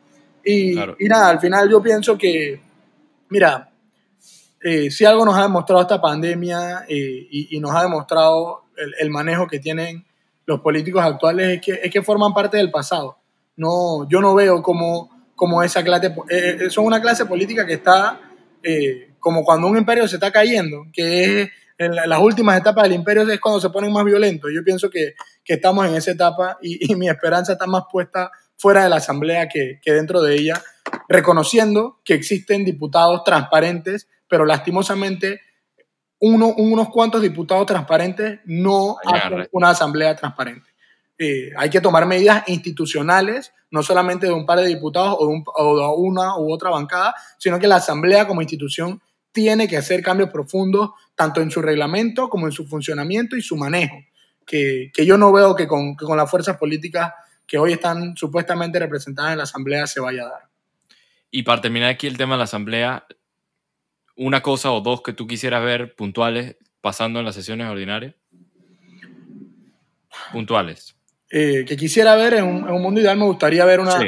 Y, 0.48 0.78
y, 0.78 1.08
nada, 1.08 1.30
al 1.30 1.40
final 1.40 1.68
yo 1.68 1.82
pienso 1.82 2.16
que, 2.16 2.60
mira, 3.30 3.68
eh, 4.62 4.92
si 4.92 5.04
algo 5.04 5.24
nos 5.24 5.36
ha 5.36 5.42
demostrado 5.42 5.82
esta 5.82 6.00
pandemia 6.00 6.84
eh, 6.88 7.26
y, 7.30 7.58
nos 7.58 7.74
ha 7.74 7.82
demostrado 7.82 8.66
el, 9.00 9.10
manejo 9.10 9.48
que 9.48 9.58
tienen 9.58 10.04
los 10.44 10.60
políticos 10.60 11.04
actuales 11.04 11.56
es 11.56 11.60
que, 11.60 11.80
es 11.82 11.90
que 11.90 12.00
forman 12.00 12.32
parte 12.32 12.58
del 12.58 12.70
pasado. 12.70 13.18
No, 13.56 14.08
yo 14.08 14.20
no 14.20 14.36
veo 14.36 14.62
como, 14.62 15.10
como 15.34 15.64
esa 15.64 15.82
clase, 15.82 16.14
eh, 16.30 16.70
son 16.70 16.84
una 16.84 17.02
clase 17.02 17.26
política 17.26 17.66
que 17.66 17.74
está 17.74 18.20
como 19.20 19.44
cuando 19.44 19.66
un 19.66 19.76
imperio 19.76 20.06
se 20.06 20.16
está 20.16 20.30
cayendo, 20.30 20.86
que 20.92 21.42
es 21.42 21.50
en 21.78 21.94
las 21.94 22.20
últimas 22.20 22.58
etapas 22.58 22.84
del 22.84 22.94
imperio 22.94 23.22
es 23.28 23.40
cuando 23.40 23.60
se 23.60 23.70
ponen 23.70 23.92
más 23.92 24.04
violentos. 24.04 24.50
Yo 24.54 24.64
pienso 24.64 24.88
que, 24.90 25.14
que 25.44 25.54
estamos 25.54 25.86
en 25.86 25.94
esa 25.94 26.12
etapa 26.12 26.58
y, 26.62 26.92
y, 26.92 26.96
mi 26.96 27.08
esperanza 27.08 27.52
está 27.52 27.66
más 27.66 27.84
puesta 27.90 28.30
fuera 28.56 28.84
de 28.84 28.90
la 28.90 28.96
asamblea 28.96 29.48
que, 29.48 29.80
que 29.82 29.92
dentro 29.92 30.22
de 30.22 30.34
ella, 30.34 30.62
reconociendo 31.08 32.00
que 32.04 32.14
existen 32.14 32.64
diputados 32.64 33.22
transparentes 33.24 34.08
pero 34.28 34.44
lastimosamente 34.44 35.40
uno, 36.18 36.54
unos 36.56 36.88
cuantos 36.90 37.22
diputados 37.22 37.66
transparentes 37.66 38.40
no 38.46 38.96
hacen 39.04 39.48
una 39.52 39.70
asamblea 39.70 40.16
transparente. 40.16 40.70
Eh, 41.18 41.50
hay 41.56 41.70
que 41.70 41.80
tomar 41.80 42.06
medidas 42.06 42.44
institucionales, 42.46 43.52
no 43.70 43.82
solamente 43.82 44.26
de 44.26 44.32
un 44.32 44.46
par 44.46 44.58
de 44.60 44.66
diputados 44.66 45.16
o 45.18 45.76
de, 45.76 45.86
una 45.96 46.36
u 46.38 46.52
otra 46.52 46.70
bancada, 46.70 47.14
sino 47.38 47.58
que 47.58 47.66
la 47.66 47.76
asamblea 47.76 48.26
como 48.26 48.42
institución 48.42 49.00
tiene 49.32 49.68
que 49.68 49.76
hacer 49.76 50.02
cambios 50.02 50.30
profundos, 50.30 50.90
tanto 51.14 51.40
en 51.40 51.50
su 51.50 51.60
reglamento 51.60 52.28
como 52.28 52.46
en 52.46 52.52
su 52.52 52.66
funcionamiento 52.66 53.36
y 53.36 53.42
su 53.42 53.56
manejo, 53.56 53.96
que, 54.46 54.90
que 54.94 55.04
yo 55.04 55.18
no 55.18 55.32
veo 55.32 55.54
que 55.54 55.66
con, 55.66 55.96
que 55.96 56.06
con 56.06 56.16
las 56.16 56.30
fuerzas 56.30 56.56
políticas 56.56 57.12
que 57.46 57.58
hoy 57.58 57.72
están 57.72 58.16
supuestamente 58.16 58.78
representadas 58.78 59.32
en 59.32 59.38
la 59.38 59.44
asamblea 59.44 59.86
se 59.86 60.00
vaya 60.00 60.24
a 60.24 60.30
dar. 60.30 60.42
Y 61.30 61.42
para 61.42 61.60
terminar 61.60 61.90
aquí 61.90 62.06
el 62.06 62.16
tema 62.16 62.34
de 62.34 62.38
la 62.38 62.44
asamblea, 62.44 63.06
una 64.16 64.42
cosa 64.42 64.72
o 64.72 64.80
dos 64.80 65.02
que 65.02 65.12
tú 65.12 65.26
quisieras 65.26 65.62
ver 65.62 65.94
puntuales 65.94 66.56
pasando 66.80 67.18
en 67.18 67.24
las 67.24 67.34
sesiones 67.34 67.68
ordinarias? 67.68 68.14
Puntuales. 70.32 70.96
Eh, 71.30 71.64
que 71.66 71.76
quisiera 71.76 72.14
ver 72.14 72.34
en 72.34 72.44
un, 72.44 72.82
mundo 72.82 73.00
ideal, 73.00 73.18
me 73.18 73.24
gustaría 73.24 73.64
ver 73.64 73.80
una, 73.80 73.98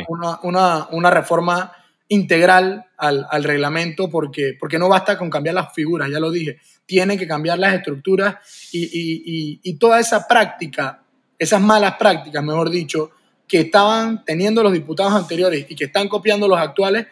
una, 0.43 0.89
una, 0.93 1.11
reforma 1.11 1.73
integral 2.07 2.87
al, 2.97 3.27
al, 3.29 3.43
reglamento, 3.43 4.09
porque, 4.09 4.57
porque 4.59 4.79
no 4.79 4.89
basta 4.89 5.19
con 5.19 5.29
cambiar 5.29 5.57
las 5.57 5.75
figuras, 5.75 6.09
ya 6.09 6.21
lo 6.21 6.31
dije, 6.31 6.59
tienen 6.87 7.19
que 7.19 7.27
cambiar 7.27 7.59
las 7.59 7.75
estructuras 7.75 8.37
y, 8.73 8.85
y, 8.85 9.61
y, 9.65 9.75
toda 9.75 9.99
esa 9.99 10.29
práctica, 10.29 11.03
esas 11.37 11.61
malas 11.61 11.97
prácticas, 11.99 12.43
mejor 12.45 12.71
dicho, 12.71 13.11
que 13.49 13.61
estaban 13.61 14.25
teniendo 14.25 14.63
los 14.63 14.73
diputados 14.73 15.15
anteriores 15.15 15.67
y 15.69 15.75
que 15.75 15.87
están 15.87 16.09
copiando 16.09 16.47
los 16.47 16.59
actuales, 16.59 17.07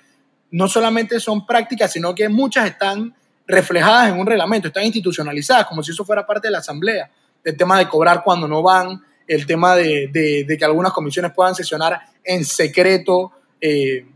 no 0.50 0.68
solamente 0.68 1.18
son 1.18 1.46
prácticas, 1.46 1.92
sino 1.92 2.14
que 2.14 2.28
muchas 2.28 2.66
están 2.66 3.14
reflejadas 3.46 4.10
en 4.10 4.18
un 4.18 4.26
reglamento, 4.26 4.68
están 4.68 4.84
institucionalizadas, 4.84 5.66
como 5.66 5.82
si 5.82 5.92
eso 5.92 6.04
fuera 6.04 6.26
parte 6.26 6.48
de 6.48 6.52
la 6.52 6.58
asamblea. 6.58 7.10
El 7.42 7.56
tema 7.56 7.78
de 7.78 7.88
cobrar 7.88 8.22
cuando 8.22 8.46
no 8.46 8.62
van, 8.62 9.02
el 9.26 9.46
tema 9.46 9.74
de, 9.74 10.10
que 10.46 10.64
algunas 10.64 10.92
comisiones 10.92 11.32
puedan 11.32 11.54
sesionar 11.54 12.00
en 12.22 12.44
secreto, 12.44 13.32
eh, 13.60 14.06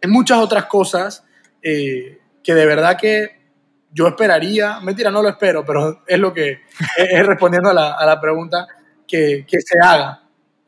en 0.00 0.10
muchas 0.10 0.38
otras 0.38 0.66
cosas 0.66 1.24
eh, 1.62 2.18
que 2.42 2.54
de 2.54 2.66
verdad 2.66 2.96
que 2.98 3.40
yo 3.92 4.06
esperaría, 4.08 4.80
mentira, 4.80 5.10
no 5.10 5.22
lo 5.22 5.28
espero, 5.28 5.64
pero 5.64 6.02
es 6.06 6.18
lo 6.18 6.32
que 6.32 6.60
es, 6.96 7.26
respondiendo 7.26 7.70
a 7.70 8.06
la, 8.06 8.20
pregunta 8.20 8.66
que, 9.06 9.44
se 9.48 9.78
haga. 9.82 10.19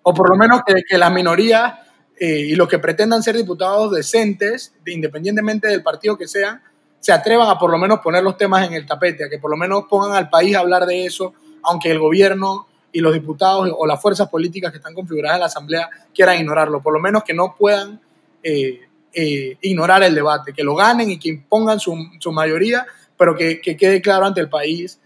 O 0.02 0.12
por 0.12 0.28
lo 0.28 0.36
menos 0.36 0.62
que, 0.66 0.98
las 0.98 1.12
minorías 1.12 1.74
eh, 2.18 2.40
y 2.40 2.54
los 2.54 2.68
que 2.68 2.78
pretendan 2.78 3.22
ser 3.22 3.36
diputados 3.36 3.92
decentes, 3.92 4.74
independientemente 4.86 5.68
del 5.68 5.82
partido 5.82 6.16
que 6.16 6.26
sean, 6.26 6.60
se 6.98 7.12
atrevan 7.12 7.48
a 7.48 7.58
por 7.58 7.70
lo 7.70 7.78
menos 7.78 8.00
poner 8.00 8.22
los 8.22 8.36
temas 8.36 8.66
en 8.66 8.74
el 8.74 8.86
tapete, 8.86 9.24
a 9.24 9.28
que 9.28 9.38
por 9.38 9.50
lo 9.50 9.56
menos 9.56 9.84
pongan 9.88 10.12
al 10.12 10.28
país 10.28 10.54
a 10.56 10.60
hablar 10.60 10.86
de 10.86 11.06
eso, 11.06 11.34
aunque 11.62 11.90
el 11.90 11.98
gobierno 11.98 12.66
y 12.92 13.00
los 13.00 13.14
diputados 13.14 13.72
o 13.76 13.86
las 13.86 14.00
fuerzas 14.00 14.28
políticas 14.28 14.70
que 14.70 14.78
están 14.78 14.94
configuradas 14.94 15.36
en 15.36 15.40
la 15.40 15.46
Asamblea 15.46 15.90
quieran 16.14 16.38
ignorarlo, 16.38 16.82
por 16.82 16.92
lo 16.92 17.00
menos 17.00 17.24
que 17.24 17.34
no 17.34 17.54
puedan 17.56 18.00
eh, 18.42 18.80
eh, 19.12 19.56
ignorar 19.62 20.02
el 20.02 20.14
debate, 20.14 20.52
que 20.52 20.62
lo 20.62 20.74
ganen 20.74 21.10
y 21.10 21.18
que 21.18 21.28
impongan 21.28 21.80
su, 21.80 21.96
mayoría, 22.32 22.86
pero 23.16 23.34
que, 23.34 23.60
quede 23.60 24.00
claro 24.02 24.26
ante 24.26 24.40
el 24.40 24.48
país 24.48 24.98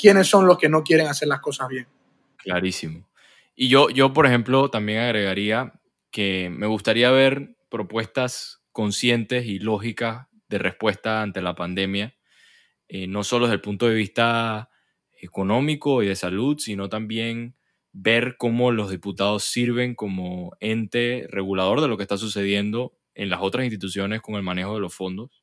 quiénes 0.00 0.28
son 0.28 0.46
los 0.46 0.56
que 0.56 0.68
no 0.68 0.84
quieren 0.84 1.08
hacer 1.08 1.26
las 1.26 1.40
cosas 1.40 1.66
bien. 1.66 1.84
Clarísimo. 2.36 3.07
Y 3.60 3.70
yo, 3.70 3.90
yo, 3.90 4.12
por 4.12 4.24
ejemplo, 4.24 4.70
también 4.70 5.00
agregaría 5.00 5.72
que 6.12 6.48
me 6.48 6.68
gustaría 6.68 7.10
ver 7.10 7.56
propuestas 7.68 8.62
conscientes 8.70 9.46
y 9.46 9.58
lógicas 9.58 10.28
de 10.48 10.58
respuesta 10.58 11.22
ante 11.22 11.42
la 11.42 11.56
pandemia, 11.56 12.14
eh, 12.86 13.08
no 13.08 13.24
solo 13.24 13.46
desde 13.46 13.56
el 13.56 13.60
punto 13.60 13.88
de 13.88 13.96
vista 13.96 14.70
económico 15.20 16.04
y 16.04 16.06
de 16.06 16.14
salud, 16.14 16.58
sino 16.60 16.88
también 16.88 17.56
ver 17.92 18.36
cómo 18.38 18.70
los 18.70 18.90
diputados 18.92 19.42
sirven 19.42 19.96
como 19.96 20.52
ente 20.60 21.26
regulador 21.28 21.80
de 21.80 21.88
lo 21.88 21.96
que 21.96 22.04
está 22.04 22.16
sucediendo 22.16 22.96
en 23.14 23.28
las 23.28 23.40
otras 23.42 23.64
instituciones 23.64 24.20
con 24.20 24.36
el 24.36 24.44
manejo 24.44 24.74
de 24.74 24.80
los 24.82 24.94
fondos. 24.94 25.42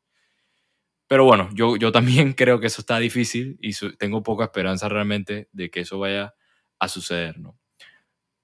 Pero 1.10 1.26
bueno, 1.26 1.50
yo, 1.54 1.76
yo 1.76 1.92
también 1.92 2.32
creo 2.34 2.62
que 2.62 2.68
eso 2.68 2.80
está 2.80 2.98
difícil 2.98 3.58
y 3.60 3.74
tengo 3.98 4.24
poca 4.24 4.46
esperanza 4.46 4.88
realmente 4.88 5.50
de 5.52 5.70
que 5.70 5.82
eso 5.82 6.00
vaya 6.00 6.34
a 6.80 6.88
suceder, 6.88 7.40
¿no? 7.40 7.60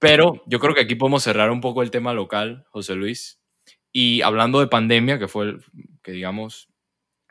Pero 0.02 0.42
yo 0.48 0.60
creo 0.60 0.74
que 0.74 0.82
aquí 0.82 0.96
podemos 0.96 1.22
cerrar 1.22 1.52
un 1.52 1.62
poco 1.62 1.84
el 1.84 1.92
tema 1.92 2.12
local, 2.12 2.66
José 2.72 2.96
Luis. 2.96 3.40
Y 3.94 4.24
hablando 4.24 4.60
de 4.60 4.66
pandemia, 4.66 5.20
que 5.20 5.28
fue, 5.28 5.60
que 6.02 6.12
digamos, 6.12 6.70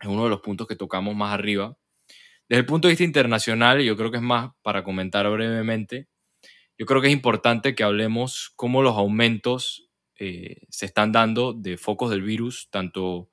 es 0.01 0.07
uno 0.07 0.23
de 0.23 0.31
los 0.31 0.41
puntos 0.41 0.69
que 0.69 0.77
tocamos 0.77 1.17
más 1.17 1.35
arriba, 1.35 1.77
desde 2.49 2.61
el 2.61 2.67
punto 2.67 2.87
de 2.87 2.93
vista 2.93 3.03
internacional, 3.03 3.83
yo 3.83 3.97
creo 3.97 4.13
que 4.13 4.19
es 4.19 4.23
más 4.23 4.53
para 4.63 4.85
comentar 4.85 5.29
brevemente, 5.29 6.07
yo 6.79 6.87
creo 6.87 7.01
que 7.01 7.09
es 7.09 7.13
importante 7.13 7.75
que 7.75 7.83
hablemos 7.83 8.53
cómo 8.55 8.83
los 8.83 8.97
aumentos 8.97 9.89
eh, 10.17 10.59
se 10.69 10.87
están 10.87 11.11
dando 11.11 11.53
de 11.53 11.77
focos 11.77 12.09
del 12.11 12.23
virus, 12.23 12.69
tanto 12.71 13.31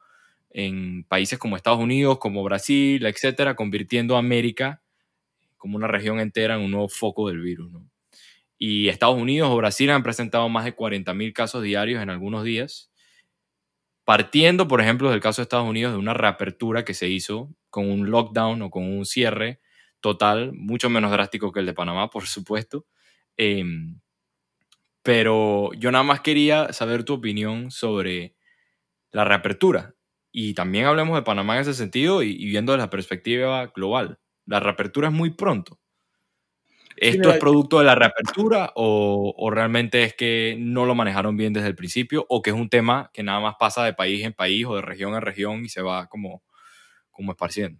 en 0.50 1.04
países 1.04 1.38
como 1.38 1.58
Estados 1.58 1.80
Unidos, 1.80 2.18
como 2.18 2.42
Brasil, 2.44 3.06
etcétera, 3.06 3.56
convirtiendo 3.56 4.16
a 4.16 4.20
América 4.20 4.82
como 5.58 5.78
una 5.78 5.88
región 5.88 6.20
entera 6.20 6.56
en 6.56 6.62
un 6.62 6.72
nuevo 6.72 6.90
foco 6.90 7.28
del 7.28 7.42
virus. 7.42 7.72
Y 8.58 8.89
Estados 8.89 9.18
Unidos 9.18 9.49
o 9.51 9.58
Brasil 9.58 9.89
han 9.91 10.03
presentado 10.03 10.49
más 10.49 10.66
de 10.66 10.76
40.000 10.76 11.34
casos 11.34 11.64
diarios 11.64 12.01
en 12.01 12.10
algunos 12.10 12.43
días, 12.43 12.91
partiendo, 14.05 14.68
por 14.68 14.82
ejemplo, 14.82 15.10
del 15.10 15.20
caso 15.20 15.41
de 15.41 15.43
Estados 15.43 15.68
Unidos, 15.68 15.93
de 15.93 15.99
una 15.99 16.14
reapertura 16.14 16.86
que 16.86 16.93
se 16.93 17.10
hizo 17.10 17.53
con 17.70 17.89
un 17.89 18.10
lockdown 18.10 18.62
o 18.62 18.70
con 18.70 18.84
un 18.84 19.05
cierre 19.05 19.60
total, 19.99 20.53
mucho 20.53 20.89
menos 20.89 21.12
drástico 21.12 21.51
que 21.51 21.60
el 21.60 21.66
de 21.66 21.74
Panamá, 21.74 22.10
por 22.10 22.26
supuesto. 22.26 22.86
Em, 23.36 23.99
pero 25.03 25.72
yo 25.74 25.91
nada 25.91 26.03
más 26.03 26.22
quería 26.22 26.74
saber 26.74 27.03
tu 27.03 27.14
opinión 27.14 27.72
sobre 27.72 28.36
la 29.12 29.26
reapertura. 29.26 29.95
Y 30.32 30.53
también 30.53 30.86
hablemos 30.86 31.16
de 31.18 31.24
Panamá 31.24 31.55
en 31.55 31.62
ese 31.62 31.74
sentido 31.74 32.24
y, 32.24 32.32
y 32.32 32.45
viendo 32.47 32.74
desde 32.74 32.86
la 32.86 32.89
perspectiva 32.89 33.68
global. 33.68 34.20
La 34.45 34.60
reapertura 34.60 35.10
es 35.10 35.14
muy 35.14 35.32
pronto. 35.32 35.80
¿Esto 36.98 37.30
es 37.30 37.38
producto 37.38 37.80
de 37.80 37.86
la 37.86 37.95
reapertura 37.95 38.72
o, 38.76 39.34
o, 39.38 39.50
realmente 39.50 40.04
es 40.04 40.14
que 40.14 40.56
no 40.60 40.86
lo 40.86 40.95
manejaron 40.95 41.38
bien 41.38 41.54
desde 41.54 41.68
el 41.68 41.76
principio 41.76 42.26
o 42.30 42.41
que 42.41 42.50
es 42.50 42.56
un 42.56 42.70
tema 42.70 43.12
que 43.14 43.24
nada 43.24 43.39
más 43.39 43.56
pasa 43.60 43.84
de 43.84 43.93
país 43.93 44.26
en 44.26 44.34
país 44.34 44.66
o 44.66 44.76
de 44.76 44.82
región 44.82 45.14
en 45.14 45.22
región 45.22 45.64
y 45.64 45.70
se 45.70 45.82
va 45.82 46.08
como, 46.08 46.43
como 47.12 47.32
esparciendo? 47.32 47.80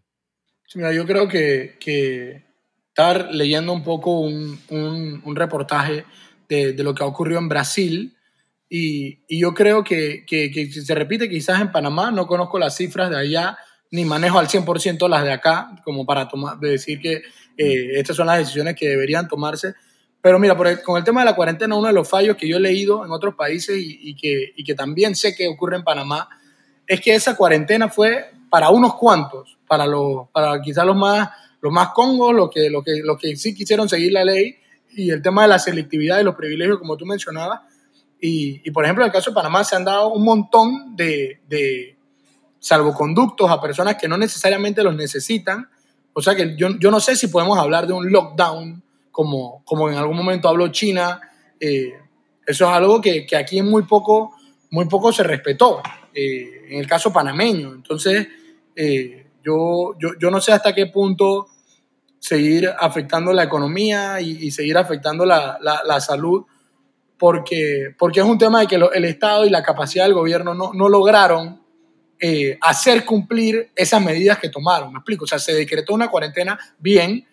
mira, 0.76 0.94
yo 0.94 1.06
creo 1.06 1.28
que, 1.28 1.78
que 1.80 2.44
estar 2.90 3.34
leyendo 3.34 3.72
un 3.74 3.84
poco 3.84 4.20
un, 4.20 4.60
un, 4.70 5.22
un 5.24 5.36
reportaje 5.36 6.04
de, 6.50 6.74
de, 6.74 6.84
lo 6.84 6.94
que 6.94 7.04
ha 7.04 7.08
ocurrido 7.08 7.40
en 7.40 7.48
Brasil 7.48 8.18
y, 8.70 9.20
y 9.28 9.40
yo 9.40 9.54
creo 9.54 9.84
que, 9.84 10.26
que, 10.26 10.52
que, 10.52 10.70
se 10.72 10.96
repite 10.96 11.30
quizás 11.30 11.62
en 11.62 11.72
Panamá, 11.72 12.12
no 12.12 12.28
conozco 12.28 12.60
las 12.60 12.76
cifras 12.76 13.10
de 13.10 13.18
allá 13.18 13.58
ni 13.92 14.06
manejo 14.06 14.40
al 14.40 14.48
100% 14.48 15.08
las 15.10 15.24
de 15.24 15.32
acá 15.32 15.82
como 15.84 16.06
para 16.06 16.28
tomar, 16.28 16.60
de 16.60 16.72
decir 16.72 17.00
que 17.00 17.22
eh, 17.58 18.00
estas 18.00 18.16
son 18.16 18.28
las 18.28 18.40
decisiones 18.40 18.76
que 18.76 18.90
deberían 18.90 19.28
tomarse. 19.28 19.74
Pero 20.22 20.40
mira, 20.40 20.58
por 20.58 20.68
el, 20.68 20.82
con 20.82 20.98
el 20.98 21.04
tema 21.04 21.22
de 21.22 21.26
la 21.26 21.36
cuarentena, 21.36 21.76
uno 21.76 21.88
de 21.88 21.94
los 21.94 22.10
fallos 22.10 22.36
que 22.36 22.48
yo 22.48 22.58
he 22.58 22.60
leído 22.60 23.06
en 23.06 23.12
otros 23.12 23.36
países 23.36 23.78
y, 23.78 24.10
y, 24.10 24.16
que, 24.16 24.54
y 24.56 24.64
que 24.64 24.74
también 24.74 25.16
sé 25.16 25.36
que 25.36 25.48
ocurre 25.48 25.78
en 25.78 25.84
Panamá 25.84 26.28
es 26.86 27.02
que 27.02 27.14
esa 27.14 27.36
cuarentena 27.36 27.90
fue 27.90 28.32
para 28.50 28.70
unos 28.70 28.96
cuantos, 28.96 29.58
para, 29.68 29.86
los, 29.86 30.30
para 30.30 30.62
quizás 30.62 30.86
los 30.86 30.96
más, 30.96 31.30
los 31.62 31.72
más 31.72 31.90
congos, 31.90 32.34
los 32.34 32.50
que, 32.50 32.70
los, 32.70 32.84
que, 32.84 33.02
los 33.04 33.20
que 33.20 33.36
sí 33.36 33.54
quisieron 33.54 33.90
seguir 33.90 34.14
la 34.14 34.24
ley 34.24 34.56
y 34.92 35.12
el 35.12 35.22
tema 35.22 35.44
de 35.44 35.50
la 35.50 35.60
selectividad 35.60 36.20
y 36.20 36.24
los 36.24 36.36
privilegios, 36.36 36.80
como 36.80 36.98
tú 36.98 37.06
mencionabas. 37.06 37.62
Y, 38.20 38.62
y 38.68 38.72
por 38.72 38.84
ejemplo, 38.86 39.04
en 39.04 39.10
el 39.10 39.14
caso 39.14 39.32
de 39.32 39.36
Panamá 39.36 39.64
se 39.64 39.76
han 39.76 39.86
dado 39.86 40.08
un 40.10 40.24
montón 40.24 40.96
de, 40.96 41.42
de 41.48 41.97
salvoconductos 42.68 43.50
a 43.50 43.62
personas 43.62 43.96
que 43.96 44.10
no 44.10 44.18
necesariamente 44.18 44.84
los 44.84 44.94
necesitan. 44.94 45.70
O 46.12 46.22
sea 46.22 46.36
que 46.36 46.58
yo, 46.58 46.78
yo 46.80 46.92
no 46.92 47.00
sé 47.00 47.16
si 47.16 47.28
podemos 47.28 47.58
hablar 47.58 47.88
de 47.88 47.94
un 47.94 48.12
lockdown 48.12 48.84
como, 49.10 49.64
como 49.64 49.90
en 49.90 49.98
algún 49.98 50.18
momento 50.18 50.50
habló 50.50 50.68
China. 50.68 51.22
Eh, 51.62 51.94
eso 52.46 52.66
es 52.66 52.72
algo 52.72 53.00
que, 53.00 53.26
que, 53.26 53.38
aquí 53.38 53.62
muy 53.62 53.84
poco, 53.84 54.36
muy 54.72 54.86
poco 54.86 55.14
se 55.14 55.24
respetó, 55.24 55.82
eh, 56.14 56.66
en 56.68 56.80
el 56.80 56.88
caso 56.88 57.14
panameño. 57.14 57.74
Entonces, 57.74 58.28
eh, 58.76 59.28
yo, 59.42 59.96
yo, 59.98 60.10
yo, 60.20 60.30
no 60.30 60.42
sé 60.42 60.52
hasta 60.52 60.76
qué 60.76 60.88
punto 60.88 61.48
seguir 62.20 62.70
afectando 62.78 63.32
la 63.32 63.44
economía 63.44 64.20
y, 64.20 64.46
y 64.46 64.52
seguir 64.52 64.78
afectando 64.78 65.26
la, 65.26 65.58
la, 65.62 65.84
la, 65.86 66.02
salud, 66.02 66.44
porque, 67.18 67.96
porque 67.98 68.20
es 68.20 68.26
un 68.26 68.38
tema 68.38 68.60
de 68.60 68.68
que 68.68 68.78
lo, 68.78 68.92
el 68.92 69.06
Estado 69.06 69.46
y 69.46 69.50
la 69.50 69.64
capacidad 69.64 70.04
del 70.04 70.16
gobierno 70.16 70.54
no, 70.54 70.74
no 70.74 70.90
lograron 70.90 71.66
eh, 72.20 72.58
hacer 72.62 73.06
cumplir 73.06 73.72
esas 73.76 74.02
medidas 74.02 74.40
que 74.40 74.50
tomaron. 74.50 74.92
Me 74.92 75.00
explico, 75.00 75.26
o 75.26 75.28
sea, 75.28 75.38
se 75.38 75.54
decretó 75.54 75.94
una 75.94 76.10
cuarentena 76.10 76.58
bien, 76.80 77.28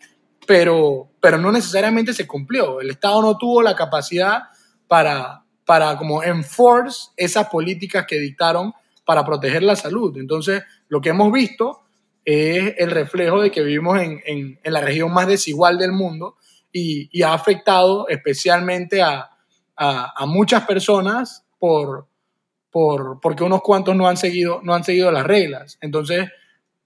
pero, 0.47 1.09
pero 1.21 1.39
no 1.39 1.51
necesariamente 1.51 2.13
se 2.13 2.27
cumplió. 2.27 2.81
El 2.81 2.91
Estado 2.91 3.23
no 3.23 3.39
tuvo 3.39 3.63
la 3.63 3.75
capacidad 3.75 4.43
para, 4.87 5.43
para 5.65 5.97
como 5.97 6.23
enforce 6.23 7.11
esas 7.17 7.49
políticas 7.49 8.05
que 8.07 8.21
dictaron 8.21 8.75
para 9.07 9.25
proteger 9.25 9.63
la 9.63 9.77
salud. 9.77 10.17
Entonces, 10.19 10.63
lo 10.89 11.01
que 11.01 11.11
hemos 11.11 11.33
visto 11.33 11.81
es 12.25 12.75
el 12.79 12.91
reflejo 12.91 13.41
de 13.41 13.51
que 13.51 13.63
vivimos 13.63 14.01
en, 14.01 14.21
en, 14.27 14.59
la 14.73 14.81
región 14.81 15.13
más 15.13 15.27
desigual 15.27 15.79
del 15.79 15.93
mundo 15.93 16.37
y, 16.73 17.23
ha 17.23 17.33
afectado 17.33 18.09
especialmente 18.09 19.03
a, 19.03 19.31
a 19.77 20.27
muchas 20.27 20.67
personas 20.67 21.45
por, 21.59 22.07
por, 22.75 23.21
porque 23.21 23.45
unos 23.45 23.63
cuantos 23.63 23.95
no 23.95 24.09
han, 24.09 24.17
seguido, 24.17 24.61
no 24.65 24.75
han 24.75 24.83
seguido 24.83 25.13
las 25.13 25.25
reglas. 25.25 25.79
Entonces, 25.81 26.29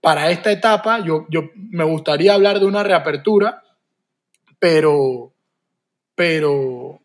para 0.03 0.31
esta 0.31 0.53
etapa, 0.53 1.03
yo, 1.03 1.25
yo 1.31 1.49
me 1.55 1.83
gustaría 1.83 2.35
hablar 2.35 2.61
de 2.61 2.67
una 2.67 2.83
reapertura, 2.83 3.63
pero, 4.59 5.33
pero, 6.15 7.01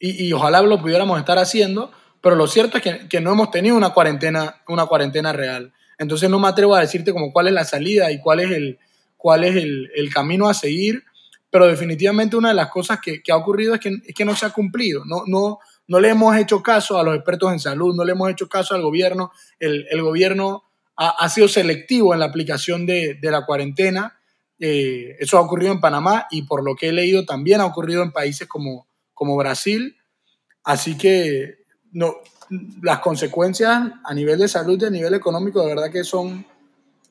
y, 0.00 0.26
y, 0.26 0.32
ojalá 0.32 0.60
lo 0.60 0.80
pudiéramos 0.80 1.20
estar 1.20 1.38
haciendo, 1.38 1.92
pero 2.20 2.34
lo 2.34 2.48
cierto 2.48 2.78
es 2.78 2.82
que, 2.82 3.08
que, 3.08 3.20
no 3.20 3.30
hemos 3.30 3.52
tenido 3.52 3.76
una 3.76 3.90
cuarentena, 3.90 4.60
una 4.66 4.86
cuarentena 4.86 5.32
real. 5.32 5.72
Entonces 5.96 6.28
no 6.28 6.40
me 6.40 6.48
atrevo 6.48 6.74
a 6.74 6.80
decirte 6.80 7.12
como 7.12 7.32
cuál 7.32 7.46
es 7.46 7.52
la 7.52 7.64
salida 7.64 8.10
y 8.10 8.20
cuál 8.20 8.40
es 8.40 8.50
el, 8.50 8.80
cuál 9.16 9.44
es 9.44 9.54
el, 9.54 9.88
el 9.94 10.12
camino 10.12 10.48
a 10.48 10.54
seguir, 10.54 11.04
pero 11.48 11.68
definitivamente 11.68 12.36
una 12.36 12.48
de 12.48 12.54
las 12.56 12.70
cosas 12.70 12.98
que, 13.00 13.22
que 13.22 13.30
ha 13.30 13.36
ocurrido 13.36 13.72
es 13.72 13.78
que, 13.78 13.98
es 14.04 14.14
que 14.16 14.24
no 14.24 14.34
se 14.34 14.46
ha 14.46 14.50
cumplido, 14.50 15.04
no, 15.04 15.22
no, 15.28 15.60
no 15.90 15.98
le 15.98 16.10
hemos 16.10 16.36
hecho 16.36 16.62
caso 16.62 17.00
a 17.00 17.02
los 17.02 17.16
expertos 17.16 17.52
en 17.52 17.58
salud, 17.58 17.96
no 17.96 18.04
le 18.04 18.12
hemos 18.12 18.30
hecho 18.30 18.48
caso 18.48 18.76
al 18.76 18.82
gobierno, 18.82 19.32
el, 19.58 19.88
el 19.90 20.00
gobierno 20.02 20.62
ha, 20.94 21.28
sido 21.28 21.48
selectivo 21.48 22.14
en 22.14 22.20
la 22.20 22.26
aplicación 22.26 22.86
de, 22.86 23.14
de 23.20 23.30
la 23.30 23.44
cuarentena, 23.44 24.20
eh, 24.60 25.16
eso 25.18 25.36
ha 25.36 25.40
ocurrido 25.40 25.72
en 25.72 25.80
Panamá 25.80 26.28
y 26.30 26.42
por 26.42 26.62
lo 26.62 26.76
que 26.76 26.90
he 26.90 26.92
leído 26.92 27.24
también 27.24 27.60
ha 27.60 27.66
ocurrido 27.66 28.04
en 28.04 28.12
países 28.12 28.46
como, 28.46 28.86
como 29.14 29.36
Brasil, 29.36 29.96
así 30.62 30.96
que 30.96 31.64
no, 31.90 32.18
las 32.82 33.00
consecuencias 33.00 33.90
a 34.04 34.14
nivel 34.14 34.38
de 34.38 34.46
salud 34.46 34.80
y 34.80 34.84
a 34.84 34.90
nivel 34.90 35.14
económico 35.14 35.60
de 35.60 35.74
verdad 35.74 35.90
que 35.90 36.04
son, 36.04 36.46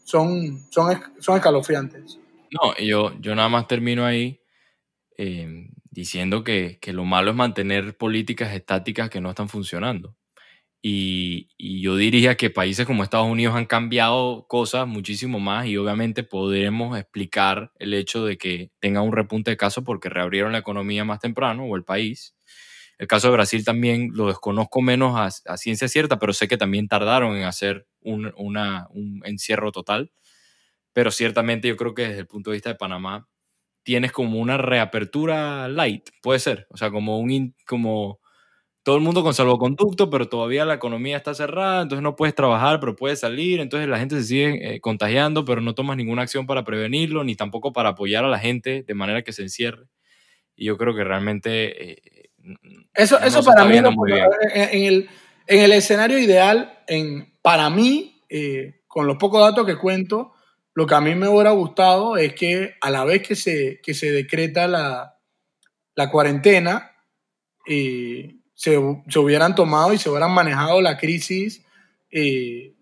son, 0.06 0.66
son, 0.70 1.02
son 1.20 1.36
escalofriantes. 1.36 2.18
No, 2.52 2.78
yo, 2.78 3.12
yo 3.20 3.36
nada 3.36 3.50
más 3.50 3.68
termino 3.68 4.06
ahí. 4.06 4.40
Eh, 5.18 5.68
diciendo 5.92 6.44
que, 6.44 6.80
que, 6.82 6.94
lo 6.94 7.06
malo 7.06 7.32
es 7.32 7.38
mantener 7.38 7.98
políticas 7.98 8.54
estáticas 8.54 9.10
que 9.10 9.22
no 9.22 9.30
están 9.30 9.50
funcionando. 9.50 10.16
Y, 10.82 11.50
y, 11.58 11.82
yo 11.82 11.98
diría 11.98 12.36
que 12.38 12.50
países 12.50 12.86
como 12.86 13.04
Estados 13.04 13.28
Unidos 13.28 13.56
han 13.56 13.66
cambiado 13.66 14.46
cosas 14.48 14.88
muchísimo 14.88 15.40
más 15.40 15.66
y 15.68 15.78
obviamente 15.78 16.24
podremos 16.24 16.98
explicar 16.98 17.74
el 17.80 17.94
hecho 17.94 18.26
de 18.26 18.38
que 18.38 18.72
tenga 18.80 19.02
un 19.02 19.12
repunte 19.14 19.52
de 19.52 19.58
casos 19.58 19.84
porque 19.84 20.10
reabrieron 20.10 20.54
la 20.54 20.60
economía 20.60 21.04
más 21.04 21.20
temprano 21.20 21.66
o 21.66 21.76
el 21.76 21.84
país 21.84 22.34
el 23.00 23.08
caso 23.08 23.28
de 23.28 23.34
Brasil 23.34 23.64
también 23.64 24.12
lo 24.14 24.28
desconozco 24.28 24.82
menos 24.82 25.16
a, 25.18 25.54
a 25.54 25.58
ciencia 25.58 25.88
cierta, 25.88 26.20
pero 26.20 26.34
sé 26.34 26.50
que 26.50 26.58
también 26.58 26.90
tardaron 26.90 27.38
en 27.38 27.46
hacer 27.46 27.88
un, 28.02 28.34
una, 28.36 28.88
un 28.90 29.22
encierro 29.24 29.72
total. 29.72 30.12
Pero 30.92 31.10
ciertamente 31.10 31.70
yo 31.70 31.78
creo 31.78 31.94
que 31.94 32.10
desde 32.10 32.20
el 32.20 32.28
punto 32.28 32.50
de 32.52 32.56
vista 32.56 32.70
de 32.70 32.76
Panamá 32.76 33.30
tienes 33.84 34.12
como 34.12 34.40
una 34.40 34.58
reapertura 34.58 35.68
light, 35.68 36.10
puede 36.22 36.40
ser. 36.40 36.68
O 36.70 36.78
sea, 36.78 36.92
como 36.92 37.20
un 37.20 37.56
como 37.66 38.20
todo 38.84 38.98
el 38.98 39.04
mundo 39.04 39.24
con 39.24 39.34
salvoconducto, 39.34 40.10
pero 40.10 40.30
todavía 40.30 40.66
la 40.66 40.74
economía 40.74 41.18
está 41.18 41.34
cerrada, 41.36 41.84
entonces 41.84 42.02
no 42.02 42.16
puedes 42.16 42.34
trabajar, 42.34 42.80
pero 42.80 42.96
puedes 42.96 43.20
salir, 43.20 43.60
entonces 43.60 43.88
la 43.88 44.00
gente 44.00 44.16
se 44.16 44.24
sigue 44.24 44.76
eh, 44.76 44.82
contagiando, 44.82 45.46
pero 45.46 45.62
no 45.62 45.76
tomas 45.76 45.98
ninguna 45.98 46.24
acción 46.24 46.48
para 46.48 46.64
prevenirlo, 46.64 47.24
ni 47.24 47.36
tampoco 47.36 47.72
para 47.74 47.90
apoyar 47.90 48.26
a 48.26 48.30
la 48.30 48.40
gente 48.40 48.84
de 48.88 48.94
manera 48.96 49.22
que 49.22 49.34
se 49.34 49.44
encierre. 49.44 49.86
Y 50.56 50.66
yo 50.66 50.78
creo 50.78 50.96
que 50.96 51.04
realmente 51.04 51.92
eh, 51.92 52.30
eso, 52.94 53.20
no 53.20 53.26
eso 53.26 53.44
para 53.44 53.66
mí, 53.66 53.80
no, 53.80 53.92
en, 54.54 54.84
el, 54.84 55.10
en 55.46 55.60
el 55.60 55.72
escenario 55.74 56.18
ideal, 56.18 56.80
en, 56.88 57.34
para 57.42 57.70
mí, 57.70 58.24
eh, 58.30 58.82
con 58.88 59.08
los 59.08 59.18
pocos 59.18 59.42
datos 59.42 59.66
que 59.66 59.78
cuento, 59.78 60.32
lo 60.80 60.88
que 60.88 60.96
a 60.96 61.02
mí 61.02 61.14
me 61.14 61.28
hubiera 61.28 61.52
gustado 61.52 62.18
es 62.18 62.34
que 62.34 62.76
a 62.82 62.90
la 62.90 63.04
vez 63.04 63.22
que 63.22 63.36
se, 63.36 63.80
que 63.84 63.94
se 63.94 64.12
decreta 64.12 64.68
la, 64.68 65.18
la 65.96 66.10
cuarentena, 66.10 66.92
eh, 67.68 68.38
se, 68.56 68.80
se, 69.08 69.20
hubieran 69.20 69.56
tomado 69.56 69.94
y 69.94 69.98
se 69.98 70.10
hubieran 70.10 70.32
manejado 70.32 70.82
la 70.82 70.98
crisis, 70.98 71.64
eh, 72.10 72.74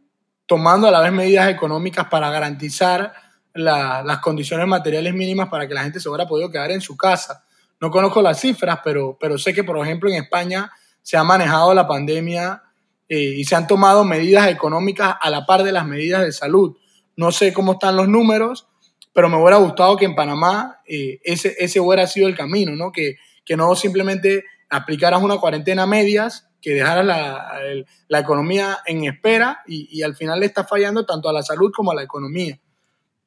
tomando 0.45 0.87
a 0.87 0.91
la 0.91 1.01
vez 1.01 1.11
medidas 1.11 1.49
económicas 1.49 2.05
para 2.05 2.29
garantizar 2.29 3.13
la, 3.53 4.03
las 4.03 4.19
condiciones 4.19 4.67
materiales 4.67 5.13
mínimas 5.13 5.49
para 5.49 5.67
que 5.67 5.73
la 5.73 5.83
gente 5.83 5.99
se 5.99 6.07
hubiera 6.07 6.27
podido 6.27 6.51
quedar 6.51 6.71
en 6.71 6.81
su 6.81 6.95
casa 6.95 7.43
no 7.79 7.91
conozco 7.91 8.21
las 8.21 8.39
cifras, 8.39 8.79
pero, 8.83 9.17
pero 9.19 9.37
sé 9.37 9.53
que, 9.53 9.63
por 9.63 9.77
ejemplo, 9.77 10.09
en 10.09 10.15
España 10.15 10.71
se 11.01 11.17
ha 11.17 11.23
manejado 11.23 11.73
la 11.73 11.87
pandemia 11.87 12.63
eh, 13.07 13.35
y 13.37 13.45
se 13.45 13.55
han 13.55 13.67
tomado 13.67 14.03
medidas 14.03 14.47
económicas 14.47 15.15
a 15.21 15.29
la 15.29 15.45
par 15.45 15.63
de 15.63 15.71
las 15.71 15.85
medidas 15.85 16.23
de 16.23 16.31
salud. 16.31 16.75
No 17.17 17.31
sé 17.31 17.51
cómo 17.51 17.73
están 17.73 17.97
los 17.97 18.07
números, 18.07 18.67
pero 19.11 19.29
me 19.29 19.37
hubiera 19.37 19.57
gustado 19.57 19.97
que 19.97 20.05
en 20.05 20.15
Panamá 20.15 20.79
eh, 20.87 21.19
ese, 21.23 21.55
ese 21.57 21.79
hubiera 21.79 22.07
sido 22.07 22.27
el 22.27 22.37
camino, 22.37 22.75
¿no? 22.75 22.91
Que, 22.91 23.17
que 23.43 23.57
no 23.57 23.75
simplemente 23.75 24.45
aplicaras 24.69 25.21
una 25.21 25.37
cuarentena 25.37 25.83
a 25.83 25.87
medias, 25.87 26.49
que 26.61 26.73
dejaras 26.73 27.05
la, 27.05 27.59
el, 27.63 27.85
la 28.07 28.19
economía 28.19 28.77
en 28.85 29.05
espera 29.05 29.63
y, 29.67 29.87
y, 29.91 30.03
al 30.03 30.15
final 30.15 30.39
le 30.39 30.45
está 30.45 30.65
fallando 30.65 31.05
tanto 31.05 31.29
a 31.29 31.33
la 31.33 31.41
salud 31.41 31.71
como 31.75 31.91
a 31.91 31.95
la 31.95 32.03
economía. 32.03 32.59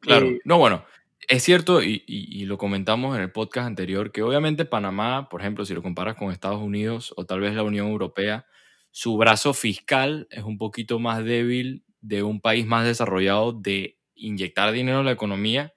Claro, 0.01 0.27
eh, 0.27 0.41
no, 0.45 0.59
bueno, 0.59 0.85
es 1.29 1.43
cierto, 1.43 1.83
y, 1.83 2.05
y, 2.07 2.41
y, 2.41 2.45
lo 2.45 2.59
comentamos 2.59 3.17
en 3.17 3.23
el 3.23 3.33
podcast 3.33 3.67
anterior, 3.67 4.13
que 4.13 4.23
obviamente 4.23 4.65
Panamá, 4.65 5.29
por 5.29 5.41
ejemplo, 5.41 5.65
si 5.65 5.75
lo 5.75 5.83
comparas 5.83 6.17
con 6.17 6.31
Estados 6.31 6.61
Unidos 6.61 7.15
o 7.17 7.25
tal 7.25 7.41
vez 7.41 7.55
la 7.55 7.63
Unión 7.63 7.89
Europea, 7.89 8.47
su 8.91 9.17
brazo 9.17 9.55
fiscal 9.55 10.27
es 10.31 10.43
un 10.45 10.59
poquito 10.59 10.99
más 10.99 11.25
débil 11.25 11.85
de 12.01 12.23
un 12.23 12.41
país 12.41 12.67
más 12.67 12.85
desarrollado 12.85 13.53
de 13.53 13.99
inyectar 14.15 14.73
dinero 14.73 15.01
en 15.01 15.07
la 15.07 15.13
economía 15.13 15.73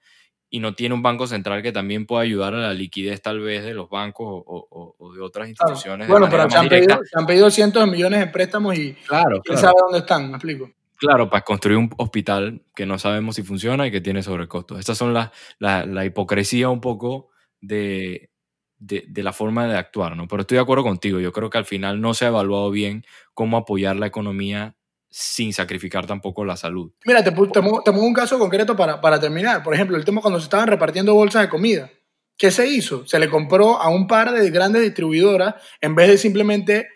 y 0.54 0.60
no 0.60 0.74
tiene 0.74 0.94
un 0.94 1.02
banco 1.02 1.26
central 1.26 1.62
que 1.62 1.72
también 1.72 2.06
pueda 2.06 2.22
ayudar 2.22 2.54
a 2.54 2.58
la 2.58 2.74
liquidez 2.74 3.20
tal 3.20 3.40
vez 3.40 3.64
de 3.64 3.74
los 3.74 3.90
bancos 3.90 4.26
o, 4.28 4.44
o, 4.46 4.94
o 4.96 5.12
de 5.12 5.20
otras 5.20 5.48
instituciones. 5.48 6.06
Claro. 6.06 6.20
Bueno, 6.20 6.30
pero 6.30 6.48
se 6.48 6.56
han, 6.56 6.68
pedido, 6.68 7.00
se 7.04 7.18
han, 7.18 7.26
pedido, 7.26 7.50
cientos 7.50 7.84
de 7.84 7.90
millones 7.90 8.20
de 8.20 8.26
préstamos 8.28 8.78
y 8.78 8.94
claro, 8.94 9.40
quién 9.42 9.56
claro. 9.56 9.60
sabe 9.60 9.74
dónde 9.80 9.98
están, 9.98 10.30
me 10.30 10.36
explico. 10.36 10.70
Claro, 10.96 11.28
para 11.28 11.42
construir 11.42 11.76
un 11.76 11.90
hospital 11.98 12.62
que 12.74 12.86
no 12.86 13.00
sabemos 13.00 13.34
si 13.34 13.42
funciona 13.42 13.86
y 13.86 13.90
que 13.90 14.00
tiene 14.00 14.22
sobrecostos. 14.22 14.78
Estas 14.78 14.96
son 14.96 15.12
las 15.12 15.30
la, 15.58 15.84
la, 15.86 16.04
hipocresía 16.04 16.68
un 16.68 16.80
poco 16.80 17.30
de, 17.60 18.30
de, 18.78 19.04
de, 19.08 19.22
la 19.24 19.32
forma 19.32 19.66
de 19.66 19.76
actuar, 19.76 20.16
¿no? 20.16 20.28
Pero 20.28 20.42
estoy 20.42 20.54
de 20.54 20.62
acuerdo 20.62 20.84
contigo, 20.84 21.18
yo 21.18 21.32
creo 21.32 21.50
que 21.50 21.58
al 21.58 21.66
final 21.66 22.00
no 22.00 22.14
se 22.14 22.26
ha 22.26 22.28
evaluado 22.28 22.70
bien 22.70 23.04
cómo 23.34 23.56
apoyar 23.56 23.96
la 23.96 24.06
economía 24.06 24.76
sin 25.16 25.52
sacrificar 25.52 26.08
tampoco 26.08 26.44
la 26.44 26.56
salud. 26.56 26.90
Mira, 27.04 27.22
te, 27.22 27.30
te, 27.30 27.36
te 27.36 27.62
pongo 27.62 28.04
un 28.04 28.12
caso 28.12 28.36
concreto 28.36 28.74
para, 28.74 29.00
para 29.00 29.20
terminar. 29.20 29.62
Por 29.62 29.72
ejemplo, 29.72 29.96
el 29.96 30.04
tema 30.04 30.20
cuando 30.20 30.40
se 30.40 30.44
estaban 30.46 30.66
repartiendo 30.66 31.14
bolsas 31.14 31.42
de 31.42 31.48
comida. 31.48 31.88
¿Qué 32.36 32.50
se 32.50 32.66
hizo? 32.66 33.06
Se 33.06 33.20
le 33.20 33.30
compró 33.30 33.80
a 33.80 33.90
un 33.90 34.08
par 34.08 34.32
de 34.32 34.50
grandes 34.50 34.82
distribuidoras 34.82 35.54
en 35.80 35.94
vez 35.94 36.08
de 36.08 36.18
simplemente 36.18 36.88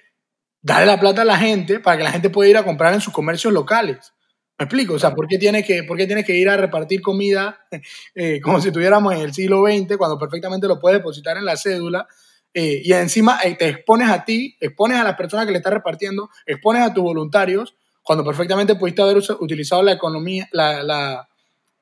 darle 0.61 0.87
la 0.87 0.99
plata 0.99 1.23
a 1.23 1.25
la 1.25 1.37
gente 1.37 1.79
para 1.79 1.97
que 1.97 2.03
la 2.03 2.11
gente 2.11 2.29
pueda 2.29 2.51
ir 2.51 2.57
a 2.57 2.64
comprar 2.64 2.93
en 2.93 3.01
sus 3.01 3.12
comercios 3.12 3.53
locales. 3.53 4.12
¿Me 4.59 4.64
explico? 4.64 4.95
O 4.95 4.99
sea, 4.99 5.14
¿por 5.14 5.29
qué 5.29 5.39
tienes 5.39 5.64
que, 5.64 5.85
por 5.85 5.97
qué 5.97 6.07
tienes 6.07 6.25
que 6.27 6.35
ir 6.35 6.49
a 6.49 6.57
repartir 6.57 7.01
comida 7.01 7.69
eh, 8.16 8.41
como 8.41 8.61
si 8.61 8.66
estuviéramos 8.66 9.14
en 9.14 9.21
el 9.21 9.33
siglo 9.33 9.62
XX 9.64 9.97
cuando 9.97 10.19
perfectamente 10.19 10.66
lo 10.66 10.81
puedes 10.81 10.99
depositar 10.99 11.37
en 11.37 11.45
la 11.45 11.57
cédula? 11.57 12.09
Eh, 12.53 12.83
y 12.83 12.93
encima 12.95 13.39
eh, 13.45 13.55
te 13.55 13.69
expones 13.69 14.11
a 14.11 14.25
ti, 14.25 14.57
expones 14.59 14.99
a 14.99 15.05
las 15.05 15.14
personas 15.14 15.47
que 15.47 15.53
le 15.53 15.59
estás 15.59 15.73
repartiendo, 15.73 16.31
expones 16.47 16.83
a 16.83 16.93
tus 16.93 17.05
voluntarios, 17.05 17.77
cuando 18.09 18.25
perfectamente 18.25 18.75
pudiste 18.75 19.03
haber 19.03 19.19
utilizado 19.39 19.83
la 19.83 19.93
economía, 19.93 20.49
la, 20.53 20.83
la, 20.83 21.29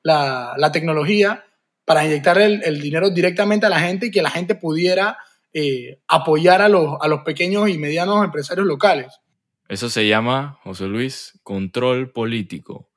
la, 0.03 0.55
la 0.57 0.71
tecnología 0.73 1.45
para 1.85 2.03
inyectar 2.03 2.37
el, 2.37 2.61
el, 2.65 2.81
dinero 2.81 3.09
directamente 3.11 3.65
a 3.65 3.69
la 3.69 3.79
gente 3.79 4.07
y 4.07 4.11
que 4.11 4.21
la 4.21 4.29
gente 4.29 4.55
pudiera 4.55 5.19
eh, 5.53 6.01
apoyar 6.05 6.61
a 6.61 6.67
los, 6.67 6.97
a 6.99 7.07
los 7.07 7.21
pequeños 7.21 7.69
y 7.69 7.77
medianos 7.77 8.25
empresarios 8.25 8.67
locales. 8.67 9.21
Eso 9.69 9.89
se 9.89 10.05
llama, 10.05 10.59
José 10.65 10.87
Luis, 10.87 11.39
control 11.43 12.11
político. 12.11 12.89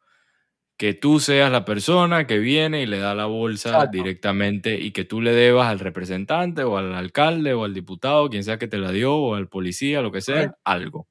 Que 0.77 0.93
tú 0.93 1.21
seas 1.21 1.53
la 1.53 1.65
persona 1.65 2.27
que 2.27 2.39
viene 2.39 2.83
y 2.83 2.87
le 2.87 2.99
da 2.99 3.15
la 3.15 3.27
bolsa 3.27 3.69
Exacto. 3.69 3.97
directamente 3.97 4.75
y 4.75 4.91
que 4.91 5.05
tú 5.05 5.21
le 5.21 5.33
debas 5.33 5.69
al 5.69 5.79
representante 5.79 6.65
o 6.65 6.79
al 6.79 6.97
alcalde 6.97 7.55
o 7.55 7.63
al 7.63 7.75
diputado, 7.75 8.29
quien 8.29 8.43
sea 8.43 8.59
que 8.59 8.67
te 8.67 8.79
la 8.79 8.91
dio, 8.91 9.15
o 9.15 9.37
al 9.37 9.47
policía, 9.49 10.03
lo 10.03 10.11
que 10.11 10.21
sea, 10.21 10.57
algo. 10.65 11.07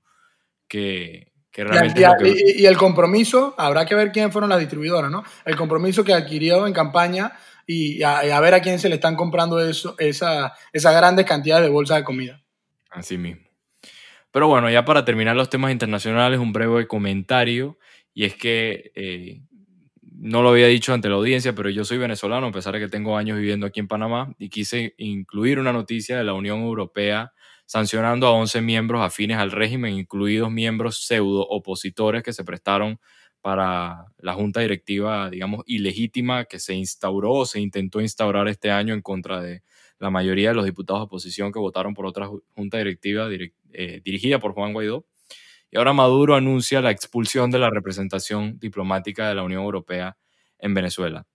Que, 0.67 1.28
que 1.59 1.65
realmente 1.65 1.99
y, 1.99 2.03
es 2.03 2.09
lo 2.09 2.15
que... 2.17 2.29
y, 2.29 2.61
y, 2.61 2.65
el 2.65 2.77
compromiso, 2.77 3.53
habrá 3.57 3.85
que 3.85 3.95
ver 3.95 4.11
quiénes 4.11 4.31
fueron 4.31 4.49
las 4.49 4.59
distribuidoras, 4.59 5.11
¿no? 5.11 5.23
El 5.43 5.57
compromiso 5.57 6.05
que 6.05 6.13
adquirió 6.13 6.65
en 6.65 6.73
campaña 6.73 7.33
y 7.67 8.01
a, 8.01 8.39
ver 8.39 8.53
a 8.53 8.61
quién 8.61 8.79
se 8.79 8.89
le 8.89 8.95
están 8.95 9.15
comprando 9.15 9.59
eso, 9.59 9.95
esa, 9.99 10.53
esas 10.73 10.95
grandes 10.95 11.25
cantidades 11.25 11.65
de 11.65 11.69
bolsas 11.69 11.97
de 11.97 12.03
comida. 12.03 12.41
Así 12.89 13.17
mismo. 13.17 13.43
Pero 14.31 14.47
bueno, 14.47 14.69
ya 14.71 14.85
para 14.85 15.05
terminar 15.05 15.35
los 15.35 15.49
temas 15.49 15.71
internacionales, 15.71 16.39
un 16.39 16.53
breve 16.53 16.87
comentario, 16.87 17.77
y 18.13 18.25
es 18.25 18.35
que 18.35 18.91
eh, 18.95 19.41
no 20.01 20.41
lo 20.41 20.49
había 20.49 20.67
dicho 20.67 20.93
ante 20.93 21.09
la 21.09 21.15
audiencia, 21.15 21.53
pero 21.53 21.69
yo 21.69 21.83
soy 21.83 21.97
venezolano, 21.97 22.47
a 22.47 22.51
pesar 22.51 22.73
de 22.73 22.79
que 22.79 22.87
tengo 22.87 23.17
años 23.17 23.37
viviendo 23.37 23.67
aquí 23.67 23.79
en 23.79 23.87
Panamá, 23.87 24.33
y 24.39 24.49
quise 24.49 24.95
incluir 24.97 25.59
una 25.59 25.73
noticia 25.73 26.17
de 26.17 26.23
la 26.23 26.33
Unión 26.33 26.61
Europea 26.61 27.33
sancionando 27.69 28.25
a 28.25 28.31
11 28.31 28.61
miembros 28.61 29.03
afines 29.03 29.37
al 29.37 29.51
régimen, 29.51 29.93
incluidos 29.93 30.49
miembros 30.49 31.05
pseudo 31.05 31.45
opositores 31.47 32.23
que 32.23 32.33
se 32.33 32.43
prestaron 32.43 32.99
para 33.41 34.05
la 34.17 34.33
junta 34.33 34.61
directiva, 34.61 35.29
digamos, 35.29 35.61
ilegítima 35.67 36.45
que 36.45 36.57
se 36.57 36.73
instauró 36.73 37.31
o 37.33 37.45
se 37.45 37.59
intentó 37.59 38.01
instaurar 38.01 38.47
este 38.47 38.71
año 38.71 38.95
en 38.95 39.03
contra 39.03 39.39
de 39.39 39.61
la 39.99 40.09
mayoría 40.09 40.49
de 40.49 40.55
los 40.55 40.65
diputados 40.65 41.01
de 41.01 41.05
oposición 41.05 41.51
que 41.51 41.59
votaron 41.59 41.93
por 41.93 42.07
otra 42.07 42.27
junta 42.55 42.79
directiva 42.79 43.29
direct, 43.29 43.55
eh, 43.73 44.01
dirigida 44.03 44.39
por 44.39 44.53
Juan 44.53 44.73
Guaidó. 44.73 45.05
Y 45.69 45.77
ahora 45.77 45.93
Maduro 45.93 46.33
anuncia 46.33 46.81
la 46.81 46.89
expulsión 46.89 47.51
de 47.51 47.59
la 47.59 47.69
representación 47.69 48.57
diplomática 48.57 49.29
de 49.29 49.35
la 49.35 49.43
Unión 49.43 49.61
Europea 49.61 50.17
en 50.57 50.73
Venezuela. 50.73 51.27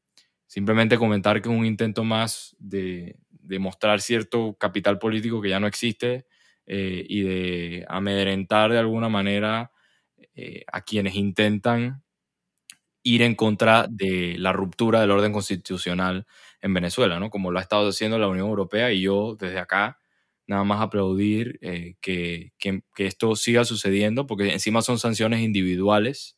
Simplemente 0.49 0.99
comentar 0.99 1.41
que 1.41 1.49
es 1.49 1.55
un 1.55 1.65
intento 1.65 2.03
más 2.03 2.57
de, 2.59 3.15
de 3.45 3.59
mostrar 3.59 4.01
cierto 4.01 4.57
capital 4.59 4.99
político 4.99 5.41
que 5.41 5.51
ya 5.51 5.61
no 5.61 5.67
existe 5.67 6.27
eh, 6.67 7.05
y 7.09 7.23
de 7.23 7.85
amedrentar 7.89 8.73
de 8.73 8.79
alguna 8.79 9.09
manera 9.09 9.71
eh, 10.35 10.65
a 10.73 10.81
quienes 10.83 11.15
intentan 11.15 12.03
ir 13.03 13.23
en 13.23 13.35
contra 13.35 13.87
de 13.89 14.37
la 14.39 14.53
ruptura 14.53 15.01
del 15.01 15.11
orden 15.11 15.33
constitucional 15.33 16.27
en 16.63 16.73
Venezuela, 16.73 17.21
¿no? 17.21 17.29
Como 17.31 17.51
lo 17.51 17.59
ha 17.59 17.63
estado 17.63 17.89
haciendo 17.91 18.19
la 18.19 18.29
Unión 18.29 18.49
Europea 18.49 18.93
y 18.93 19.03
yo 19.03 19.37
desde 19.39 19.59
acá 19.59 19.99
nada 20.47 20.65
más 20.65 20.81
aplaudir 20.81 21.59
eh, 21.61 21.97
que, 22.01 22.53
que, 22.59 22.83
que, 22.95 23.07
esto 23.07 23.37
siga 23.37 23.65
sucediendo 23.65 24.27
porque 24.27 24.53
encima 24.53 24.83
son 24.83 24.99
sanciones 24.99 25.41
individuales 25.41 26.37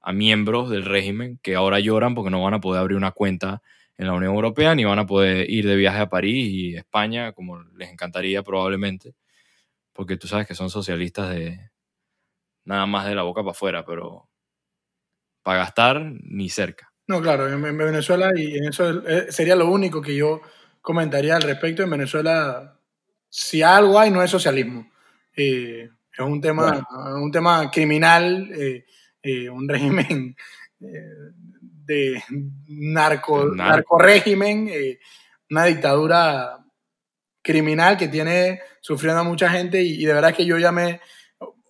a 0.00 0.12
miembros 0.12 0.70
del 0.70 0.84
régimen 0.84 1.38
que 1.42 1.54
ahora 1.54 1.80
lloran 1.80 2.14
porque 2.14 2.30
no 2.30 2.42
van 2.42 2.54
a 2.54 2.60
poder 2.60 2.80
abrir 2.80 2.96
una 2.96 3.12
cuenta 3.12 3.62
en 3.98 4.06
la 4.06 4.14
Unión 4.14 4.34
Europea 4.34 4.74
ni 4.74 4.84
van 4.84 5.00
a 5.00 5.06
poder 5.06 5.50
ir 5.50 5.66
de 5.66 5.76
viaje 5.76 6.00
a 6.00 6.08
París 6.08 6.48
y 6.50 6.76
España 6.76 7.32
como 7.32 7.62
les 7.76 7.90
encantaría 7.90 8.42
probablemente 8.42 9.14
porque 9.98 10.16
tú 10.16 10.28
sabes 10.28 10.46
que 10.46 10.54
son 10.54 10.70
socialistas 10.70 11.30
de, 11.30 11.72
nada 12.64 12.86
más 12.86 13.04
de 13.04 13.16
la 13.16 13.24
boca 13.24 13.40
para 13.40 13.50
afuera, 13.50 13.84
pero 13.84 14.28
para 15.42 15.58
gastar 15.58 16.00
ni 16.22 16.48
cerca. 16.48 16.92
No, 17.08 17.20
claro, 17.20 17.48
en, 17.48 17.76
Venezuela, 17.76 18.30
y 18.36 18.58
en 18.58 18.68
eso 18.68 19.04
eh, 19.08 19.32
sería 19.32 19.56
lo 19.56 19.68
único 19.68 20.00
que 20.00 20.14
yo 20.14 20.40
comentaría 20.80 21.34
al 21.34 21.42
respecto. 21.42 21.82
En 21.82 21.90
Venezuela, 21.90 22.78
si 23.28 23.60
algo 23.60 23.98
hay, 23.98 24.12
no 24.12 24.22
es 24.22 24.30
socialismo. 24.30 24.88
Eh, 25.34 25.90
es 26.12 26.20
un 26.20 26.40
tema, 26.40 26.86
bueno. 26.92 27.20
un 27.20 27.32
tema 27.32 27.68
criminal, 27.68 28.52
eh, 28.52 28.84
eh 29.20 29.50
un 29.50 29.68
régimen 29.68 30.36
de 31.88 32.22
narco, 32.68 33.46
narco. 33.46 33.54
narco 33.54 33.98
régimen, 33.98 34.70
una 35.50 35.64
dictadura 35.64 36.58
criminal 37.42 37.96
que 37.96 38.08
tiene 38.08 38.60
sufriendo 38.80 39.22
a 39.22 39.24
mucha 39.24 39.48
gente 39.48 39.82
y, 39.82 40.02
y 40.02 40.04
de 40.04 40.12
verdad 40.12 40.34
que 40.34 40.44
yo 40.44 40.58
ya 40.58 40.70
me 40.70 41.00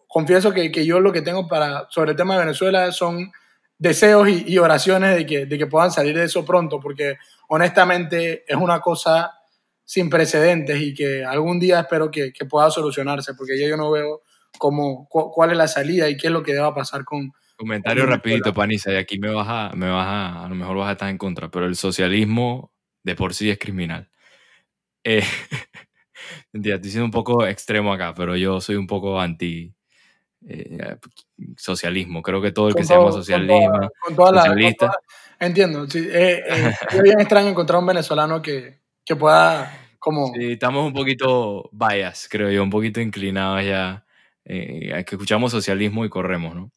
confieso 0.08 0.52
que, 0.52 0.72
que, 0.72 0.84
yo 0.84 0.98
lo 0.98 1.12
que 1.12 1.22
tengo 1.22 1.46
para, 1.46 1.86
sobre 1.90 2.10
el 2.10 2.16
tema 2.16 2.34
de 2.34 2.40
Venezuela 2.40 2.90
son 2.90 3.30
deseos 3.78 4.28
y, 4.28 4.44
y 4.48 4.58
oraciones 4.58 5.14
de 5.14 5.24
que, 5.24 5.46
de 5.46 5.56
que, 5.56 5.66
puedan 5.68 5.92
salir 5.92 6.16
de 6.16 6.24
eso 6.24 6.44
pronto, 6.44 6.80
porque 6.80 7.16
honestamente 7.48 8.44
es 8.46 8.56
una 8.56 8.80
cosa 8.80 9.34
sin 9.84 10.10
precedentes 10.10 10.80
y 10.80 10.92
que 10.94 11.24
algún 11.24 11.60
día 11.60 11.80
espero 11.80 12.10
que, 12.10 12.32
que 12.32 12.44
pueda 12.44 12.70
solucionarse, 12.70 13.34
porque 13.34 13.56
ya 13.56 13.68
yo 13.68 13.76
no 13.76 13.92
veo 13.92 14.22
cómo, 14.58 15.08
cu 15.08 15.30
cuál 15.30 15.52
es 15.52 15.56
la 15.56 15.68
salida 15.68 16.08
y 16.08 16.16
qué 16.16 16.26
es 16.26 16.32
lo 16.32 16.42
que 16.42 16.54
deba 16.54 16.74
pasar 16.74 17.04
con... 17.04 17.32
Comentario 17.58 18.06
rapidito, 18.06 18.54
Panisa, 18.54 18.92
y 18.92 18.96
aquí 18.96 19.18
me 19.18 19.30
vas, 19.30 19.48
a, 19.48 19.74
me 19.74 19.90
vas 19.90 20.06
a, 20.06 20.44
a 20.44 20.48
lo 20.48 20.54
mejor 20.54 20.76
vas 20.76 20.88
a 20.88 20.92
estar 20.92 21.08
en 21.10 21.18
contra, 21.18 21.50
pero 21.50 21.66
el 21.66 21.74
socialismo 21.74 22.72
de 23.02 23.16
por 23.16 23.34
sí 23.34 23.50
es 23.50 23.58
criminal. 23.58 24.08
Eh, 25.02 25.22
estoy 26.52 26.90
siendo 26.90 27.06
un 27.06 27.10
poco 27.10 27.44
extremo 27.44 27.92
acá, 27.92 28.14
pero 28.14 28.36
yo 28.36 28.60
soy 28.60 28.76
un 28.76 28.86
poco 28.86 29.20
anti, 29.20 29.74
eh, 30.46 30.96
socialismo. 31.56 32.22
Creo 32.22 32.40
que 32.40 32.52
todo 32.52 32.68
el 32.68 32.74
que 32.74 32.82
todo, 32.82 32.88
se 32.88 32.94
llama 32.94 33.12
socialismo, 33.12 33.58
con 33.58 33.70
toda, 33.70 33.90
con 34.04 34.14
toda 34.14 34.44
socialista. 34.44 34.86
La, 34.86 34.92
con 34.92 34.96
toda, 34.96 35.16
entiendo. 35.40 35.90
Sí, 35.90 35.98
eh, 36.10 36.42
eh, 36.46 36.74
es 36.90 37.02
bien 37.02 37.20
extraño 37.20 37.48
encontrar 37.48 37.80
un 37.80 37.86
venezolano 37.86 38.40
que, 38.40 38.80
que 39.04 39.16
pueda 39.16 39.96
como... 39.98 40.32
Sí, 40.34 40.52
estamos 40.52 40.86
un 40.86 40.92
poquito 40.92 41.68
bias, 41.72 42.28
creo 42.30 42.50
yo, 42.50 42.62
un 42.62 42.70
poquito 42.70 43.00
inclinados 43.00 43.64
ya. 43.64 44.04
Eh, 44.44 45.04
que 45.04 45.16
escuchamos 45.16 45.52
socialismo 45.52 46.06
y 46.06 46.08
corremos, 46.08 46.54
¿no? 46.54 46.72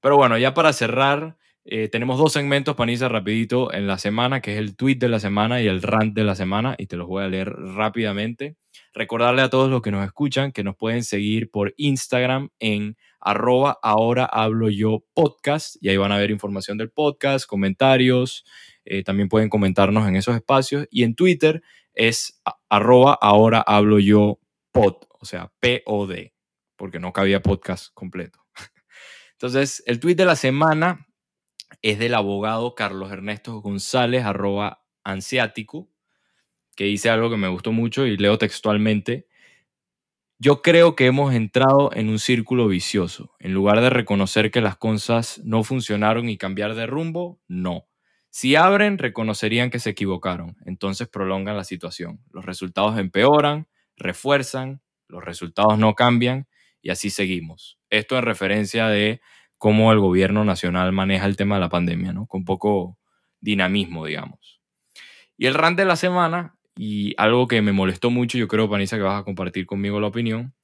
Pero 0.00 0.16
bueno, 0.16 0.38
ya 0.38 0.54
para 0.54 0.72
cerrar, 0.72 1.36
eh, 1.64 1.88
tenemos 1.88 2.18
dos 2.18 2.32
segmentos, 2.32 2.74
Panisa, 2.74 3.08
rapidito 3.08 3.72
en 3.72 3.86
la 3.86 3.98
semana, 3.98 4.40
que 4.40 4.54
es 4.54 4.58
el 4.58 4.76
tweet 4.76 4.96
de 4.96 5.08
la 5.08 5.20
semana 5.20 5.60
y 5.60 5.66
el 5.66 5.82
rant 5.82 6.14
de 6.14 6.24
la 6.24 6.34
semana, 6.34 6.74
y 6.78 6.86
te 6.86 6.96
los 6.96 7.06
voy 7.06 7.22
a 7.22 7.28
leer 7.28 7.50
rápidamente. 7.50 8.56
Recordarle 8.94 9.42
a 9.42 9.50
todos 9.50 9.70
los 9.70 9.82
que 9.82 9.90
nos 9.90 10.04
escuchan 10.04 10.52
que 10.52 10.64
nos 10.64 10.76
pueden 10.76 11.04
seguir 11.04 11.50
por 11.50 11.74
Instagram 11.76 12.48
en 12.58 12.96
arroba 13.20 13.78
ahora 13.82 14.24
hablo 14.24 14.70
yo 14.70 15.04
podcast, 15.12 15.76
y 15.80 15.90
ahí 15.90 15.96
van 15.98 16.12
a 16.12 16.18
ver 16.18 16.30
información 16.30 16.78
del 16.78 16.90
podcast, 16.90 17.46
comentarios, 17.46 18.44
eh, 18.86 19.04
también 19.04 19.28
pueden 19.28 19.50
comentarnos 19.50 20.08
en 20.08 20.16
esos 20.16 20.34
espacios, 20.34 20.88
y 20.90 21.02
en 21.02 21.14
Twitter 21.14 21.62
es 21.92 22.40
arroba 22.70 23.18
ahora 23.20 23.60
hablo 23.60 23.98
yo 23.98 24.38
pod, 24.72 24.96
o 25.20 25.26
sea, 25.26 25.52
porque 26.76 26.98
no 26.98 27.12
cabía 27.12 27.42
podcast 27.42 27.92
completo. 27.92 28.39
Entonces, 29.40 29.82
el 29.86 30.00
tweet 30.00 30.16
de 30.16 30.26
la 30.26 30.36
semana 30.36 31.06
es 31.80 31.98
del 31.98 32.14
abogado 32.14 32.74
Carlos 32.74 33.10
Ernesto 33.10 33.62
González, 33.62 34.26
arroba 34.26 34.84
ansiático, 35.02 35.88
que 36.76 36.84
dice 36.84 37.08
algo 37.08 37.30
que 37.30 37.38
me 37.38 37.48
gustó 37.48 37.72
mucho 37.72 38.04
y 38.04 38.18
leo 38.18 38.36
textualmente. 38.36 39.28
Yo 40.38 40.60
creo 40.60 40.94
que 40.94 41.06
hemos 41.06 41.32
entrado 41.32 41.90
en 41.94 42.10
un 42.10 42.18
círculo 42.18 42.68
vicioso. 42.68 43.34
En 43.38 43.54
lugar 43.54 43.80
de 43.80 43.88
reconocer 43.88 44.50
que 44.50 44.60
las 44.60 44.76
cosas 44.76 45.40
no 45.42 45.64
funcionaron 45.64 46.28
y 46.28 46.36
cambiar 46.36 46.74
de 46.74 46.84
rumbo, 46.84 47.40
no. 47.48 47.86
Si 48.28 48.56
abren, 48.56 48.98
reconocerían 48.98 49.70
que 49.70 49.78
se 49.78 49.88
equivocaron, 49.88 50.58
entonces 50.66 51.08
prolongan 51.08 51.56
la 51.56 51.64
situación. 51.64 52.20
Los 52.30 52.44
resultados 52.44 52.98
empeoran, 52.98 53.68
refuerzan, 53.96 54.82
los 55.08 55.24
resultados 55.24 55.78
no 55.78 55.94
cambian 55.94 56.46
y 56.82 56.90
así 56.90 57.10
seguimos. 57.10 57.78
Esto 57.90 58.16
en 58.16 58.24
referencia 58.24 58.88
de 58.88 59.20
cómo 59.58 59.92
el 59.92 59.98
gobierno 59.98 60.44
nacional 60.44 60.92
maneja 60.92 61.26
el 61.26 61.36
tema 61.36 61.56
de 61.56 61.60
la 61.60 61.68
pandemia, 61.68 62.12
¿no? 62.12 62.26
Con 62.26 62.44
poco 62.44 62.98
dinamismo, 63.40 64.06
digamos. 64.06 64.60
Y 65.36 65.46
el 65.46 65.54
rant 65.54 65.76
de 65.76 65.84
la 65.84 65.96
semana 65.96 66.56
y 66.76 67.14
algo 67.18 67.46
que 67.46 67.62
me 67.62 67.72
molestó 67.72 68.10
mucho, 68.10 68.38
yo 68.38 68.48
creo, 68.48 68.70
Panisa, 68.70 68.96
que 68.96 69.02
vas 69.02 69.20
a 69.20 69.24
compartir 69.24 69.66
conmigo 69.66 70.00
la 70.00 70.06
opinión, 70.06 70.54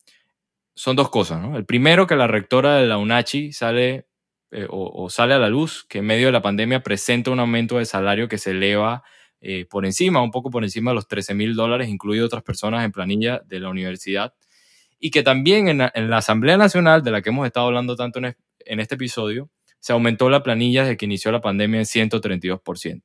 son 0.75 0.97
dos 0.97 1.11
cosas, 1.11 1.41
¿no? 1.41 1.57
El 1.57 1.65
primero, 1.65 2.07
que 2.07 2.17
la 2.17 2.27
rectora 2.27 2.77
de 2.77 2.87
la 2.87 2.99
UNACHI 2.99 3.53
sale 3.53 4.07
eh, 4.53 4.67
o, 4.71 5.11
sale 5.11 5.35
a 5.35 5.39
la 5.39 5.49
luz 5.49 5.85
que 5.89 5.99
en 5.99 6.07
medio 6.07 6.27
de 6.27 6.33
la 6.33 6.41
pandemia 6.41 6.83
presenta 6.83 7.31
un 7.31 7.41
aumento 7.41 7.79
de 7.79 7.85
salario 7.85 8.29
que 8.29 8.39
se 8.39 8.53
eleva 8.53 9.03
eh, 9.41 9.67
por 9.69 9.85
encima, 9.85 10.23
un 10.23 10.31
poco 10.31 10.51
por 10.51 10.63
encima 10.63 10.93
de 10.93 10.95
los 10.95 11.09
13 11.09 11.35
mil 11.35 11.55
dólares, 11.55 11.89
incluido 11.89 12.27
otras 12.27 12.43
personas 12.43 12.85
en 12.85 12.93
planilla 12.93 13.43
de 13.45 13.61
la 13.61 13.69
universidad, 13.69 14.35
y 14.99 15.11
que 15.11 15.23
también 15.23 15.69
en 15.69 15.79
la, 15.79 16.17
Asamblea 16.17 16.57
Nacional, 16.57 17.03
de 17.03 17.11
la 17.11 17.23
que 17.23 17.31
hemos 17.31 17.47
estado 17.47 17.67
hablando 17.67 17.97
tanto 17.97 18.19
en, 18.19 18.37
en 18.61 18.81
este 18.81 18.95
episodio, 18.95 19.51
se 19.79 19.93
aumentó 19.93 20.31
la 20.31 20.43
planilla 20.43 20.83
desde 20.83 20.97
que 20.97 21.05
inició 21.05 21.31
la 21.33 21.41
pandemia 21.41 21.81
en 21.81 21.87
132%. 21.87 23.03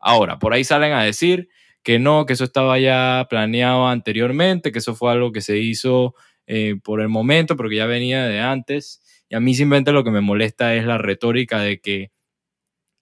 Ahora, 0.00 0.38
por 0.38 0.52
ahí 0.52 0.64
salen 0.64 0.92
a 0.92 1.02
decir 1.02 1.48
que 1.82 1.98
no, 1.98 2.26
que 2.26 2.34
eso 2.34 2.44
estaba 2.44 2.78
ya 2.78 3.26
planeado 3.28 3.88
anteriormente, 3.88 4.72
que 4.72 4.78
eso 4.78 4.94
fue 4.94 5.12
algo 5.12 5.32
que 5.32 5.40
se 5.40 5.58
hizo 5.58 6.14
eh, 6.46 6.76
por 6.82 7.00
el 7.00 7.08
momento, 7.08 7.56
pero 7.56 7.68
que 7.68 7.76
ya 7.76 7.86
venía 7.86 8.26
de 8.26 8.40
antes. 8.40 9.02
Y 9.28 9.34
a 9.34 9.40
mí 9.40 9.54
simplemente 9.54 9.92
lo 9.92 10.04
que 10.04 10.10
me 10.10 10.20
molesta 10.20 10.74
es 10.74 10.84
la 10.84 10.98
retórica 10.98 11.60
de 11.60 11.80
que 11.80 12.10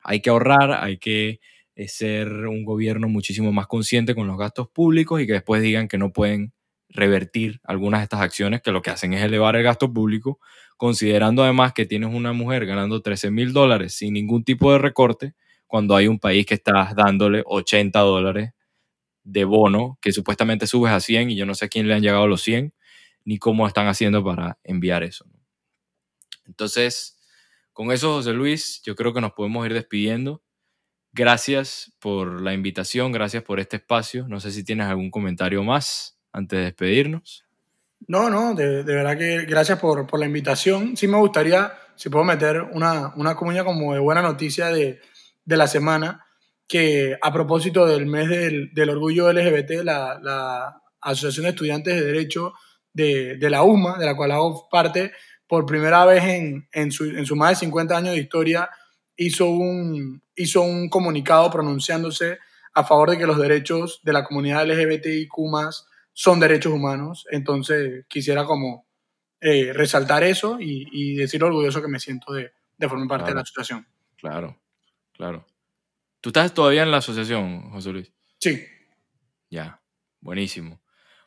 hay 0.03 0.21
que 0.21 0.31
ahorrar, 0.31 0.73
hay 0.73 0.99
que 0.99 1.41
eh, 1.75 1.89
ser 1.89 2.29
un 2.47 2.65
gobierno 2.65 3.09
muchísimo 3.09 3.53
más 3.53 3.67
consciente 3.67 4.15
con 4.15 4.27
los 4.27 4.39
gastos 4.39 4.69
públicos 4.69 5.21
y 5.21 5.27
que 5.27 5.35
después 5.35 5.63
digan 5.63 5.89
que 5.89 5.99
no 5.99 6.13
pueden 6.13 6.53
revertir 6.89 7.61
algunas 7.65 8.01
de 8.01 8.05
estas 8.05 8.21
acciones 8.21 8.63
que 8.63 8.73
lo 8.73 8.83
que 8.83 8.91
hacen 8.91 9.13
es 9.13 9.23
elevar 9.23 9.57
el 9.57 9.63
gasto 9.63 9.93
público, 9.93 10.41
considerando 10.77 11.43
además 11.43 11.73
que 11.73 11.87
tienes 11.87 12.13
una 12.13 12.33
mujer 12.33 12.67
ganando 12.67 13.03
13 13.03 13.31
mil 13.31 13.53
dólares 13.53 13.95
sin 13.95 14.15
ningún 14.15 14.45
tipo 14.45 14.73
de 14.73 14.79
recorte, 14.79 15.35
cuando 15.67 15.95
hay 15.97 16.09
un 16.09 16.19
país 16.19 16.47
que 16.47 16.55
está 16.55 16.93
dándole 16.97 17.43
80 17.45 18.01
dólares 18.01 18.53
de 19.23 19.45
bono 19.45 19.99
que 20.01 20.13
supuestamente 20.13 20.67
subes 20.67 20.93
a 20.93 21.01
100 21.01 21.31
y 21.31 21.37
yo 21.37 21.45
no 21.45 21.55
sé 21.55 21.67
a 21.67 21.69
quién 21.69 21.87
le 21.87 21.95
han 21.95 22.03
llegado 22.03 22.27
los 22.27 22.41
100 22.43 22.73
ni 23.25 23.39
cómo 23.39 23.67
están 23.67 23.87
haciendo 23.87 24.25
para 24.25 24.59
enviar 24.65 25.03
eso. 25.03 25.27
Entonces, 26.47 27.21
con 27.75 27.93
eso, 27.93 28.15
José 28.15 28.33
Luis, 28.33 28.81
yo 28.85 28.95
creo 28.97 29.13
que 29.13 29.21
nos 29.21 29.33
podemos 29.33 29.67
ir 29.67 29.75
despidiendo. 29.75 30.43
Gracias 31.13 31.93
por 31.99 32.41
la 32.41 32.55
invitación, 32.55 33.13
gracias 33.13 33.43
por 33.43 33.61
este 33.61 33.77
espacio. 33.77 34.27
No 34.29 34.41
sé 34.41 34.51
si 34.51 34.65
tienes 34.65 34.87
algún 34.87 35.11
comentario 35.11 35.63
más 35.63 36.18
antes 36.33 36.59
de 36.59 36.65
despedirnos. 36.67 37.45
No, 38.07 38.31
no, 38.31 38.55
de, 38.55 38.83
verdad 38.85 39.19
que 39.19 39.45
gracias 39.45 39.79
por, 39.79 40.07
por, 40.07 40.21
la 40.21 40.27
invitación. 40.27 40.97
Sí 40.97 41.09
me 41.09 41.19
gustaría, 41.19 41.73
si 41.97 42.09
puedo 42.09 42.25
meter 42.25 42.63
una, 42.73 43.13
una 43.17 43.35
comunidad 43.35 43.65
como 43.65 43.93
de 43.93 44.01
buena 44.01 44.23
noticia 44.23 44.69
de, 44.69 45.01
de 45.45 45.57
la 45.57 45.67
semana, 45.67 46.25
que 46.69 47.17
a 47.21 47.33
propósito 47.33 47.87
del 47.87 48.07
mes 48.07 48.29
del, 48.29 48.73
del 48.73 48.91
orgullo 48.91 49.33
LGBT, 49.33 49.83
la, 49.83 50.21
la, 50.23 50.83
Asociación 51.01 51.45
de 51.45 51.51
Estudiantes 51.51 51.95
de 51.95 52.05
Derecho 52.05 52.55
de, 52.93 53.37
de, 53.37 53.51
la 53.51 53.63
UMA, 53.63 53.99
de 53.99 54.05
la 54.05 54.17
cual 54.17 54.33
hago 54.33 54.69
parte, 54.69 55.13
por 55.47 55.65
primera 55.65 56.05
vez 56.05 56.25
en, 56.25 56.69
en, 56.73 56.91
su, 56.91 57.05
en 57.05 57.25
su 57.25 57.37
más 57.37 57.51
de 57.51 57.67
50 57.67 57.97
años 57.97 58.15
de 58.15 58.21
historia, 58.21 58.69
hizo 59.17 59.47
un, 59.47 60.23
hizo 60.35 60.63
un 60.63 60.89
comunicado 60.89 61.51
pronunciándose 61.51 62.39
a 62.75 62.85
favor 62.85 63.11
de 63.11 63.19
que 63.19 63.27
los 63.27 63.39
derechos 63.39 64.01
de 64.03 64.13
la 64.13 64.25
comunidad 64.25 64.67
LGBTIQ 64.67 65.33
son 66.19 66.41
derechos 66.41 66.73
humanos. 66.73 67.27
Entonces 67.31 68.05
quisiera 68.09 68.45
como 68.45 68.89
eh, 69.41 69.73
resaltar 69.73 70.25
eso 70.25 70.59
y, 70.61 70.89
y, 70.91 71.15
decir 71.15 71.45
orgulloso 71.45 71.81
que 71.81 71.87
me 71.87 72.01
siento 72.01 72.33
de, 72.33 72.51
de 72.77 72.89
formar 72.89 73.07
parte 73.07 73.31
de 73.31 73.37
la 73.37 73.43
asociación. 73.43 73.87
Claro, 74.17 74.61
claro. 75.13 75.47
¿Tú 76.21 76.31
estás 76.31 76.53
todavía 76.53 76.83
en 76.83 76.91
la 76.91 76.97
asociación, 76.97 77.71
José 77.71 77.93
Luis? 77.93 78.13
Sí. 78.41 78.65
Ya, 79.49 79.81
buenísimo. 80.21 80.83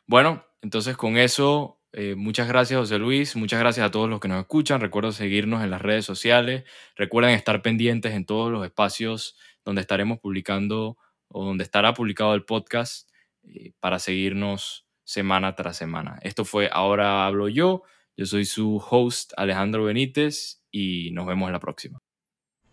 Bueno, 0.06 0.44
entonces 0.60 0.94
con 0.98 1.16
eso, 1.16 1.80
eh, 1.94 2.14
muchas 2.14 2.46
gracias 2.46 2.78
José 2.78 2.98
Luis, 2.98 3.34
muchas 3.34 3.60
gracias 3.60 3.86
a 3.86 3.90
todos 3.90 4.10
los 4.10 4.20
que 4.20 4.28
nos 4.28 4.42
escuchan. 4.42 4.82
Recuerden 4.82 5.14
seguirnos 5.14 5.64
en 5.64 5.70
las 5.70 5.80
redes 5.80 6.04
sociales, 6.04 6.64
recuerden 6.96 7.30
estar 7.30 7.62
pendientes 7.62 8.12
en 8.12 8.26
todos 8.26 8.52
los 8.52 8.62
espacios 8.62 9.38
donde 9.64 9.80
estaremos 9.80 10.18
publicando 10.18 10.98
o 11.28 11.46
donde 11.46 11.64
estará 11.64 11.94
publicado 11.94 12.34
el 12.34 12.44
podcast 12.44 13.08
eh, 13.44 13.72
para 13.80 13.98
seguirnos 13.98 14.86
semana 15.04 15.54
tras 15.54 15.76
semana. 15.76 16.18
Esto 16.22 16.44
fue 16.44 16.68
Ahora 16.72 17.26
hablo 17.26 17.48
yo, 17.48 17.82
yo 18.16 18.26
soy 18.26 18.44
su 18.44 18.76
host 18.76 19.32
Alejandro 19.36 19.84
Benítez 19.84 20.62
y 20.70 21.10
nos 21.12 21.26
vemos 21.26 21.48
en 21.48 21.52
la 21.52 21.60
próxima. 21.60 21.98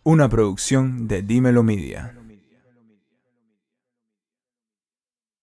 Una 0.02 0.28
producción 0.28 1.08
de 1.08 1.22
Dímelo 1.22 1.62
Media. 1.62 2.19